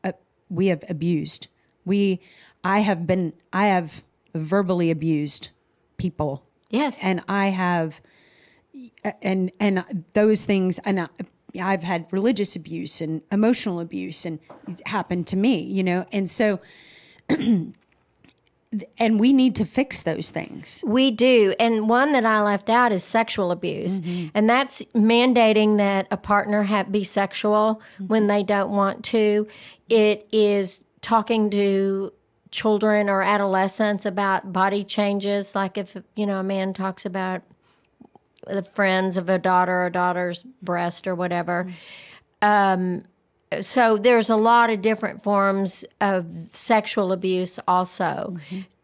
uh, 0.04 0.12
we 0.50 0.68
have 0.68 0.84
abused. 0.90 1.48
We, 1.86 2.20
I 2.64 2.80
have 2.80 3.08
been, 3.08 3.34
I 3.54 3.68
have 3.68 4.04
verbally 4.38 4.92
abused 4.92 5.50
people, 5.98 6.44
Yes, 6.70 7.00
and 7.02 7.24
I 7.28 7.48
have, 7.48 8.02
and 9.22 9.52
and 9.60 10.06
those 10.14 10.46
things, 10.46 10.80
and 10.80 11.02
I, 11.02 11.08
I've 11.60 11.84
had 11.84 12.08
religious 12.12 12.56
abuse 12.56 13.00
and 13.00 13.22
emotional 13.32 13.80
abuse, 13.80 14.26
and 14.26 14.40
it 14.68 14.86
happened 14.88 15.28
to 15.28 15.38
me, 15.38 15.62
you 15.62 15.84
know, 15.84 16.06
and 16.12 16.30
so, 16.30 16.60
and 17.30 17.74
we 18.98 19.32
need 19.32 19.56
to 19.56 19.66
fix 19.66 20.02
those 20.02 20.30
things. 20.30 20.84
We 20.86 21.10
do. 21.12 21.56
And 21.58 21.88
one 21.88 22.12
that 22.12 22.26
I 22.26 22.42
left 22.42 22.70
out 22.70 22.92
is 22.92 23.04
sexual 23.04 23.52
abuse. 23.52 24.02
Mm-hmm. 24.02 24.28
And 24.34 24.50
that's 24.50 24.82
mandating 24.94 25.78
that 25.78 26.08
a 26.12 26.18
partner 26.18 26.64
have, 26.64 26.92
be 26.92 27.06
sexual 27.06 27.82
when 28.06 28.24
mm-hmm. 28.24 28.28
they 28.28 28.44
don't 28.44 28.72
want 28.72 29.06
to. 29.06 29.48
It 29.88 30.28
is 30.34 30.82
talking 31.02 31.50
to 31.52 32.12
children 32.52 33.10
or 33.10 33.22
adolescents 33.22 34.06
about 34.06 34.52
body 34.54 34.84
changes. 34.84 35.56
Like 35.56 35.78
if, 35.78 35.96
you 36.16 36.26
know, 36.26 36.40
a 36.40 36.44
man 36.44 36.74
talks 36.74 37.06
about 37.06 37.42
the 38.48 38.64
friends 38.64 39.18
of 39.18 39.30
a 39.30 39.38
daughter 39.38 39.86
or 39.86 39.90
daughter's 39.90 40.44
breast 40.62 41.08
or 41.08 41.16
whatever. 41.16 41.72
Um, 42.42 43.04
so 43.62 43.98
there's 43.98 44.30
a 44.30 44.36
lot 44.36 44.70
of 44.70 44.82
different 44.82 45.24
forms 45.24 45.86
of 46.02 46.26
sexual 46.52 47.12
abuse 47.12 47.60
also 47.68 48.38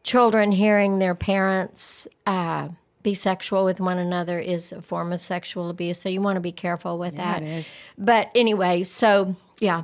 children 0.03 0.51
hearing 0.51 0.99
their 0.99 1.16
parents 1.16 2.07
uh, 2.26 2.70
be 3.03 3.14
sexual 3.14 3.66
with 3.66 3.80
one 3.82 3.97
another 3.97 4.39
is 4.39 4.72
a 4.72 4.82
form 4.82 5.11
of 5.11 5.22
sexual 5.22 5.70
abuse 5.70 5.99
so 5.99 6.07
you 6.07 6.22
want 6.22 6.38
to 6.38 6.41
be 6.41 6.51
careful 6.53 6.97
with 6.97 7.16
that 7.18 7.41
it 7.43 7.47
is. 7.47 7.76
but 7.97 8.30
anyway 8.36 8.84
so 8.84 9.36
yeah 9.59 9.84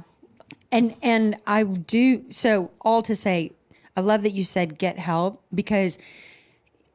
And 0.72 0.96
and 1.02 1.36
I 1.46 1.64
do 1.64 2.24
so 2.30 2.72
all 2.82 3.02
to 3.02 3.16
say, 3.16 3.52
I 4.00 4.02
love 4.02 4.24
that 4.24 4.32
you 4.32 4.46
said 4.46 4.78
get 4.78 4.98
help 4.98 5.44
because 5.54 5.98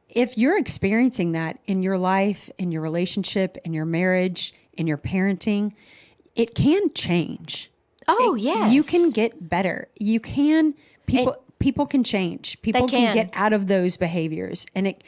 if 0.09 0.39
you're 0.39 0.57
experiencing 0.57 1.33
that 1.33 1.59
in 1.67 1.83
your 1.83 1.99
life, 1.99 2.49
in 2.57 2.71
your 2.71 2.81
relationship, 2.81 3.59
in 3.63 3.73
your 3.75 3.85
marriage, 3.85 4.55
in 4.73 4.87
your 4.87 4.97
parenting, 4.97 5.73
it 6.35 6.55
can 6.55 6.91
change. 6.95 7.69
oh 8.07 8.33
It- 8.33 8.41
yes 8.41 8.73
You 8.73 8.81
can 8.81 9.11
get 9.11 9.49
better. 9.49 9.87
You 9.99 10.19
can 10.19 10.73
people 11.05 11.37
people 11.59 11.85
can 11.85 12.03
change. 12.03 12.59
People 12.63 12.87
can. 12.87 13.13
can. 13.13 13.15
get 13.15 13.29
out 13.33 13.53
of 13.53 13.67
those 13.67 13.97
behaviors. 13.97 14.65
And 14.73 14.87
it 14.87 15.03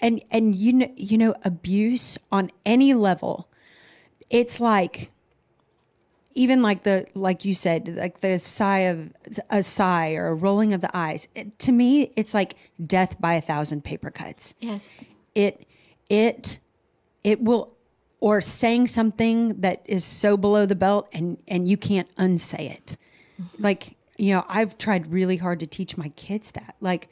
and 0.00 0.22
and 0.30 0.54
you 0.54 0.72
know 0.72 0.92
you 0.94 1.18
know 1.18 1.34
abuse 1.42 2.16
on 2.30 2.52
any 2.64 2.94
level. 2.94 3.48
It's 4.30 4.60
like 4.60 5.10
even 6.34 6.62
like 6.62 6.84
the 6.84 7.06
like 7.14 7.44
you 7.44 7.52
said 7.54 7.88
like 7.96 8.20
the 8.20 8.38
sigh 8.38 8.80
of 8.80 9.12
a 9.50 9.62
sigh 9.62 10.12
or 10.14 10.28
a 10.28 10.34
rolling 10.34 10.72
of 10.72 10.80
the 10.80 10.90
eyes 10.96 11.26
it, 11.34 11.58
to 11.58 11.72
me 11.72 12.12
it's 12.16 12.34
like 12.34 12.54
death 12.84 13.20
by 13.20 13.34
a 13.34 13.40
thousand 13.40 13.82
paper 13.84 14.10
cuts. 14.10 14.54
Yes. 14.60 15.04
It 15.34 15.66
it 16.08 16.60
it 17.24 17.42
will 17.42 17.72
or 18.20 18.40
saying 18.40 18.86
something 18.86 19.60
that 19.60 19.82
is 19.86 20.04
so 20.04 20.36
below 20.36 20.66
the 20.66 20.74
belt 20.74 21.08
and 21.12 21.38
and 21.48 21.66
you 21.66 21.76
can't 21.76 22.08
unsay 22.16 22.68
it. 22.68 22.96
Mm-hmm. 23.40 23.62
Like 23.62 23.96
you 24.16 24.34
know 24.34 24.44
i've 24.48 24.76
tried 24.76 25.10
really 25.10 25.38
hard 25.38 25.58
to 25.60 25.66
teach 25.66 25.96
my 25.96 26.10
kids 26.10 26.52
that. 26.52 26.76
Like 26.80 27.08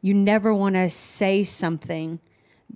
you 0.00 0.14
never 0.14 0.54
want 0.54 0.74
to 0.74 0.90
say 0.90 1.42
something 1.42 2.20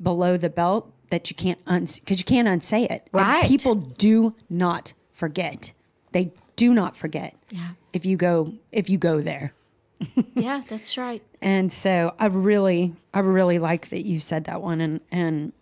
below 0.00 0.36
the 0.36 0.50
belt 0.50 0.92
that 1.10 1.30
you 1.30 1.36
can't 1.36 1.58
uns 1.66 2.00
because 2.00 2.18
you 2.18 2.24
can't 2.24 2.48
unsay 2.48 2.84
it. 2.84 3.08
And 3.12 3.22
Right. 3.22 3.46
people 3.46 3.74
do 3.74 4.34
not 4.48 4.94
forget 5.12 5.72
they 6.12 6.32
do 6.56 6.72
not 6.74 6.96
forget 6.96 7.34
Yeah. 7.50 7.70
if 7.92 8.04
you 8.06 8.16
go 8.16 8.54
if 8.70 8.88
you 8.90 8.98
go 8.98 9.20
there 9.20 9.54
yeah 10.34 10.62
that's 10.68 10.96
right 10.98 11.22
and 11.40 11.72
so 11.72 12.14
I 12.20 12.26
really, 12.26 12.94
I 13.12 13.18
really 13.20 13.58
like 13.58 13.88
that 13.88 14.04
you 14.06 14.20
said 14.20 14.44
that 14.44 14.62
one. 14.62 14.80
And 14.80 15.00
and 15.10 15.52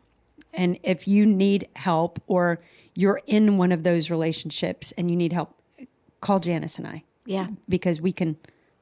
and 0.52 0.78
if 0.82 1.08
you 1.08 1.24
need 1.24 1.68
help 1.74 2.20
or 2.26 2.60
you're 2.94 3.22
in 3.26 3.56
one 3.56 3.72
of 3.72 3.82
those 3.82 4.10
relationships 4.10 4.92
and 4.98 5.10
you 5.10 5.16
need 5.16 5.32
help, 5.32 5.54
call 6.20 6.38
Janice 6.38 6.76
and 6.78 6.86
I 6.86 7.04
yeah 7.24 7.48
because 7.68 8.00
we 8.00 8.12
can 8.12 8.36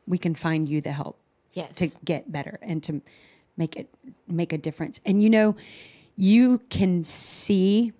we 0.09 0.19
can 0.19 0.35
find 0.35 0.69
you 0.69 0.81
the 0.81 0.91
help 0.93 1.19
yes 1.55 1.77
to 1.77 1.89
get 2.05 2.33
better 2.33 2.59
and 2.63 2.83
to 2.85 3.01
make 3.57 3.77
it 3.77 3.89
make 4.27 4.53
a 4.53 4.59
difference. 4.59 5.01
And 5.07 5.23
you 5.23 5.31
know, 5.31 5.55
you 6.17 6.61
can 6.71 7.05
see 7.05 7.93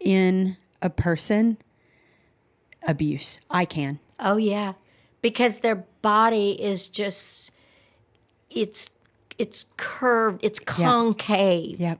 in 0.00 0.56
a 0.80 0.90
person 0.90 1.58
abuse. 2.86 3.40
I 3.50 3.64
can. 3.64 3.98
Oh 4.20 4.36
yeah, 4.36 4.74
because 5.20 5.60
their 5.60 5.84
body 6.02 6.52
is 6.62 6.88
just 6.88 7.50
it's 8.50 8.90
it's 9.38 9.66
curved, 9.76 10.44
it's 10.44 10.58
concave. 10.60 11.80
Yep. 11.80 11.98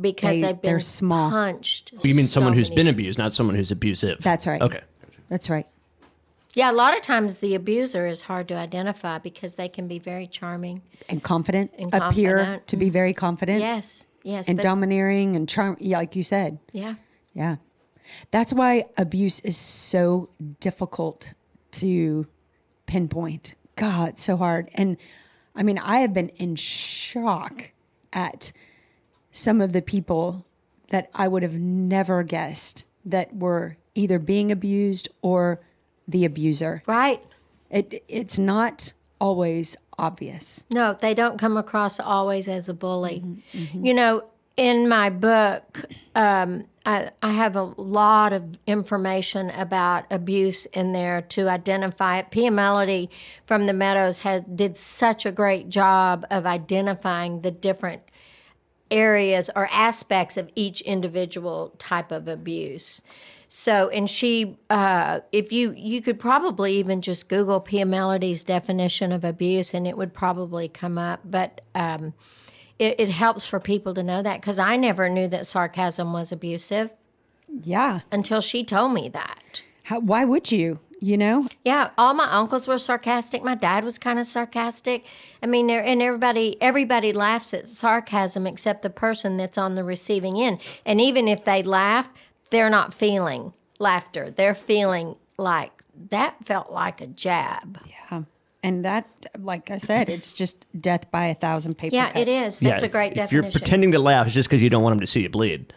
because 0.00 0.36
They- 0.36 0.40
they, 0.40 0.46
have 0.46 0.62
been 0.62 0.70
they're 0.70 0.80
small. 0.80 1.30
punched. 1.30 1.92
You 2.02 2.14
mean 2.14 2.24
so 2.26 2.40
someone 2.40 2.52
who's 2.54 2.70
many 2.70 2.76
been 2.76 2.88
abused, 2.88 3.18
not 3.18 3.34
someone 3.34 3.56
who's 3.56 3.70
abusive. 3.70 4.18
That's 4.20 4.46
right. 4.46 4.62
Okay. 4.62 4.80
That's 5.28 5.50
right. 5.50 5.66
Yeah, 6.54 6.70
a 6.70 6.72
lot 6.72 6.94
of 6.94 7.02
times 7.02 7.38
the 7.38 7.54
abuser 7.54 8.06
is 8.06 8.22
hard 8.22 8.46
to 8.48 8.54
identify 8.54 9.18
because 9.18 9.54
they 9.54 9.68
can 9.68 9.88
be 9.88 9.98
very 9.98 10.26
charming. 10.26 10.82
And 11.08 11.22
confident, 11.22 11.72
And 11.78 11.92
appear 11.94 12.36
confident. 12.38 12.66
to 12.68 12.76
be 12.76 12.90
very 12.90 13.14
confident 13.14 13.60
Yes, 13.60 14.04
yes, 14.22 14.48
and 14.48 14.58
but 14.58 14.62
domineering 14.62 15.34
and 15.34 15.48
charm, 15.48 15.76
yeah, 15.80 15.96
like 15.98 16.14
you 16.14 16.22
said. 16.22 16.58
yeah, 16.72 16.94
Yeah. 17.34 17.56
That's 18.30 18.52
why 18.52 18.86
abuse 18.96 19.40
is 19.40 19.56
so 19.56 20.28
difficult 20.60 21.32
to 21.72 22.26
pinpoint. 22.86 23.54
God, 23.76 24.18
so 24.18 24.36
hard. 24.36 24.70
And 24.74 24.96
I 25.54 25.62
mean, 25.62 25.78
I 25.78 25.98
have 26.00 26.12
been 26.12 26.28
in 26.30 26.56
shock 26.56 27.70
at 28.12 28.52
some 29.30 29.60
of 29.60 29.72
the 29.72 29.82
people 29.82 30.44
that 30.88 31.10
I 31.14 31.28
would 31.28 31.42
have 31.42 31.54
never 31.54 32.22
guessed 32.22 32.84
that 33.04 33.34
were 33.34 33.76
either 33.94 34.18
being 34.18 34.52
abused 34.52 35.08
or 35.22 35.60
the 36.06 36.24
abuser. 36.24 36.82
right. 36.86 37.22
It 37.70 38.04
it's 38.08 38.38
not 38.38 38.92
always 39.18 39.76
obvious. 39.98 40.64
No, 40.74 40.92
they 40.92 41.14
don't 41.14 41.38
come 41.38 41.56
across 41.56 41.98
always 41.98 42.46
as 42.48 42.68
a 42.68 42.74
bully. 42.74 43.22
Mm-hmm, 43.54 43.86
You 43.86 43.94
know, 43.94 44.24
in 44.58 44.88
my 44.90 45.08
book, 45.08 45.86
um, 46.14 46.64
I, 46.84 47.10
I 47.22 47.32
have 47.32 47.54
a 47.54 47.62
lot 47.62 48.32
of 48.32 48.58
information 48.66 49.50
about 49.50 50.04
abuse 50.10 50.66
in 50.66 50.92
there 50.92 51.22
to 51.22 51.48
identify 51.48 52.18
it. 52.18 52.30
Pia 52.30 52.50
Mellody 52.50 53.08
from 53.46 53.66
the 53.66 53.72
Meadows 53.72 54.18
had 54.18 54.56
did 54.56 54.76
such 54.76 55.24
a 55.24 55.32
great 55.32 55.68
job 55.68 56.26
of 56.30 56.44
identifying 56.44 57.42
the 57.42 57.50
different 57.50 58.02
areas 58.90 59.48
or 59.54 59.68
aspects 59.70 60.36
of 60.36 60.50
each 60.54 60.80
individual 60.82 61.74
type 61.78 62.12
of 62.12 62.28
abuse. 62.28 63.00
So, 63.48 63.88
and 63.90 64.08
she, 64.08 64.56
uh, 64.70 65.20
if 65.30 65.52
you, 65.52 65.74
you 65.76 66.00
could 66.00 66.18
probably 66.18 66.76
even 66.76 67.02
just 67.02 67.28
Google 67.28 67.60
Pia 67.60 67.84
Mellody's 67.84 68.44
definition 68.44 69.12
of 69.12 69.24
abuse 69.24 69.74
and 69.74 69.86
it 69.86 69.96
would 69.96 70.14
probably 70.14 70.68
come 70.68 70.98
up. 70.98 71.20
But 71.24 71.60
um, 71.74 72.14
it, 72.78 72.96
it 72.98 73.10
helps 73.10 73.46
for 73.46 73.60
people 73.60 73.94
to 73.94 74.02
know 74.02 74.22
that 74.22 74.40
because 74.40 74.58
I 74.58 74.76
never 74.76 75.08
knew 75.08 75.28
that 75.28 75.46
sarcasm 75.46 76.12
was 76.12 76.32
abusive 76.32 76.90
Yeah. 77.48 78.00
until 78.10 78.40
she 78.40 78.64
told 78.64 78.92
me 78.92 79.08
that. 79.10 79.62
How, 79.84 80.00
why 80.00 80.24
would 80.24 80.50
you? 80.52 80.78
You 81.00 81.16
know? 81.16 81.48
Yeah, 81.64 81.90
all 81.98 82.14
my 82.14 82.32
uncles 82.32 82.68
were 82.68 82.78
sarcastic. 82.78 83.42
My 83.42 83.56
dad 83.56 83.82
was 83.82 83.98
kind 83.98 84.20
of 84.20 84.26
sarcastic. 84.26 85.04
I 85.42 85.46
mean, 85.46 85.68
and 85.68 86.00
everybody 86.00 86.56
everybody 86.62 87.12
laughs 87.12 87.52
at 87.52 87.68
sarcasm 87.68 88.46
except 88.46 88.82
the 88.82 88.90
person 88.90 89.36
that's 89.36 89.58
on 89.58 89.74
the 89.74 89.82
receiving 89.82 90.40
end. 90.40 90.60
And 90.86 91.00
even 91.00 91.26
if 91.26 91.44
they 91.44 91.64
laugh, 91.64 92.08
they're 92.50 92.70
not 92.70 92.94
feeling 92.94 93.52
laughter. 93.80 94.30
They're 94.30 94.54
feeling 94.54 95.16
like 95.38 95.72
that 96.10 96.36
felt 96.44 96.70
like 96.70 97.00
a 97.00 97.08
jab. 97.08 97.80
Yeah. 97.88 98.22
And 98.62 98.84
that, 98.84 99.08
like 99.38 99.70
I 99.72 99.78
said, 99.78 100.08
it's 100.08 100.32
just 100.32 100.66
death 100.80 101.10
by 101.10 101.24
a 101.26 101.34
thousand 101.34 101.76
paper 101.78 101.94
Yeah, 101.96 102.08
it 102.10 102.26
cuts. 102.26 102.28
is. 102.28 102.60
That's 102.60 102.82
yeah, 102.82 102.86
a 102.86 102.90
great 102.90 103.12
if, 103.14 103.18
if 103.24 103.32
you're 103.32 103.42
pretending 103.42 103.90
to 103.92 103.98
laugh, 103.98 104.26
it's 104.26 104.34
just 104.34 104.48
because 104.48 104.62
you 104.62 104.70
don't 104.70 104.82
want 104.84 104.92
them 104.94 105.00
to 105.00 105.06
see 105.06 105.20
you 105.22 105.28
bleed. 105.28 105.72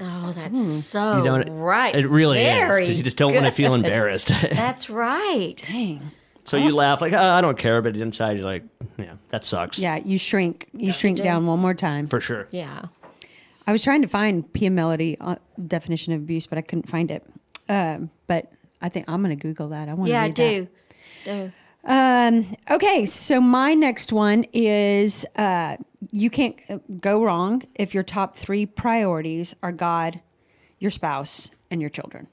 oh, 0.00 0.32
that's 0.32 0.84
so 0.84 1.18
You 1.18 1.24
don't. 1.24 1.50
right. 1.50 1.94
It 1.94 2.06
really 2.08 2.40
is 2.40 2.76
because 2.78 2.96
you 2.96 3.02
just 3.02 3.16
don't 3.16 3.34
want 3.34 3.46
to 3.46 3.52
feel 3.52 3.74
embarrassed. 3.74 4.28
That's 4.52 4.88
right. 4.88 5.54
Dang. 5.66 6.12
so 6.44 6.56
you 6.56 6.72
laugh 6.74 7.00
like, 7.00 7.12
oh, 7.12 7.20
I 7.20 7.40
don't 7.40 7.58
care, 7.58 7.82
but 7.82 7.96
inside 7.96 8.36
you're 8.36 8.44
like, 8.44 8.62
yeah, 8.96 9.14
that 9.30 9.44
sucks. 9.44 9.78
Yeah, 9.80 9.96
you 9.96 10.16
shrink. 10.16 10.68
You 10.72 10.92
shrink 10.92 11.16
do. 11.16 11.24
down 11.24 11.46
one 11.46 11.58
more 11.58 11.74
time. 11.74 12.06
for 12.06 12.20
sure. 12.20 12.46
Yeah. 12.52 12.86
I 13.66 13.72
was 13.72 13.82
trying 13.82 14.02
to 14.02 14.08
find 14.08 14.50
Pia 14.52 14.70
Mellody 14.70 15.16
uh, 15.20 15.36
definition 15.66 16.12
of 16.12 16.20
abuse, 16.20 16.46
but 16.46 16.58
I 16.58 16.62
couldn't 16.62 16.88
find 16.88 17.10
it. 17.10 17.24
Um, 17.68 18.10
but 18.28 18.52
I 18.80 18.88
think 18.88 19.04
I'm 19.08 19.22
going 19.22 19.36
to 19.36 19.40
Google 19.42 19.68
that. 19.70 19.88
I 19.88 19.94
want 19.94 20.06
to 20.08 20.12
Yeah, 20.12 20.22
I 20.22 20.26
read 20.26 20.36
that. 20.36 20.68
do. 21.24 21.52
Do. 21.86 21.92
Um, 21.92 22.56
okay, 22.70 23.06
so 23.06 23.40
my 23.40 23.74
next 23.74 24.12
one 24.12 24.44
is 24.52 25.24
uh, 25.36 25.76
you 26.12 26.30
can't 26.30 26.56
uh, 26.68 26.78
go 27.00 27.22
wrong 27.22 27.62
if 27.74 27.94
your 27.94 28.02
top 28.02 28.36
three 28.36 28.66
priorities 28.66 29.54
are 29.62 29.72
God, 29.72 30.20
your 30.78 30.90
spouse, 30.90 31.50
and 31.70 31.80
your 31.80 31.90
children. 31.90 32.26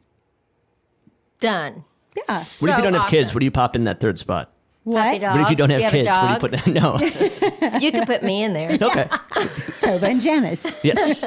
Done. 1.39 1.85
Yeah. 2.15 2.23
What 2.59 2.71
if 2.71 2.77
you 2.77 2.83
don't 2.83 2.93
have 2.95 3.09
kids? 3.09 3.33
What 3.33 3.41
do 3.41 3.45
you 3.45 3.51
pop 3.51 3.75
in 3.75 3.83
that 3.85 3.99
third 3.99 4.17
spot? 4.19 4.51
Puppy 4.85 5.19
dog. 5.19 5.35
What 5.35 5.41
if 5.41 5.49
you 5.49 5.55
don't 5.55 5.69
Do 5.69 5.75
have 5.75 5.91
kids? 5.91 6.07
dog? 6.07 6.41
What 6.41 6.51
do 6.51 6.57
you 6.57 6.63
put? 6.63 6.73
No. 7.61 7.77
You 7.79 7.91
could 7.91 8.07
put 8.07 8.23
me 8.23 8.43
in 8.43 8.53
there. 8.53 8.71
okay. 8.81 9.09
Tova 9.87 10.03
and 10.03 10.19
Janice. 10.21 10.65
Yes. 10.83 11.23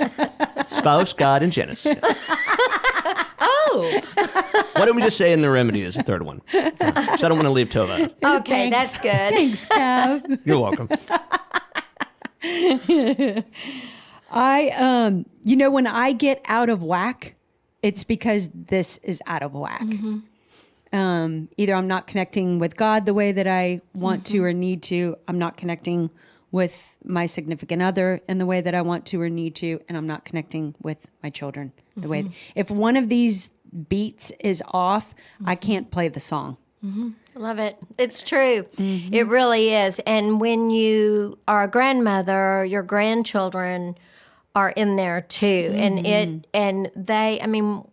Spouse, 0.68 1.12
God, 1.14 1.42
and 1.42 1.52
Janice. 1.52 1.86
Oh, 3.42 4.00
Why 4.74 4.84
don't 4.84 4.96
we 4.96 5.02
just 5.02 5.16
say 5.16 5.32
in 5.32 5.40
the 5.40 5.50
remedy 5.50 5.82
is 5.82 5.94
the 5.94 6.02
third 6.02 6.22
one? 6.22 6.42
So 6.50 6.60
I 6.82 7.16
don't 7.16 7.36
want 7.36 7.42
to 7.42 7.50
leave 7.50 7.70
Tova. 7.70 8.12
okay, 8.40 8.70
Thanks. 8.70 8.76
that's 8.76 9.00
good. 9.00 9.34
Thanks, 9.34 9.66
Cav. 9.66 10.40
You're 10.44 10.58
welcome. 10.58 10.88
I 14.30 14.68
um 14.70 15.26
you 15.42 15.56
know 15.56 15.70
when 15.70 15.86
I 15.86 16.12
get 16.12 16.40
out 16.46 16.68
of 16.68 16.82
whack, 16.82 17.34
it's 17.82 18.04
because 18.04 18.48
this 18.54 18.98
is 18.98 19.20
out 19.26 19.42
of 19.42 19.52
whack. 19.54 19.82
Um 20.92 21.48
either 21.56 21.74
I'm 21.74 21.88
not 21.88 22.06
connecting 22.06 22.58
with 22.58 22.76
God 22.76 23.06
the 23.06 23.14
way 23.14 23.32
that 23.32 23.46
I 23.46 23.80
want 23.94 24.26
to 24.26 24.42
or 24.44 24.52
need 24.52 24.82
to, 24.84 25.16
I'm 25.28 25.38
not 25.38 25.56
connecting 25.56 26.10
with 26.52 26.96
my 27.04 27.26
significant 27.26 27.80
other 27.80 28.20
in 28.28 28.38
the 28.38 28.46
way 28.46 28.60
that 28.60 28.74
I 28.74 28.82
want 28.82 29.06
to 29.06 29.20
or 29.20 29.28
need 29.28 29.54
to, 29.56 29.80
and 29.88 29.96
I'm 29.96 30.06
not 30.06 30.24
connecting 30.24 30.74
with 30.82 31.06
my 31.22 31.30
children 31.30 31.72
the 32.00 32.08
way 32.08 32.22
mm-hmm. 32.22 32.32
if 32.54 32.70
one 32.70 32.96
of 32.96 33.08
these 33.08 33.50
beats 33.88 34.32
is 34.40 34.62
off, 34.68 35.14
I 35.44 35.54
mm-hmm. 35.54 35.66
can't 35.66 35.90
play 35.90 36.08
the 36.08 36.20
song. 36.20 36.56
Mm-hmm. 36.84 37.10
I 37.36 37.38
love 37.38 37.58
it. 37.58 37.76
It's 37.98 38.22
true. 38.22 38.66
It 38.78 39.26
really 39.26 39.74
is. 39.74 39.98
And 40.00 40.40
when 40.40 40.70
you 40.70 41.38
are 41.46 41.64
a 41.64 41.68
grandmother, 41.68 42.64
your 42.64 42.82
grandchildren 42.82 43.98
are 44.54 44.70
in 44.70 44.96
there 44.96 45.20
too. 45.20 45.72
And 45.74 46.06
it 46.06 46.46
and 46.54 46.90
they 46.96 47.38
I 47.40 47.46
mean 47.46 47.86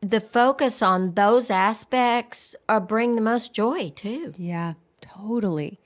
the 0.00 0.20
focus 0.20 0.82
on 0.82 1.14
those 1.14 1.48
aspects 1.48 2.56
are 2.68 2.80
bring 2.80 3.14
the 3.14 3.22
most 3.22 3.54
joy 3.54 3.90
too. 3.94 4.34
Yeah, 4.36 4.74
totally. 5.00 5.80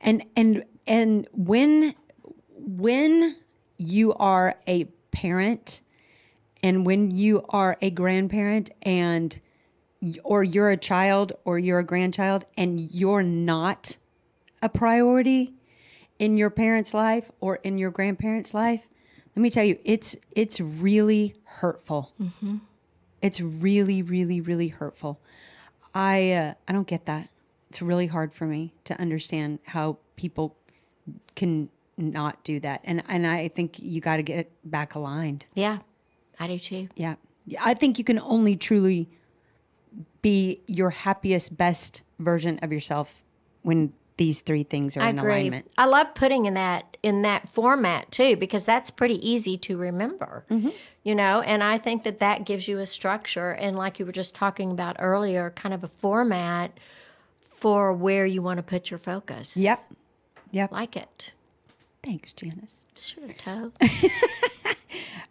And 0.00 0.24
and 0.36 0.64
and 0.88 1.28
when 1.32 1.94
when 2.56 3.36
you 3.76 4.14
are 4.14 4.56
a 4.66 4.84
parent 5.12 5.82
and 6.62 6.84
when 6.84 7.12
you 7.12 7.44
are 7.50 7.76
a 7.80 7.90
grandparent 7.90 8.70
and 8.82 9.40
or 10.24 10.42
you're 10.42 10.70
a 10.70 10.76
child 10.76 11.32
or 11.44 11.58
you're 11.58 11.78
a 11.78 11.84
grandchild 11.84 12.44
and 12.56 12.80
you're 12.80 13.22
not 13.22 13.96
a 14.62 14.68
priority 14.68 15.54
in 16.18 16.36
your 16.36 16.50
parents' 16.50 16.94
life 16.94 17.30
or 17.40 17.56
in 17.56 17.78
your 17.78 17.90
grandparents' 17.90 18.54
life, 18.54 18.88
let 19.36 19.42
me 19.42 19.50
tell 19.50 19.64
you, 19.64 19.78
it's 19.84 20.16
it's 20.32 20.60
really 20.60 21.36
hurtful. 21.44 22.12
It's 23.20 23.40
really, 23.40 24.02
really, 24.02 24.40
really 24.40 24.68
hurtful. 24.68 25.20
I 25.94 26.32
uh, 26.32 26.54
I 26.66 26.72
don't 26.72 26.86
get 26.88 27.06
that. 27.06 27.28
It's 27.70 27.82
really 27.82 28.06
hard 28.06 28.32
for 28.32 28.46
me 28.46 28.72
to 28.84 28.98
understand 29.00 29.58
how 29.66 29.98
people 30.16 30.56
can 31.34 31.68
not 31.96 32.42
do 32.44 32.60
that, 32.60 32.80
and 32.84 33.02
and 33.08 33.26
I 33.26 33.48
think 33.48 33.78
you 33.78 34.00
got 34.00 34.16
to 34.16 34.22
get 34.22 34.38
it 34.38 34.52
back 34.64 34.94
aligned. 34.94 35.46
Yeah. 35.54 35.78
I 36.40 36.46
do 36.46 36.58
too. 36.58 36.88
Yeah, 36.94 37.16
I 37.60 37.74
think 37.74 37.98
you 37.98 38.04
can 38.04 38.18
only 38.20 38.56
truly 38.56 39.08
be 40.22 40.60
your 40.66 40.90
happiest, 40.90 41.56
best 41.56 42.02
version 42.18 42.58
of 42.62 42.72
yourself 42.72 43.22
when 43.62 43.92
these 44.16 44.40
three 44.40 44.64
things 44.64 44.96
are 44.96 45.02
I 45.02 45.10
in 45.10 45.18
agree. 45.18 45.32
alignment. 45.32 45.70
I 45.78 45.86
love 45.86 46.14
putting 46.14 46.46
in 46.46 46.54
that 46.54 46.96
in 47.02 47.22
that 47.22 47.48
format 47.48 48.10
too 48.10 48.36
because 48.36 48.64
that's 48.64 48.90
pretty 48.90 49.28
easy 49.28 49.56
to 49.58 49.76
remember. 49.76 50.44
Mm-hmm. 50.50 50.70
You 51.04 51.14
know, 51.14 51.40
and 51.40 51.62
I 51.62 51.78
think 51.78 52.04
that 52.04 52.18
that 52.18 52.44
gives 52.44 52.68
you 52.68 52.80
a 52.80 52.86
structure 52.86 53.52
and 53.52 53.76
like 53.76 53.98
you 53.98 54.04
were 54.06 54.12
just 54.12 54.34
talking 54.34 54.70
about 54.70 54.96
earlier, 54.98 55.50
kind 55.50 55.72
of 55.72 55.84
a 55.84 55.88
format 55.88 56.78
for 57.40 57.92
where 57.92 58.26
you 58.26 58.42
want 58.42 58.58
to 58.58 58.62
put 58.62 58.90
your 58.90 58.98
focus. 58.98 59.56
Yep, 59.56 59.80
yep. 60.50 60.72
Like 60.72 60.96
it. 60.96 61.32
Thanks, 62.02 62.32
Janice. 62.32 62.86
Sure, 62.96 63.28
Toe. 63.36 63.72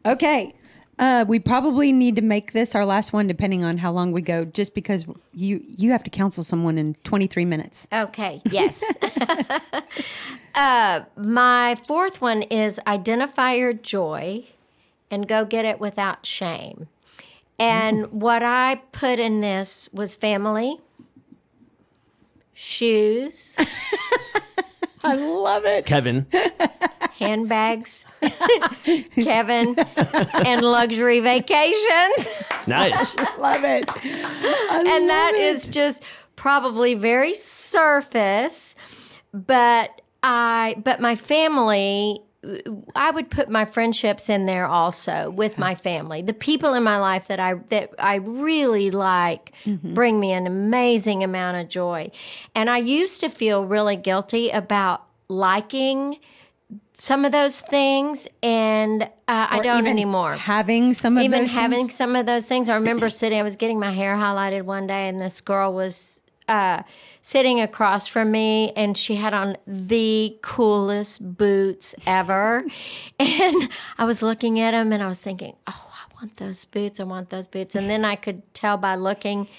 Okay. 0.08 0.54
Uh, 1.00 1.26
we 1.28 1.38
probably 1.38 1.92
need 1.92 2.16
to 2.16 2.24
make 2.24 2.54
this 2.54 2.74
our 2.74 2.86
last 2.86 3.14
one, 3.14 3.28
depending 3.28 3.64
on 3.64 3.78
how 3.78 3.92
long 3.92 4.12
we 4.12 4.22
go, 4.22 4.46
just 4.46 4.74
because 4.74 5.06
you 5.32 5.64
you 5.68 5.92
have 5.92 6.04
to 6.04 6.10
counsel 6.10 6.44
someone 6.44 6.80
in 6.80 6.96
23 7.04 7.46
minutes. 7.46 7.88
Okay, 7.94 8.42
yes. 8.46 8.84
uh, 10.56 11.02
my 11.16 11.76
fourth 11.88 12.20
one 12.20 12.42
is 12.44 12.80
identify 12.88 13.54
your 13.54 13.74
joy 13.74 14.44
and 15.12 15.28
go 15.28 15.46
get 15.46 15.66
it 15.66 15.80
without 15.80 16.26
shame. 16.26 16.88
And 17.60 18.12
what 18.12 18.42
I 18.42 18.82
put 18.92 19.20
in 19.20 19.42
this 19.42 19.90
was 19.94 20.16
family, 20.16 20.80
shoes, 22.56 23.56
I 25.08 25.16
love 25.16 25.66
it. 25.66 25.86
Kevin, 25.86 26.26
handbags, 27.20 28.06
Kevin, 29.16 29.76
and 30.46 30.62
luxury 30.62 31.20
vacations. 31.20 32.44
Nice. 32.68 33.16
Love 33.40 33.64
it. 33.64 33.90
I 33.90 34.84
and 34.86 35.08
love 35.08 35.08
that 35.08 35.32
it. 35.36 35.42
is 35.42 35.68
just 35.68 36.04
probably 36.36 36.94
very 36.94 37.34
surface 37.34 38.76
but 39.34 40.02
i 40.24 40.76
but 40.84 41.00
my 41.00 41.16
family 41.16 42.22
i 42.96 43.12
would 43.12 43.30
put 43.30 43.50
my 43.50 43.66
friendships 43.66 44.30
in 44.30 44.46
there 44.46 44.66
also 44.66 45.30
with 45.30 45.58
my 45.58 45.76
family 45.76 46.22
the 46.22 46.34
people 46.34 46.74
in 46.74 46.84
my 46.84 46.98
life 47.00 47.28
that 47.28 47.40
i 47.40 47.54
that 47.70 47.90
i 48.00 48.16
really 48.16 48.92
like 48.92 49.54
bring 49.84 50.20
me 50.20 50.32
an 50.32 50.48
amazing 50.48 51.24
amount 51.24 51.58
of 51.58 51.68
joy 51.68 52.10
and 52.56 52.70
i 52.70 52.78
used 52.78 53.22
to 53.22 53.30
feel 53.30 53.66
really 53.66 53.96
guilty 53.96 54.50
about 54.50 55.04
liking 55.28 56.18
some 56.98 57.26
of 57.26 57.32
those 57.32 57.62
things 57.62 58.28
and 58.42 59.04
uh, 59.04 59.08
i 59.28 59.60
don't 59.62 59.80
even 59.80 59.92
anymore 59.92 60.34
Having 60.34 60.94
some 60.96 61.18
of 61.18 61.24
even 61.24 61.42
those 61.42 61.54
having 61.54 61.80
things. 61.80 61.96
some 61.96 62.16
of 62.16 62.26
those 62.26 62.46
things. 62.48 62.70
I 62.70 62.76
remember 62.76 63.10
sitting, 63.22 63.38
I 63.40 63.44
was 63.44 63.56
getting 63.56 63.80
my 63.80 63.92
hair 63.92 64.16
highlighted 64.16 64.64
one 64.64 64.88
day, 64.88 65.08
and 65.08 65.22
this 65.22 65.42
girl 65.42 65.74
was 65.74 66.22
uh, 66.48 66.82
sitting 67.28 67.60
across 67.60 68.08
from 68.08 68.32
me, 68.32 68.72
and 68.78 68.98
she 68.98 69.16
had 69.16 69.34
on 69.34 69.58
the 69.68 70.38
coolest 70.42 71.38
boots 71.38 71.94
ever. 72.06 72.64
and 73.20 73.70
I 73.98 74.06
was 74.06 74.22
looking 74.22 74.62
at 74.62 74.72
them, 74.72 74.94
and 74.94 75.04
I 75.04 75.08
was 75.08 75.20
thinking, 75.20 75.54
oh, 75.68 75.92
I 75.94 76.14
want 76.22 76.38
those 76.38 76.64
boots. 76.64 77.02
I 77.02 77.04
want 77.04 77.30
those 77.30 77.46
boots. 77.46 77.76
And 77.76 77.90
then 77.90 78.06
I 78.06 78.16
could 78.16 78.42
tell 78.54 78.78
by 78.78 78.96
looking 78.96 79.50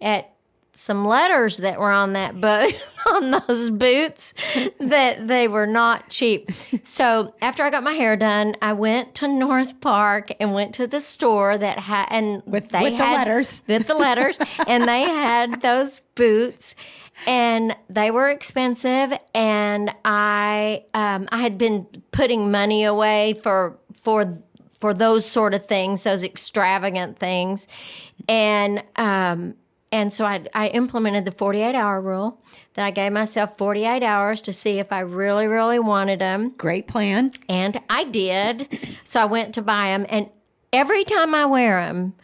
at 0.00 0.32
some 0.72 1.04
letters 1.04 1.56
that 1.58 1.78
were 1.78 1.90
on 1.90 2.12
that 2.12 2.40
boot 2.40 2.74
on 3.12 3.32
those 3.32 3.68
boots 3.68 4.32
that 4.78 5.26
they 5.26 5.48
were 5.48 5.66
not 5.66 6.08
cheap. 6.08 6.50
So 6.82 7.34
after 7.42 7.62
I 7.62 7.70
got 7.70 7.82
my 7.82 7.92
hair 7.94 8.16
done, 8.16 8.54
I 8.62 8.72
went 8.72 9.14
to 9.16 9.28
North 9.28 9.80
Park 9.80 10.30
and 10.38 10.54
went 10.54 10.74
to 10.76 10.86
the 10.86 11.00
store 11.00 11.58
that 11.58 11.80
had 11.80 12.06
and 12.10 12.42
With- 12.46 12.70
they 12.70 12.84
with 12.84 12.98
the 12.98 13.04
letters. 13.04 13.62
with 13.66 13.86
the 13.86 13.94
letters, 13.94 14.38
and 14.66 14.88
they 14.88 15.02
had 15.02 15.60
those 15.62 16.00
boots. 16.14 16.74
And 17.26 17.76
they 17.90 18.10
were 18.10 18.28
expensive, 18.28 19.12
and 19.34 19.94
I 20.04 20.84
um, 20.94 21.28
I 21.32 21.38
had 21.38 21.58
been 21.58 21.86
putting 22.12 22.50
money 22.50 22.84
away 22.84 23.34
for 23.42 23.76
for 24.02 24.38
for 24.78 24.94
those 24.94 25.26
sort 25.26 25.54
of 25.54 25.66
things, 25.66 26.04
those 26.04 26.22
extravagant 26.22 27.18
things, 27.18 27.66
and 28.28 28.82
um, 28.96 29.54
and 29.90 30.12
so 30.12 30.24
I, 30.24 30.44
I 30.54 30.68
implemented 30.68 31.24
the 31.24 31.32
48 31.32 31.74
hour 31.74 32.00
rule 32.00 32.40
that 32.74 32.84
I 32.84 32.90
gave 32.90 33.12
myself 33.12 33.56
48 33.56 34.02
hours 34.02 34.42
to 34.42 34.52
see 34.52 34.78
if 34.78 34.92
I 34.92 35.00
really, 35.00 35.46
really 35.46 35.78
wanted 35.78 36.18
them. 36.18 36.50
Great 36.58 36.86
plan. 36.86 37.32
And 37.48 37.80
I 37.88 38.04
did. 38.04 38.68
So 39.04 39.20
I 39.20 39.24
went 39.24 39.54
to 39.54 39.62
buy 39.62 39.88
them. 39.88 40.04
And 40.10 40.28
every 40.72 41.04
time 41.04 41.34
I 41.34 41.46
wear 41.46 41.80
them, 41.80 42.14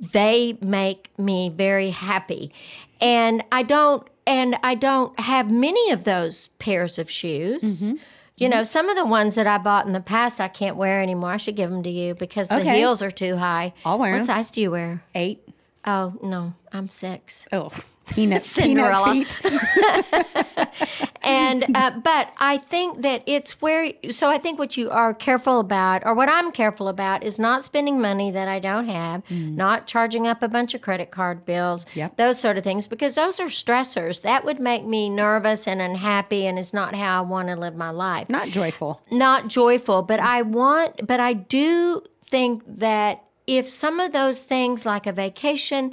they 0.00 0.56
make 0.62 1.10
me 1.18 1.50
very 1.50 1.90
happy. 1.90 2.52
And 3.00 3.44
I 3.52 3.62
don't 3.62 4.06
and 4.26 4.56
I 4.62 4.74
don't 4.74 5.18
have 5.20 5.50
many 5.50 5.90
of 5.90 6.04
those 6.04 6.48
pairs 6.58 6.98
of 6.98 7.10
shoes. 7.10 7.82
Mm-hmm. 7.82 7.96
You 8.36 8.48
know, 8.48 8.56
mm-hmm. 8.58 8.64
some 8.64 8.88
of 8.88 8.96
the 8.96 9.04
ones 9.06 9.34
that 9.36 9.46
I 9.46 9.58
bought 9.58 9.86
in 9.86 9.92
the 9.92 10.00
past 10.00 10.40
I 10.40 10.48
can't 10.48 10.76
wear 10.76 11.00
anymore. 11.02 11.30
I 11.30 11.36
should 11.36 11.54
give 11.56 11.70
them 11.70 11.82
to 11.82 11.90
you 11.90 12.14
because 12.14 12.48
the 12.48 12.56
Okay. 12.60 12.78
heels 12.78 13.02
are 13.02 13.10
too 13.10 13.36
high. 13.36 13.72
I'll 13.84 13.98
wear 13.98 14.12
What 14.12 14.20
'em. 14.20 14.24
size 14.24 14.50
do 14.50 14.60
you 14.60 14.70
wear? 14.70 15.02
Eight. 15.14 15.46
Oh, 15.84 16.14
no, 16.22 16.54
I'm 16.72 16.88
six. 16.88 17.46
Oh, 17.52 17.70
peanut, 18.08 18.42
peanut 18.56 18.96
feet. 19.04 19.38
and 21.24 21.64
uh, 21.76 21.90
but 22.02 22.32
I 22.38 22.58
think 22.58 23.02
that 23.02 23.22
it's 23.26 23.60
where 23.62 23.92
so 24.10 24.28
I 24.28 24.38
think 24.38 24.58
what 24.58 24.76
you 24.76 24.90
are 24.90 25.14
careful 25.14 25.60
about 25.60 26.04
or 26.06 26.14
what 26.14 26.28
I'm 26.28 26.52
careful 26.52 26.88
about 26.88 27.22
is 27.22 27.38
not 27.38 27.64
spending 27.64 28.00
money 28.00 28.30
that 28.30 28.48
I 28.48 28.58
don't 28.58 28.88
have, 28.88 29.22
not 29.30 29.86
charging 29.86 30.26
up 30.26 30.42
a 30.42 30.48
bunch 30.48 30.74
of 30.74 30.80
credit 30.80 31.10
card 31.10 31.44
bills, 31.44 31.86
Yep. 31.94 32.16
those 32.16 32.38
sort 32.40 32.58
of 32.58 32.64
things 32.64 32.86
because 32.86 33.14
those 33.14 33.38
are 33.40 33.46
stressors 33.46 34.22
that 34.22 34.44
would 34.44 34.60
make 34.60 34.84
me 34.84 35.08
nervous 35.08 35.66
and 35.68 35.80
unhappy 35.80 36.46
and 36.46 36.58
is 36.58 36.72
not 36.74 36.94
how 36.94 37.18
I 37.18 37.20
want 37.26 37.48
to 37.48 37.56
live 37.56 37.74
my 37.76 37.90
life 37.90 38.28
Not 38.28 38.48
joyful. 38.48 39.00
not 39.10 39.48
joyful, 39.48 40.02
but 40.02 40.20
I 40.20 40.42
want, 40.42 41.06
but 41.06 41.20
I 41.20 41.32
do 41.34 42.02
think 42.24 42.62
that 42.66 43.22
if 43.46 43.68
some 43.68 44.00
of 44.00 44.12
those 44.12 44.42
things, 44.42 44.86
like 44.86 45.06
a 45.06 45.12
vacation 45.12 45.92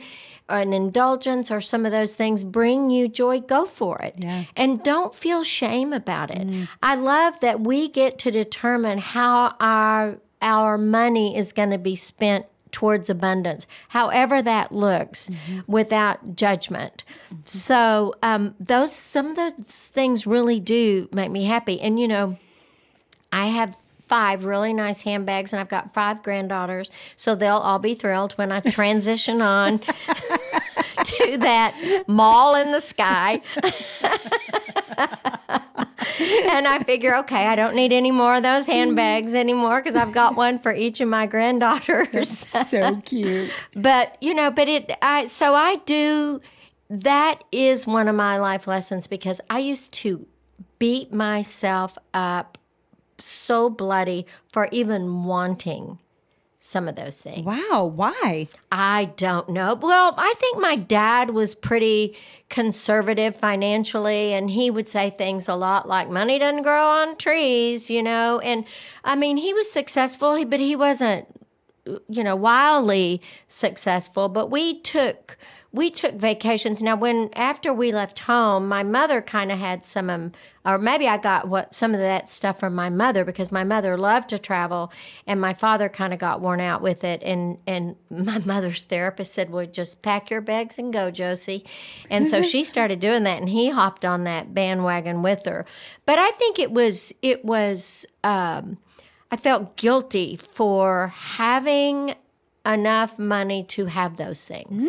an 0.50 0.74
indulgence 0.74 1.52
or 1.52 1.62
some 1.62 1.86
of 1.86 1.92
those 1.92 2.16
things, 2.16 2.44
bring 2.44 2.90
you 2.90 3.08
joy, 3.08 3.40
go 3.40 3.66
for 3.66 4.00
it. 4.00 4.16
Yeah. 4.18 4.46
And 4.56 4.84
don't 4.84 5.16
feel 5.16 5.44
shame 5.44 5.94
about 5.94 6.32
it. 6.32 6.48
Mm. 6.48 6.68
I 6.82 6.96
love 6.96 7.40
that 7.42 7.62
we 7.62 7.88
get 7.88 8.20
to 8.20 8.32
determine 8.32 8.98
how 8.98 9.56
our 9.60 10.18
our 10.42 10.78
money 10.78 11.36
is 11.36 11.52
going 11.52 11.70
to 11.70 11.78
be 11.78 11.98
spent 11.98 12.46
towards 12.72 13.10
abundance, 13.10 13.66
however 13.90 14.42
that 14.42 14.72
looks, 14.72 15.28
mm-hmm. 15.30 15.60
without 15.68 16.36
judgment. 16.36 17.04
Mm-hmm. 17.26 17.42
So 17.46 18.14
um, 18.22 18.56
those 18.60 18.94
some 18.94 19.28
of 19.28 19.36
those 19.36 19.88
things 19.88 20.28
really 20.28 20.60
do 20.60 21.10
make 21.12 21.32
me 21.32 21.46
happy. 21.46 21.82
And 21.82 22.00
you 22.00 22.08
know, 22.08 22.38
I 23.32 23.48
have 23.48 23.76
five 24.10 24.44
really 24.44 24.74
nice 24.74 25.02
handbags 25.02 25.54
and 25.54 25.60
I've 25.60 25.70
got 25.70 25.94
five 25.94 26.22
granddaughters, 26.24 26.90
so 27.16 27.36
they'll 27.36 27.58
all 27.58 27.80
be 27.80 27.96
thrilled 27.96 28.34
when 28.34 28.52
I 28.52 28.60
transition 28.72 29.42
on 29.42 29.80
to 31.04 31.38
that 31.38 32.04
mall 32.08 32.56
in 32.56 32.72
the 32.72 32.82
sky. 32.82 33.42
and 36.20 36.68
I 36.68 36.84
figure, 36.86 37.16
okay, 37.18 37.48
I 37.48 37.56
don't 37.56 37.76
need 37.76 37.94
any 37.94 38.12
more 38.12 38.36
of 38.36 38.44
those 38.44 38.64
mm-hmm. 38.64 38.72
handbags 38.72 39.36
anymore 39.36 39.82
because 39.82 39.96
I've 39.96 40.12
got 40.12 40.36
one 40.36 40.60
for 40.60 40.74
each 40.74 41.00
of 41.00 41.08
my 41.08 41.28
granddaughters 41.28 42.30
So 42.30 43.02
cute. 43.06 43.68
but 43.76 44.18
you 44.22 44.34
know 44.34 44.52
but 44.52 44.68
it 44.68 44.92
i 45.02 45.26
so 45.26 45.54
i 45.54 45.78
do 45.86 46.42
that 46.90 47.44
is 47.52 47.86
one 47.86 48.08
of 48.08 48.16
my 48.16 48.38
life 48.38 48.68
lessons 48.68 49.08
because 49.08 49.40
i 49.50 49.60
used 49.60 49.92
to 49.92 50.26
beat 50.80 51.14
myself 51.14 51.98
up 52.14 52.58
so 53.22 53.70
bloody 53.70 54.26
for 54.52 54.68
even 54.72 55.24
wanting 55.24 56.00
some 56.62 56.90
of 56.90 56.96
those 56.96 57.22
things 57.22 57.46
Wow. 57.46 57.86
Why? 57.96 58.48
I 58.72 59.06
don't 59.16 59.48
know. 59.50 59.76
Well, 59.76 60.14
I 60.18 60.34
think 60.38 60.60
my 60.60 60.76
dad 60.76 61.30
was 61.30 61.56
pretty 61.56 62.18
conservative 62.50 63.36
financially, 63.36 64.34
and 64.34 64.50
he 64.50 64.70
would 64.70 64.90
say 64.90 65.10
things 65.10 65.48
a 65.48 65.56
lot 65.56 65.88
like 65.88 66.10
money 66.10 66.38
doesn't 66.38 66.64
grow 66.64 66.86
on 66.86 67.16
trees, 67.16 67.90
you 67.90 68.04
know. 68.04 68.40
And 68.40 68.66
I 69.06 69.16
mean, 69.16 69.38
he 69.38 69.54
was 69.54 69.72
successful, 69.72 70.44
but 70.46 70.60
he 70.60 70.76
wasn't, 70.76 71.28
you 72.10 72.24
know, 72.24 72.36
wildly 72.36 73.22
successful. 73.48 74.28
But 74.28 74.52
we 74.52 74.82
took. 74.82 75.38
We 75.72 75.92
took 75.92 76.16
vacations. 76.16 76.82
Now, 76.82 76.96
when 76.96 77.30
after 77.34 77.72
we 77.72 77.92
left 77.92 78.20
home, 78.20 78.68
my 78.68 78.82
mother 78.82 79.22
kind 79.22 79.52
of 79.52 79.60
had 79.60 79.86
some, 79.86 80.10
um, 80.10 80.32
or 80.66 80.80
maybe 80.80 81.08
I 81.08 81.18
got 81.18 81.48
what 81.48 81.76
some 81.76 81.94
of 81.94 82.00
that 82.00 82.28
stuff 82.28 82.60
from 82.60 82.74
my 82.74 82.90
mother 82.90 83.24
because 83.24 83.52
my 83.52 83.64
mother 83.64 83.96
loved 83.96 84.30
to 84.30 84.40
travel, 84.40 84.92
and 85.28 85.40
my 85.40 85.54
father 85.54 85.88
kind 85.88 86.12
of 86.12 86.20
got 86.20 86.42
worn 86.42 86.60
out 86.60 86.82
with 86.82 87.04
it. 87.04 87.22
And 87.24 87.60
and 87.68 87.96
my 88.10 88.40
mother's 88.40 88.84
therapist 88.84 89.34
said, 89.34 89.52
"Well, 89.52 89.68
just 89.68 90.02
pack 90.02 90.32
your 90.32 90.42
bags 90.42 90.80
and 90.80 90.92
go, 90.92 91.12
Josie." 91.12 91.66
And 92.10 92.28
so 92.28 92.42
she 92.42 92.64
started 92.74 93.00
doing 93.00 93.24
that, 93.24 93.40
and 93.40 93.50
he 93.50 93.70
hopped 93.70 94.06
on 94.06 94.24
that 94.24 94.56
bandwagon 94.56 95.22
with 95.22 95.46
her. 95.46 95.66
But 96.06 96.18
I 96.18 96.32
think 96.32 96.58
it 96.58 96.72
was 96.72 97.14
it 97.22 97.46
was. 97.46 98.06
Um, 98.24 98.80
I 99.32 99.38
felt 99.38 99.78
guilty 99.78 100.36
for 100.36 101.14
having 101.16 102.16
enough 102.66 103.20
money 103.20 103.64
to 103.64 103.86
have 103.86 104.18
those 104.18 104.46
things. 104.46 104.84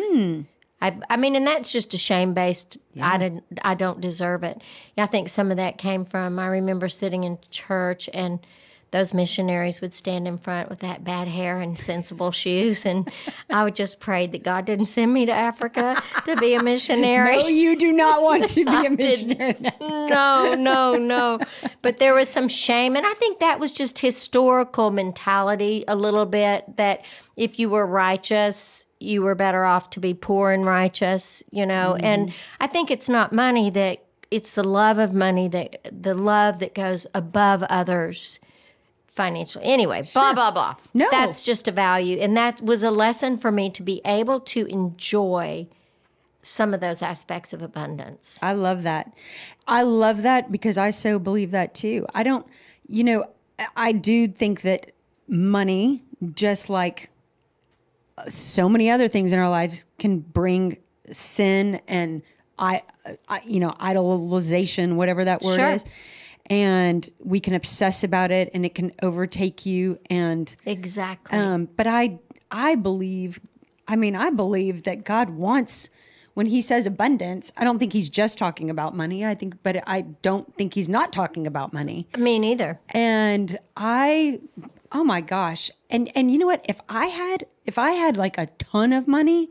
I, 0.81 0.97
I 1.09 1.17
mean, 1.17 1.35
and 1.35 1.45
that's 1.45 1.71
just 1.71 1.93
a 1.93 1.97
shame 1.97 2.33
based. 2.33 2.77
I 2.99 3.17
didn't. 3.17 3.43
I 3.61 3.75
don't 3.75 4.01
deserve 4.01 4.43
it. 4.43 4.61
I 4.97 5.05
think 5.05 5.29
some 5.29 5.51
of 5.51 5.57
that 5.57 5.77
came 5.77 6.05
from. 6.05 6.39
I 6.39 6.47
remember 6.47 6.89
sitting 6.89 7.23
in 7.23 7.37
church 7.51 8.09
and 8.13 8.39
those 8.91 9.13
missionaries 9.13 9.79
would 9.79 9.93
stand 9.93 10.27
in 10.27 10.37
front 10.37 10.69
with 10.69 10.79
that 10.79 11.03
bad 11.03 11.27
hair 11.27 11.59
and 11.61 11.79
sensible 11.79 12.31
shoes, 12.31 12.85
and 12.85 13.09
I 13.49 13.63
would 13.63 13.75
just 13.75 13.99
pray 13.99 14.27
that 14.27 14.43
God 14.43 14.65
didn't 14.65 14.87
send 14.87 15.13
me 15.13 15.25
to 15.25 15.31
Africa 15.31 16.01
to 16.25 16.35
be 16.35 16.53
a 16.55 16.63
missionary. 16.63 17.37
No, 17.37 17.47
you 17.47 17.77
do 17.77 17.91
not 17.91 18.21
want 18.21 18.45
to 18.47 18.65
be 18.65 18.85
a 18.85 18.89
missionary. 18.89 19.55
no, 19.79 20.55
no, 20.57 20.95
no. 20.95 21.39
But 21.81 21.97
there 21.97 22.13
was 22.13 22.27
some 22.27 22.47
shame. 22.47 22.95
And 22.95 23.05
I 23.05 23.13
think 23.13 23.39
that 23.39 23.59
was 23.59 23.71
just 23.71 23.99
historical 23.99 24.91
mentality 24.91 25.85
a 25.87 25.95
little 25.95 26.25
bit 26.25 26.75
that 26.77 27.05
if 27.37 27.59
you 27.59 27.69
were 27.69 27.85
righteous, 27.85 28.87
you 29.01 29.21
were 29.21 29.35
better 29.35 29.65
off 29.65 29.89
to 29.91 29.99
be 29.99 30.13
poor 30.13 30.51
and 30.51 30.65
righteous, 30.65 31.43
you 31.51 31.65
know. 31.65 31.95
And 31.95 32.29
mm-hmm. 32.29 32.37
I 32.59 32.67
think 32.67 32.91
it's 32.91 33.09
not 33.09 33.33
money 33.33 33.69
that 33.69 34.03
it's 34.29 34.55
the 34.55 34.63
love 34.63 34.97
of 34.97 35.13
money 35.13 35.47
that 35.49 35.89
the 35.91 36.15
love 36.15 36.59
that 36.59 36.73
goes 36.73 37.05
above 37.13 37.63
others 37.63 38.39
financially. 39.07 39.65
Anyway, 39.65 40.03
blah 40.13 40.33
blah 40.33 40.51
blah. 40.51 40.75
No. 40.93 41.07
That's 41.11 41.43
just 41.43 41.67
a 41.67 41.71
value 41.71 42.17
and 42.19 42.35
that 42.37 42.61
was 42.61 42.83
a 42.83 42.91
lesson 42.91 43.37
for 43.37 43.51
me 43.51 43.69
to 43.71 43.83
be 43.83 44.01
able 44.05 44.39
to 44.39 44.65
enjoy 44.67 45.67
some 46.43 46.73
of 46.73 46.79
those 46.79 47.01
aspects 47.01 47.53
of 47.53 47.61
abundance. 47.61 48.39
I 48.41 48.53
love 48.53 48.83
that. 48.83 49.13
I 49.67 49.83
love 49.83 50.21
that 50.23 50.51
because 50.51 50.77
I 50.77 50.89
so 50.89 51.19
believe 51.19 51.51
that 51.51 51.73
too. 51.73 52.05
I 52.15 52.23
don't, 52.23 52.45
you 52.87 53.03
know, 53.03 53.25
I 53.75 53.91
do 53.91 54.27
think 54.27 54.61
that 54.61 54.91
money, 55.27 56.03
just 56.33 56.69
like 56.69 57.09
so 58.27 58.67
many 58.69 58.89
other 58.89 59.07
things 59.07 59.33
in 59.33 59.39
our 59.39 59.49
lives, 59.49 59.85
can 59.99 60.19
bring 60.19 60.77
sin 61.11 61.81
and 61.87 62.21
I, 62.59 62.83
I 63.27 63.41
you 63.45 63.59
know, 63.59 63.71
idolization, 63.79 64.95
whatever 64.95 65.25
that 65.25 65.41
word 65.41 65.55
Sure. 65.55 65.69
is. 65.71 65.85
And 66.47 67.09
we 67.23 67.39
can 67.39 67.53
obsess 67.53 68.03
about 68.03 68.29
it, 68.31 68.49
and 68.53 68.65
it 68.65 68.75
can 68.75 68.91
overtake 69.01 69.65
you. 69.65 69.99
And 70.09 70.53
Exactly. 70.65 71.37
um, 71.39 71.69
but 71.77 71.87
I, 71.87 72.19
I 72.51 72.75
believe, 72.75 73.39
I 73.87 73.95
mean, 73.95 74.15
I 74.15 74.29
believe 74.31 74.83
that 74.83 75.03
God 75.05 75.29
wants. 75.31 75.89
When 76.33 76.45
he 76.47 76.61
says 76.61 76.85
abundance, 76.87 77.51
I 77.57 77.63
don't 77.65 77.77
think 77.77 77.91
he's 77.93 78.09
just 78.09 78.37
talking 78.37 78.69
about 78.69 78.95
money. 78.95 79.25
I 79.25 79.35
think, 79.35 79.55
but 79.63 79.83
I 79.87 80.01
don't 80.01 80.53
think 80.55 80.73
he's 80.75 80.87
not 80.87 81.11
talking 81.11 81.45
about 81.45 81.73
money 81.73 82.07
Me 82.17 82.39
neither. 82.39 82.79
and 82.91 83.57
i 83.75 84.39
oh 84.91 85.03
my 85.03 85.21
gosh 85.21 85.71
and 85.89 86.11
and 86.15 86.31
you 86.31 86.37
know 86.37 86.45
what 86.45 86.65
if 86.67 86.79
i 86.89 87.05
had 87.07 87.45
if 87.65 87.77
i 87.77 87.91
had 87.91 88.17
like 88.17 88.37
a 88.37 88.47
ton 88.57 88.91
of 88.93 89.07
money 89.07 89.49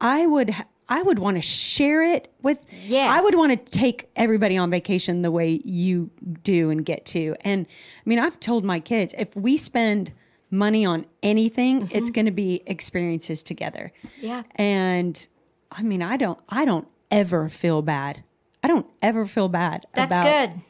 i 0.00 0.26
would 0.26 0.54
i 0.88 1.02
would 1.02 1.18
want 1.18 1.36
to 1.36 1.40
share 1.42 2.02
it 2.02 2.32
with 2.42 2.64
Yes. 2.84 3.10
i 3.10 3.20
would 3.22 3.34
want 3.36 3.50
to 3.66 3.78
take 3.78 4.08
everybody 4.16 4.56
on 4.56 4.70
vacation 4.70 5.22
the 5.22 5.30
way 5.30 5.60
you 5.64 6.10
do 6.42 6.70
and 6.70 6.84
get 6.84 7.04
to 7.06 7.34
and 7.42 7.66
i 7.68 8.02
mean 8.08 8.18
i've 8.18 8.40
told 8.40 8.64
my 8.64 8.80
kids 8.80 9.14
if 9.18 9.34
we 9.36 9.56
spend 9.56 10.12
money 10.50 10.84
on 10.84 11.04
anything 11.22 11.88
it's 11.92 12.10
going 12.10 12.26
to 12.26 12.30
be 12.32 12.62
experiences 12.66 13.42
together 13.42 13.92
Yeah. 14.20 14.42
and 14.56 15.26
i 15.72 15.82
mean 15.82 16.00
i 16.02 16.16
don't 16.16 16.38
i 16.48 16.64
don't 16.64 16.86
ever 17.10 17.48
feel 17.48 17.82
bad 17.82 18.22
i 18.62 18.68
don't 18.68 18.86
ever 19.02 19.26
feel 19.26 19.48
bad 19.48 19.86
That's 19.94 20.14
about 20.14 20.24
good. 20.24 20.62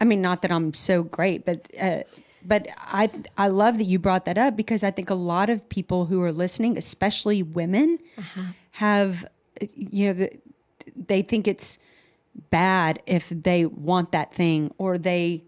I 0.00 0.04
mean, 0.04 0.22
not 0.22 0.42
that 0.42 0.52
I'm 0.52 0.74
so 0.74 1.02
great, 1.02 1.44
but 1.44 1.66
uh, 1.76 2.02
but 2.48 2.66
I 2.78 3.10
I 3.36 3.48
love 3.48 3.78
that 3.78 3.84
you 3.84 3.98
brought 3.98 4.24
that 4.24 4.38
up 4.38 4.56
because 4.56 4.82
I 4.82 4.90
think 4.90 5.10
a 5.10 5.14
lot 5.14 5.50
of 5.50 5.68
people 5.68 6.06
who 6.06 6.22
are 6.22 6.32
listening, 6.32 6.76
especially 6.78 7.42
women, 7.42 7.98
have 8.72 9.24
uh, 9.62 9.66
you 9.74 10.14
know 10.14 10.28
they 10.96 11.22
think 11.22 11.46
it's 11.46 11.78
bad 12.50 13.00
if 13.06 13.28
they 13.28 13.66
want 13.66 14.12
that 14.12 14.32
thing 14.34 14.72
or 14.78 14.96
they 14.98 15.44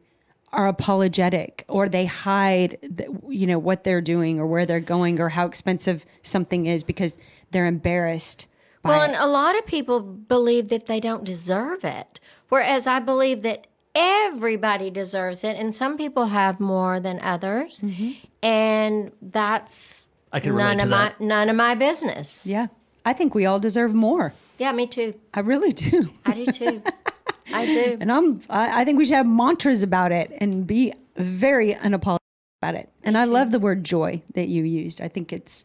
are 0.52 0.66
apologetic 0.66 1.64
or 1.68 1.88
they 1.88 2.06
hide 2.06 2.76
the, 2.82 3.06
you 3.28 3.46
know 3.46 3.58
what 3.58 3.84
they're 3.84 4.00
doing 4.00 4.40
or 4.40 4.46
where 4.46 4.66
they're 4.66 4.80
going 4.80 5.20
or 5.20 5.28
how 5.30 5.46
expensive 5.46 6.04
something 6.22 6.66
is 6.66 6.82
because 6.82 7.16
they're 7.52 7.66
embarrassed 7.66 8.46
by 8.82 8.90
Well, 8.90 9.02
it. 9.02 9.06
and 9.08 9.16
a 9.16 9.26
lot 9.28 9.56
of 9.56 9.64
people 9.66 10.00
believe 10.00 10.68
that 10.70 10.86
they 10.86 10.98
don't 11.00 11.22
deserve 11.24 11.84
it, 11.84 12.18
whereas 12.48 12.86
I 12.88 12.98
believe 12.98 13.42
that 13.42 13.66
everybody 13.94 14.90
deserves 14.90 15.44
it, 15.44 15.56
and 15.56 15.74
some 15.74 15.96
people 15.96 16.26
have 16.26 16.60
more 16.60 17.00
than 17.00 17.20
others, 17.20 17.80
Mm-hmm. 17.80 18.10
and 18.42 19.12
that's 19.22 20.06
I 20.32 20.40
can 20.40 20.56
none 20.56 20.78
to 20.78 20.84
of 20.84 20.90
that. 20.90 21.20
my 21.20 21.26
none 21.26 21.48
of 21.48 21.56
my 21.56 21.74
business. 21.74 22.46
yeah, 22.46 22.68
I 23.04 23.12
think 23.12 23.34
we 23.34 23.46
all 23.46 23.58
deserve 23.60 23.92
more. 23.94 24.32
Yeah, 24.58 24.72
me 24.72 24.86
too. 24.86 25.14
I 25.34 25.40
really 25.40 25.72
do. 25.72 26.12
I 26.26 26.32
do 26.32 26.46
too. 26.46 26.82
I 27.52 27.66
do. 27.66 27.98
And 28.00 28.12
I'm 28.12 28.40
I, 28.48 28.82
I 28.82 28.84
think 28.84 28.98
we 28.98 29.04
should 29.04 29.16
have 29.16 29.26
mantras 29.26 29.82
about 29.82 30.12
it 30.12 30.30
and 30.38 30.66
be 30.66 30.92
very 31.16 31.74
unapologetic 31.74 32.18
about 32.62 32.74
it. 32.76 32.88
And 33.02 33.18
I 33.18 33.24
love 33.24 33.50
the 33.50 33.58
word 33.58 33.82
joy 33.84 34.22
that 34.34 34.46
you 34.48 34.62
used. 34.64 35.00
I 35.00 35.08
think 35.08 35.32
it's 35.32 35.64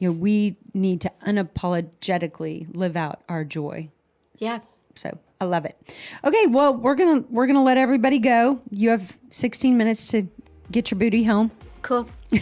you 0.00 0.08
know, 0.08 0.12
we 0.12 0.56
need 0.74 1.00
to 1.02 1.12
unapologetically 1.24 2.66
live 2.74 2.96
out 2.96 3.22
our 3.28 3.44
joy. 3.44 3.90
Yeah. 4.38 4.58
So 4.96 5.18
I 5.40 5.44
love 5.46 5.64
it. 5.64 5.76
Okay, 6.24 6.46
well 6.46 6.74
we're 6.76 6.94
gonna 6.94 7.24
we're 7.30 7.46
gonna 7.46 7.62
let 7.62 7.76
everybody 7.76 8.18
go. 8.18 8.60
You 8.70 8.90
have 8.90 9.18
16 9.30 9.76
minutes 9.76 10.08
to 10.08 10.26
get 10.70 10.90
your 10.90 10.98
booty 10.98 11.24
home. 11.24 11.50
Cool. 11.82 12.08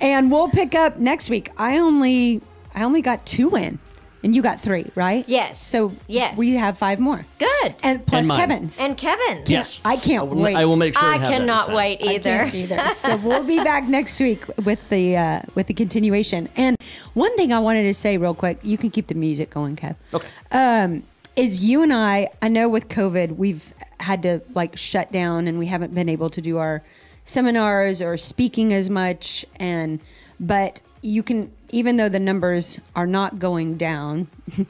And 0.00 0.30
we'll 0.30 0.48
pick 0.48 0.74
up 0.74 0.98
next 0.98 1.28
week. 1.30 1.50
I 1.56 1.78
only 1.78 2.40
I 2.74 2.84
only 2.84 3.02
got 3.02 3.26
two 3.26 3.56
in. 3.56 3.78
And 4.24 4.34
you 4.34 4.42
got 4.42 4.60
three, 4.60 4.84
right? 4.96 5.24
Yes. 5.28 5.60
So 5.62 5.92
Yes. 6.08 6.36
we 6.36 6.54
have 6.54 6.76
five 6.76 6.98
more. 6.98 7.24
Good. 7.38 7.74
And 7.84 8.04
plus. 8.04 8.26
Kevin's. 8.26 8.80
And 8.80 8.96
Kevin's. 8.96 9.48
Yes. 9.48 9.80
I 9.84 9.96
can't 9.96 10.22
I 10.22 10.24
will, 10.24 10.42
wait. 10.42 10.56
I 10.56 10.64
will 10.64 10.76
make 10.76 10.96
sure. 10.98 11.06
I 11.08 11.18
have 11.18 11.28
cannot 11.28 11.66
time. 11.66 11.76
wait 11.76 11.98
I 12.02 12.14
either. 12.14 12.30
can't 12.38 12.54
either. 12.54 12.78
so 12.94 13.16
we'll 13.16 13.44
be 13.44 13.62
back 13.62 13.84
next 13.88 14.18
week 14.20 14.42
with 14.64 14.80
the 14.88 15.16
uh, 15.16 15.42
with 15.54 15.68
the 15.68 15.74
continuation. 15.74 16.48
And 16.56 16.76
one 17.14 17.34
thing 17.36 17.52
I 17.52 17.60
wanted 17.60 17.84
to 17.84 17.94
say 17.94 18.16
real 18.18 18.34
quick, 18.34 18.58
you 18.64 18.76
can 18.76 18.90
keep 18.90 19.06
the 19.06 19.14
music 19.14 19.50
going, 19.50 19.76
Kev. 19.76 19.94
Okay. 20.12 20.28
Um, 20.50 21.04
is 21.38 21.60
you 21.60 21.82
and 21.82 21.92
I? 21.92 22.28
I 22.42 22.48
know 22.48 22.68
with 22.68 22.88
COVID, 22.88 23.36
we've 23.36 23.72
had 24.00 24.22
to 24.24 24.40
like 24.54 24.76
shut 24.76 25.12
down, 25.12 25.46
and 25.46 25.58
we 25.58 25.66
haven't 25.66 25.94
been 25.94 26.08
able 26.08 26.30
to 26.30 26.40
do 26.40 26.58
our 26.58 26.82
seminars 27.24 28.02
or 28.02 28.16
speaking 28.16 28.72
as 28.72 28.90
much. 28.90 29.46
And 29.56 30.00
but 30.40 30.82
you 31.00 31.22
can, 31.22 31.52
even 31.70 31.96
though 31.96 32.08
the 32.08 32.18
numbers 32.18 32.80
are 32.96 33.06
not 33.06 33.38
going 33.38 33.76
down. 33.76 34.26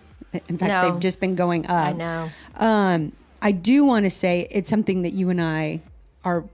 In 0.46 0.58
fact, 0.58 0.68
No. 0.68 0.90
they've 0.90 1.00
just 1.00 1.20
been 1.20 1.34
going 1.36 1.64
up. 1.66 1.86
I 1.86 1.92
know. 1.92 2.30
Um, 2.56 3.12
I 3.40 3.50
do 3.50 3.86
want 3.86 4.04
to 4.04 4.10
say 4.10 4.46
it's 4.50 4.68
something 4.68 5.00
that 5.02 5.14
you 5.14 5.30
and 5.30 5.40
I 5.40 5.80
are. 6.22 6.44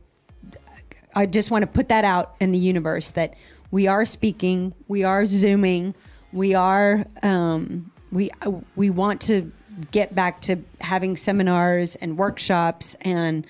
I 1.13 1.27
just 1.27 1.51
want 1.51 1.63
to 1.63 1.67
put 1.67 1.89
that 1.89 2.05
out 2.05 2.37
in 2.39 2.53
the 2.53 2.59
universe 2.59 3.11
that 3.11 3.35
we 3.73 3.89
are 3.89 4.05
speaking, 4.05 4.75
we 4.87 5.03
are 5.03 5.27
zooming, 5.27 5.95
we 6.33 6.55
are 6.55 7.05
um, 7.23 7.91
we 8.13 8.31
we 8.77 8.91
want 8.91 9.21
to 9.23 9.51
get 9.91 10.15
back 10.15 10.41
to 10.43 10.63
having 10.81 11.17
seminars 11.17 11.97
and 11.97 12.17
workshops 12.19 12.95
and 13.03 13.47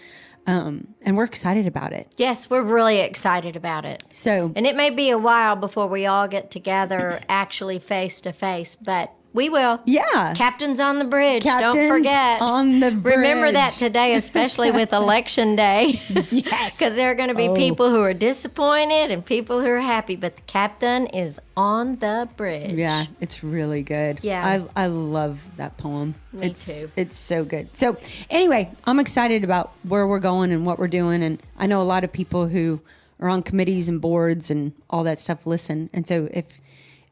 um, 0.47 0.89
and 1.01 1.17
we're 1.17 1.25
excited 1.25 1.67
about 1.67 1.95
it. 1.95 2.07
Yes, 2.19 2.51
we're 2.51 2.63
really 2.63 3.01
excited 3.01 3.57
about 3.57 3.87
it. 3.87 4.05
So 4.11 4.53
And 4.55 4.67
it 4.67 4.77
may 4.77 4.91
be 4.91 5.09
a 5.09 5.17
while 5.17 5.57
before 5.57 5.89
we 5.89 6.05
all 6.05 6.29
get 6.29 6.51
together 6.51 7.21
actually 7.31 7.79
face 7.79 8.21
to 8.23 8.33
face, 8.33 8.77
but 8.77 9.11
we 9.35 9.51
will. 9.51 9.81
yeah, 9.85 10.33
Captains 10.35 10.81
on 10.81 10.99
the 10.99 11.05
bridge. 11.05 11.43
Captains 11.43 11.75
don't 11.75 11.89
forget. 11.89 12.41
on 12.41 12.81
the 12.81 12.91
bridge. 12.93 13.17
Remember 13.17 13.53
that 13.53 13.73
today, 13.75 14.15
especially 14.15 14.71
with 14.71 14.93
election 15.03 15.57
day. 15.57 16.01
yes, 16.31 16.79
Because 16.79 16.97
there 16.97 17.11
are 17.11 17.15
going 17.15 17.29
to 17.29 17.35
be 17.35 17.49
Oh. 17.49 17.55
people 17.55 17.91
who 17.91 18.01
are 18.01 18.15
disappointed 18.15 19.11
and 19.11 19.25
people 19.27 19.61
who 19.61 19.67
are 19.69 19.81
happy, 19.81 20.17
but 20.17 20.37
the 20.37 20.43
captain 20.43 21.07
is 21.09 21.39
on 21.57 21.97
the 21.97 22.29
bridge. 22.37 22.73
Yeah, 22.73 23.07
it's 23.21 23.45
really 23.45 23.83
good. 23.83 24.21
Yeah. 24.23 24.65
I, 24.77 24.85
I 24.85 24.87
love 24.87 25.45
that 25.57 25.77
poem. 25.77 26.15
Me 26.33 26.47
it's 26.47 26.83
too. 26.83 26.91
it's 26.97 27.17
so 27.17 27.45
good. 27.45 27.77
So 27.77 27.97
anyway, 28.31 28.71
I'm 28.85 28.99
excited 29.01 29.45
about 29.45 29.73
where 29.83 30.07
we're 30.07 30.21
going 30.21 30.53
and 30.53 30.65
what 30.65 30.79
we're 30.79 30.89
doing 30.89 31.23
and 31.23 31.43
I 31.59 31.67
know 31.67 31.81
a 31.81 31.85
lot 31.85 32.05
of 32.05 32.13
people 32.13 32.49
who 32.49 32.81
are 33.21 33.29
on 33.29 33.43
committees 33.43 33.89
and 33.89 34.01
boards 34.01 34.51
and 34.51 34.73
all 34.91 35.05
that 35.05 35.21
stuff 35.21 35.47
listen. 35.47 35.91
And 35.93 36.07
so 36.07 36.29
if 36.33 36.61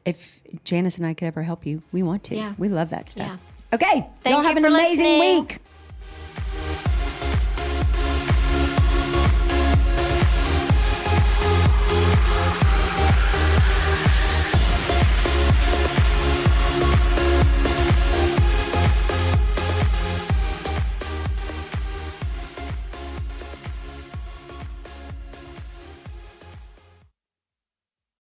if 0.05 0.39
Janice 0.63 0.97
and 0.97 1.05
I 1.05 1.13
could 1.13 1.25
ever 1.27 1.43
help 1.43 1.65
you, 1.65 1.81
we 1.91 2.03
want 2.03 2.23
to. 2.25 2.35
Yeah. 2.35 2.53
We 2.57 2.69
love 2.69 2.89
that 2.91 3.09
stuff. 3.09 3.27
Yeah. 3.27 3.75
Okay. 3.75 4.07
Thank 4.21 4.33
Y'all 4.35 4.41
have 4.43 4.57
an 4.57 4.65
amazing 4.65 5.05
listening. 5.19 5.39
week. 5.45 5.59